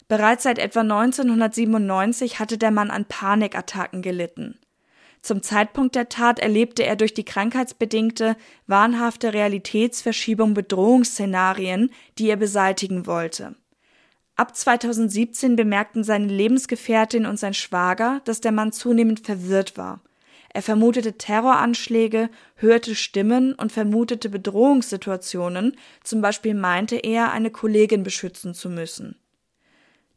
[0.08, 4.58] Bereits seit etwa 1997 hatte der Mann an Panikattacken gelitten.
[5.22, 8.36] Zum Zeitpunkt der Tat erlebte er durch die krankheitsbedingte,
[8.66, 13.56] wahnhafte Realitätsverschiebung Bedrohungsszenarien, die er beseitigen wollte.
[14.42, 20.02] Ab 2017 bemerkten seine Lebensgefährtin und sein Schwager, dass der Mann zunehmend verwirrt war.
[20.52, 28.56] Er vermutete Terroranschläge, hörte Stimmen und vermutete Bedrohungssituationen, zum Beispiel meinte er, eine Kollegin beschützen
[28.56, 29.16] zu müssen.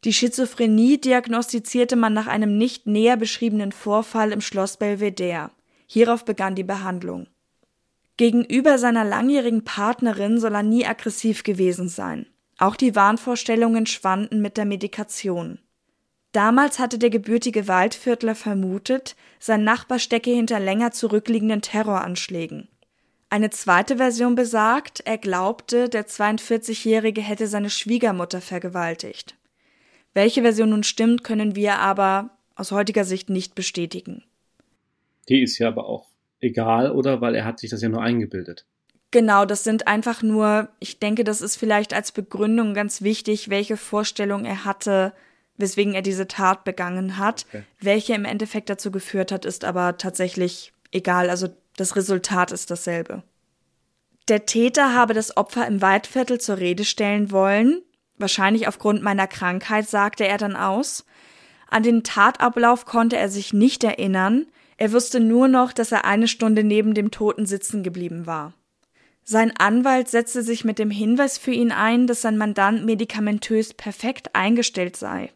[0.05, 5.51] Die Schizophrenie diagnostizierte man nach einem nicht näher beschriebenen Vorfall im Schloss Belvedere.
[5.85, 7.27] Hierauf begann die Behandlung.
[8.17, 12.25] Gegenüber seiner langjährigen Partnerin soll er nie aggressiv gewesen sein.
[12.57, 15.59] Auch die Wahnvorstellungen schwanden mit der Medikation.
[16.31, 22.67] Damals hatte der gebürtige Waldviertler vermutet, sein Nachbar stecke hinter länger zurückliegenden Terroranschlägen.
[23.29, 29.35] Eine zweite Version besagt, er glaubte, der 42-Jährige hätte seine Schwiegermutter vergewaltigt.
[30.13, 34.23] Welche Version nun stimmt, können wir aber aus heutiger Sicht nicht bestätigen.
[35.27, 36.07] Die ist ja aber auch
[36.39, 37.19] egal, oder?
[37.19, 38.65] Weil er hat sich das ja nur eingebildet.
[39.15, 43.77] Genau, das sind einfach nur, ich denke, das ist vielleicht als Begründung ganz wichtig, welche
[43.77, 45.13] Vorstellung er hatte,
[45.55, 47.45] weswegen er diese Tat begangen hat.
[47.47, 47.63] Okay.
[47.79, 51.29] Welche im Endeffekt dazu geführt hat, ist aber tatsächlich egal.
[51.29, 51.47] Also
[51.77, 53.23] das Resultat ist dasselbe.
[54.27, 57.83] Der Täter habe das Opfer im Waldviertel zur Rede stellen wollen.
[58.17, 61.05] Wahrscheinlich aufgrund meiner Krankheit, sagte er dann aus.
[61.69, 64.45] An den Tatablauf konnte er sich nicht erinnern.
[64.75, 68.51] Er wusste nur noch, dass er eine Stunde neben dem Toten sitzen geblieben war.
[69.27, 74.35] Sein Anwalt setzte sich mit dem Hinweis für ihn ein, dass sein Mandant medikamentös perfekt
[74.35, 75.31] eingestellt sei.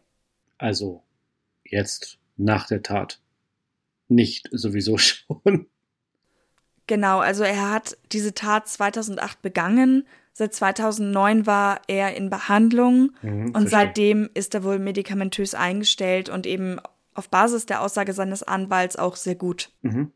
[0.58, 1.02] Also
[1.64, 3.20] jetzt nach der Tat.
[4.08, 5.66] Nicht sowieso schon.
[6.86, 10.06] Genau, also er hat diese Tat 2008 begangen.
[10.32, 13.70] Seit 2009 war er in Behandlung Mhm, und verstehe.
[13.70, 16.78] seitdem ist er wohl medikamentös eingestellt und eben
[17.14, 19.72] auf Basis der Aussage seines Anwalts auch sehr gut.
[19.82, 20.12] Mhm.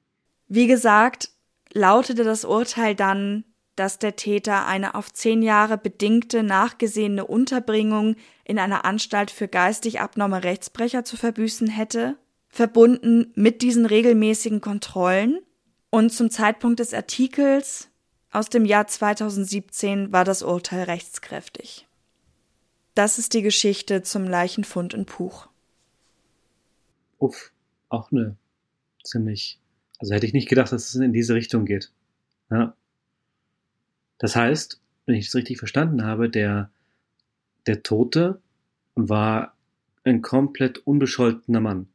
[0.47, 1.31] Wie gesagt,
[1.73, 3.45] lautete das Urteil dann,
[3.77, 10.01] dass der Täter eine auf zehn Jahre bedingte nachgesehene Unterbringung in einer Anstalt für geistig
[10.01, 12.17] abnorme Rechtsbrecher zu verbüßen hätte,
[12.49, 15.41] verbunden mit diesen regelmäßigen Kontrollen.
[15.91, 17.89] Und zum Zeitpunkt des Artikels
[18.31, 21.87] aus dem Jahr 2017 war das Urteil rechtskräftig.
[22.95, 25.49] Das ist die Geschichte zum Leichenfund in Puch.
[27.19, 27.53] Uff,
[27.89, 28.37] auch eine
[29.03, 29.59] ziemlich.
[29.99, 31.93] Also hätte ich nicht gedacht, dass es in diese Richtung geht.
[32.51, 32.75] Ja.
[34.25, 36.71] Das heißt, wenn ich es richtig verstanden habe, der,
[37.67, 38.41] der Tote
[38.95, 39.53] war
[40.03, 41.89] ein komplett unbescholtener Mann.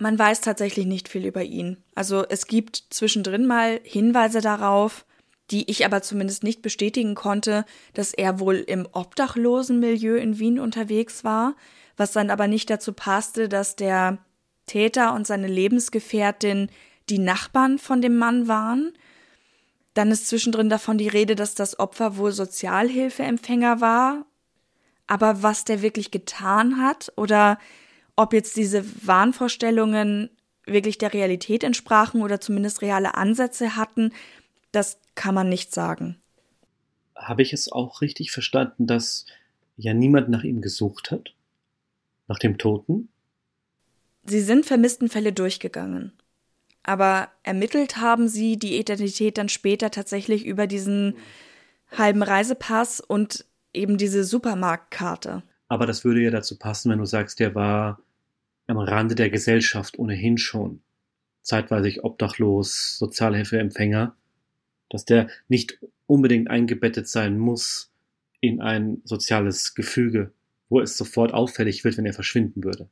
[0.00, 1.76] Man weiß tatsächlich nicht viel über ihn.
[1.94, 5.06] Also es gibt zwischendrin mal Hinweise darauf,
[5.52, 10.58] die ich aber zumindest nicht bestätigen konnte, dass er wohl im obdachlosen Milieu in Wien
[10.58, 11.54] unterwegs war,
[11.96, 14.18] was dann aber nicht dazu passte, dass der
[14.66, 16.70] Täter und seine Lebensgefährtin
[17.08, 18.94] die Nachbarn von dem Mann waren.
[19.94, 24.26] Dann ist zwischendrin davon die Rede, dass das Opfer wohl Sozialhilfeempfänger war.
[25.06, 27.58] Aber was der wirklich getan hat oder
[28.14, 30.30] ob jetzt diese Wahnvorstellungen
[30.66, 34.12] wirklich der Realität entsprachen oder zumindest reale Ansätze hatten,
[34.72, 36.20] das kann man nicht sagen.
[37.16, 39.26] Habe ich es auch richtig verstanden, dass
[39.76, 41.34] ja niemand nach ihm gesucht hat?
[42.28, 43.08] Nach dem Toten?
[44.24, 46.12] Sie sind vermissten Fälle durchgegangen.
[46.82, 51.16] Aber ermittelt haben sie die Identität dann später tatsächlich über diesen
[51.90, 55.42] halben Reisepass und eben diese Supermarktkarte.
[55.68, 58.00] Aber das würde ja dazu passen, wenn du sagst, der war
[58.66, 60.80] am Rande der Gesellschaft ohnehin schon.
[61.42, 64.14] Zeitweilig obdachlos, Sozialhilfeempfänger,
[64.88, 67.90] dass der nicht unbedingt eingebettet sein muss
[68.40, 70.32] in ein soziales Gefüge,
[70.68, 72.88] wo es sofort auffällig wird, wenn er verschwinden würde.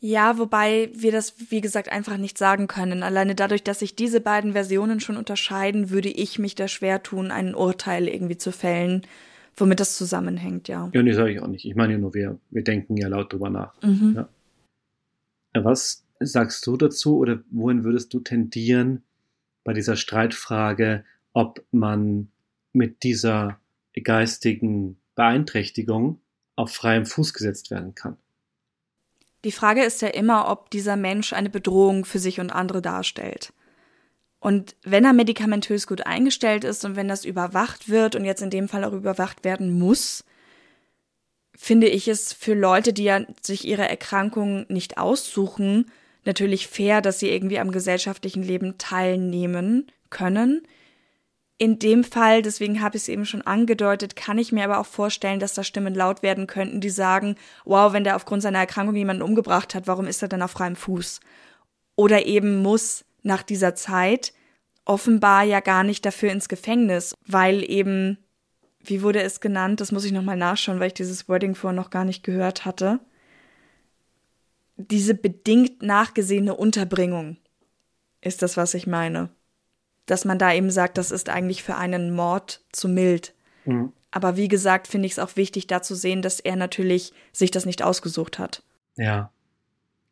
[0.00, 3.02] Ja, wobei wir das, wie gesagt, einfach nicht sagen können.
[3.02, 7.30] Alleine dadurch, dass sich diese beiden Versionen schon unterscheiden, würde ich mich da schwer tun,
[7.30, 9.06] ein Urteil irgendwie zu fällen,
[9.56, 10.90] womit das zusammenhängt, ja.
[10.92, 11.64] Ja, nee, sage ich auch nicht.
[11.64, 13.80] Ich meine ja nur, wir, wir denken ja laut drüber nach.
[13.82, 14.14] Mhm.
[14.16, 14.28] Ja.
[15.62, 19.02] Was sagst du dazu oder wohin würdest du tendieren
[19.62, 22.28] bei dieser Streitfrage, ob man
[22.72, 23.58] mit dieser
[24.02, 26.20] geistigen Beeinträchtigung
[26.56, 28.16] auf freiem Fuß gesetzt werden kann?
[29.44, 33.52] Die Frage ist ja immer, ob dieser Mensch eine Bedrohung für sich und andere darstellt.
[34.40, 38.50] Und wenn er medikamentös gut eingestellt ist und wenn das überwacht wird und jetzt in
[38.50, 40.24] dem Fall auch überwacht werden muss,
[41.54, 45.90] finde ich es für Leute, die ja sich ihre Erkrankung nicht aussuchen,
[46.24, 50.66] natürlich fair, dass sie irgendwie am gesellschaftlichen Leben teilnehmen können.
[51.56, 54.86] In dem Fall, deswegen habe ich es eben schon angedeutet, kann ich mir aber auch
[54.86, 58.96] vorstellen, dass da Stimmen laut werden könnten, die sagen, wow, wenn der aufgrund seiner Erkrankung
[58.96, 61.20] jemanden umgebracht hat, warum ist er dann auf freiem Fuß?
[61.94, 64.32] Oder eben muss nach dieser Zeit
[64.84, 68.18] offenbar ja gar nicht dafür ins Gefängnis, weil eben,
[68.80, 71.90] wie wurde es genannt, das muss ich nochmal nachschauen, weil ich dieses Wording vorher noch
[71.90, 72.98] gar nicht gehört hatte,
[74.76, 77.36] diese bedingt nachgesehene Unterbringung
[78.20, 79.30] ist das, was ich meine
[80.06, 83.34] dass man da eben sagt, das ist eigentlich für einen Mord zu mild.
[83.64, 83.92] Mhm.
[84.10, 87.50] Aber wie gesagt, finde ich es auch wichtig, da zu sehen, dass er natürlich sich
[87.50, 88.62] das nicht ausgesucht hat.
[88.96, 89.30] Ja.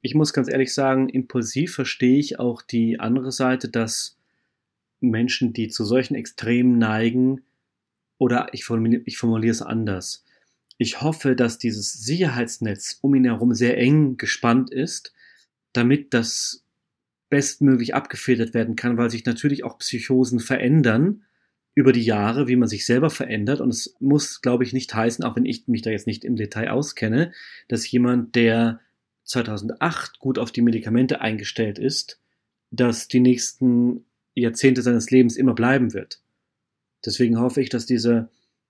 [0.00, 4.16] Ich muss ganz ehrlich sagen, impulsiv verstehe ich auch die andere Seite, dass
[5.00, 7.42] Menschen, die zu solchen Extremen neigen,
[8.18, 10.24] oder ich formuliere, ich formuliere es anders.
[10.78, 15.12] Ich hoffe, dass dieses Sicherheitsnetz um ihn herum sehr eng gespannt ist,
[15.72, 16.61] damit das
[17.32, 21.22] bestmöglich abgefedert werden kann, weil sich natürlich auch Psychosen verändern
[21.74, 23.62] über die Jahre, wie man sich selber verändert.
[23.62, 26.36] Und es muss, glaube ich, nicht heißen, auch wenn ich mich da jetzt nicht im
[26.36, 27.32] Detail auskenne,
[27.68, 28.80] dass jemand, der
[29.24, 32.20] 2008 gut auf die Medikamente eingestellt ist,
[32.70, 34.04] dass die nächsten
[34.34, 36.20] Jahrzehnte seines Lebens immer bleiben wird.
[37.02, 38.28] Deswegen hoffe ich, dass diese,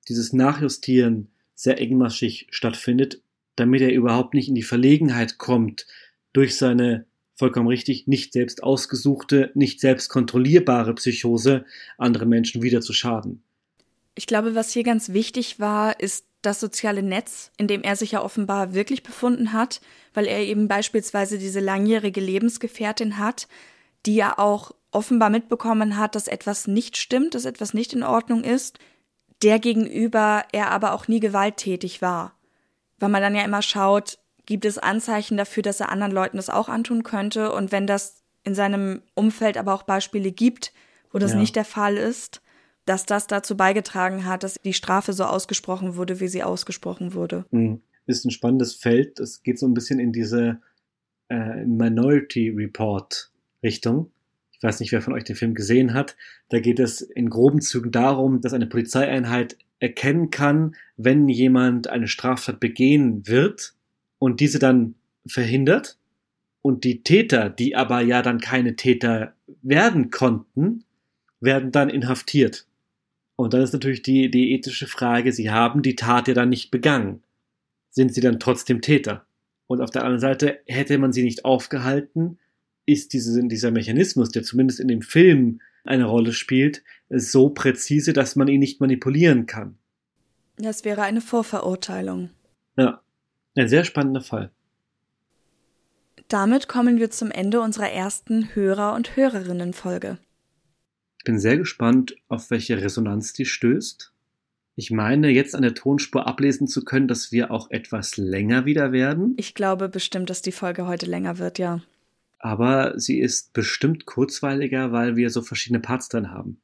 [0.09, 3.23] dieses Nachjustieren sehr engmaschig stattfindet,
[3.57, 5.89] damit er überhaupt nicht in die Verlegenheit kommt,
[6.33, 11.65] durch seine vollkommen richtig, nicht selbst ausgesuchte, nicht selbst kontrollierbare Psychose
[11.99, 13.43] andere Menschen wieder zu schaden.
[14.15, 18.13] Ich glaube, was hier ganz wichtig war, ist das soziale Netz, in dem er sich
[18.13, 19.81] ja offenbar wirklich befunden hat,
[20.13, 23.49] weil er eben beispielsweise diese langjährige Lebensgefährtin hat,
[24.05, 28.45] die ja auch offenbar mitbekommen hat, dass etwas nicht stimmt, dass etwas nicht in Ordnung
[28.45, 28.79] ist,
[29.43, 32.37] der gegenüber er aber auch nie gewalttätig war.
[32.99, 36.51] Weil man dann ja immer schaut, gibt es Anzeichen dafür, dass er anderen Leuten das
[36.51, 37.53] auch antun könnte.
[37.53, 40.73] Und wenn das in seinem Umfeld aber auch Beispiele gibt,
[41.13, 41.39] wo das Ja.
[41.39, 42.43] nicht der Fall ist,
[42.85, 47.45] dass das dazu beigetragen hat, dass die Strafe so ausgesprochen wurde, wie sie ausgesprochen wurde.
[47.51, 47.81] Hm.
[48.07, 49.21] Ist ein spannendes Feld.
[49.21, 50.61] Das geht so ein bisschen in diese
[51.29, 53.31] äh, Minority Report
[53.63, 54.11] Richtung.
[54.51, 56.17] Ich weiß nicht, wer von euch den Film gesehen hat.
[56.49, 62.09] Da geht es in groben Zügen darum, dass eine Polizeieinheit erkennen kann, wenn jemand eine
[62.09, 63.75] Straftat begehen wird
[64.23, 64.95] und diese dann
[65.27, 65.99] verhindert
[66.63, 70.85] und die Täter, die aber ja dann keine Täter werden konnten,
[71.41, 72.69] werden dann inhaftiert.
[73.35, 76.71] Und dann ist natürlich die, die ethische Frage, sie haben die Tat ja dann nicht
[76.71, 77.25] begangen.
[77.91, 79.27] Sind sie dann trotzdem Täter?
[79.67, 82.39] Und auf der anderen Seite, hätte man sie nicht aufgehalten,
[82.87, 88.37] ist diese, dieser Mechanismus, der zumindest in dem Film eine Rolle spielt, so präzise, dass
[88.37, 89.79] man ihn nicht manipulieren kann.
[90.59, 92.31] Das wäre eine Vorverurteilung.
[92.77, 93.02] Ja,
[93.57, 94.51] ein sehr spannender Fall.
[96.29, 100.19] Damit kommen wir zum Ende unserer ersten Hörer- und Hörerinnenfolge.
[101.19, 104.13] Ich bin sehr gespannt, auf welche Resonanz die stößt.
[104.75, 108.91] Ich meine, jetzt an der Tonspur ablesen zu können, dass wir auch etwas länger wieder
[108.91, 111.83] werden, Ich glaube bestimmt, dass die Folge heute länger wird, ja.
[112.39, 116.59] aber sie ist bestimmt kurzweiliger, weil wir so verschiedene Parts drin haben.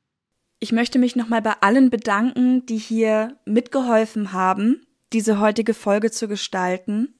[0.58, 4.80] Ich möchte mich nochmal bei allen bedanken, die hier mitgeholfen haben,
[5.12, 7.14] diese heutige Folge zu gestalten.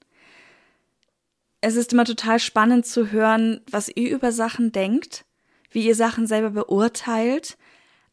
[1.60, 5.24] Es ist immer total spannend zu hören, was ihr über Sachen denkt,
[5.70, 7.56] wie ihr Sachen selber beurteilt,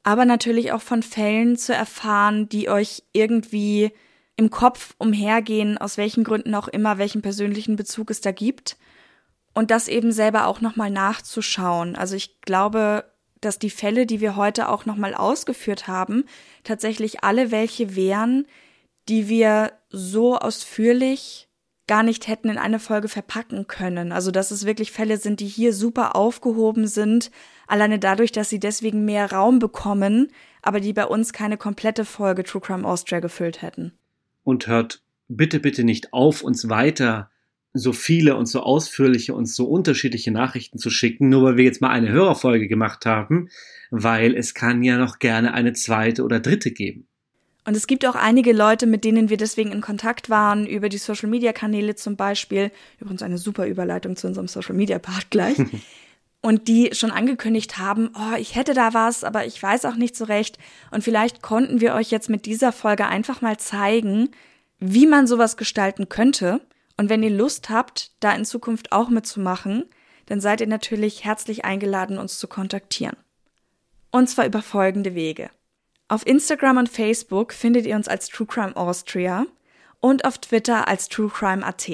[0.04, 3.92] aber natürlich auch von Fällen zu erfahren, die euch irgendwie
[4.38, 8.78] im Kopf umhergehen, aus welchen Gründen auch immer, welchen persönlichen Bezug es da gibt.
[9.54, 11.96] Und das eben selber auch nochmal nachzuschauen.
[11.96, 13.06] Also ich glaube,
[13.40, 16.26] dass die Fälle, die wir heute auch nochmal ausgeführt haben,
[16.64, 18.46] tatsächlich alle welche wären,
[19.10, 21.48] die wir so ausführlich
[21.88, 24.12] gar nicht hätten in eine Folge verpacken können.
[24.12, 27.30] Also dass es wirklich Fälle sind, die hier super aufgehoben sind,
[27.68, 32.44] alleine dadurch, dass sie deswegen mehr Raum bekommen, aber die bei uns keine komplette Folge
[32.44, 33.94] True Crime Austria gefüllt hätten.
[34.44, 37.30] Und hört bitte, bitte nicht auf, uns weiter
[37.78, 41.82] so viele und so ausführliche und so unterschiedliche Nachrichten zu schicken, nur weil wir jetzt
[41.82, 43.50] mal eine Hörerfolge gemacht haben,
[43.92, 47.08] weil es kann ja noch gerne eine zweite oder dritte geben.
[47.66, 51.00] Und es gibt auch einige Leute, mit denen wir deswegen in Kontakt waren, über die
[51.00, 52.72] Social Media Kanäle zum Beispiel.
[53.00, 55.58] Übrigens eine super Überleitung zu unserem Social Media Part gleich.
[56.46, 60.16] und die schon angekündigt haben, oh, ich hätte da was, aber ich weiß auch nicht
[60.16, 60.60] so recht.
[60.92, 64.30] Und vielleicht konnten wir euch jetzt mit dieser Folge einfach mal zeigen,
[64.78, 66.62] wie man sowas gestalten könnte.
[66.98, 69.86] Und wenn ihr Lust habt, da in Zukunft auch mitzumachen,
[70.28, 73.18] dann seid ihr natürlich herzlich eingeladen, uns zu kontaktieren.
[74.12, 75.50] Und zwar über folgende Wege.
[76.08, 79.46] Auf Instagram und Facebook findet ihr uns als True Crime Austria
[80.00, 81.90] und auf Twitter als True Crime AT.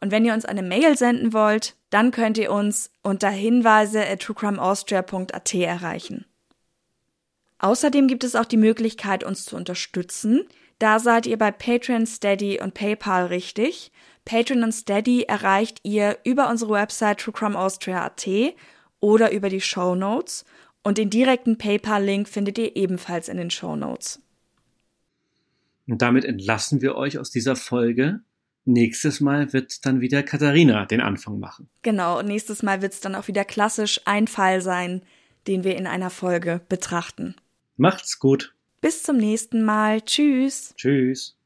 [0.00, 4.22] Und wenn ihr uns eine Mail senden wollt, dann könnt ihr uns unter hinweise at
[4.22, 6.24] truecrimeaustria.at erreichen.
[7.58, 10.48] Außerdem gibt es auch die Möglichkeit, uns zu unterstützen.
[10.78, 13.92] Da seid ihr bei Patreon, Steady und PayPal richtig.
[14.24, 18.26] Patreon und Steady erreicht ihr über unsere Website truecrimeaustria.at
[19.00, 20.44] oder über die Show Notes
[20.82, 24.20] und den direkten PayPal-Link findet ihr ebenfalls in den Show Notes.
[25.86, 28.20] Und damit entlassen wir euch aus dieser Folge.
[28.64, 31.68] Nächstes Mal wird dann wieder Katharina den Anfang machen.
[31.82, 35.02] Genau, und nächstes Mal wird es dann auch wieder klassisch ein Fall sein,
[35.46, 37.34] den wir in einer Folge betrachten.
[37.76, 38.54] Macht's gut.
[38.80, 40.02] Bis zum nächsten Mal.
[40.02, 40.74] Tschüss.
[40.76, 41.36] Tschüss.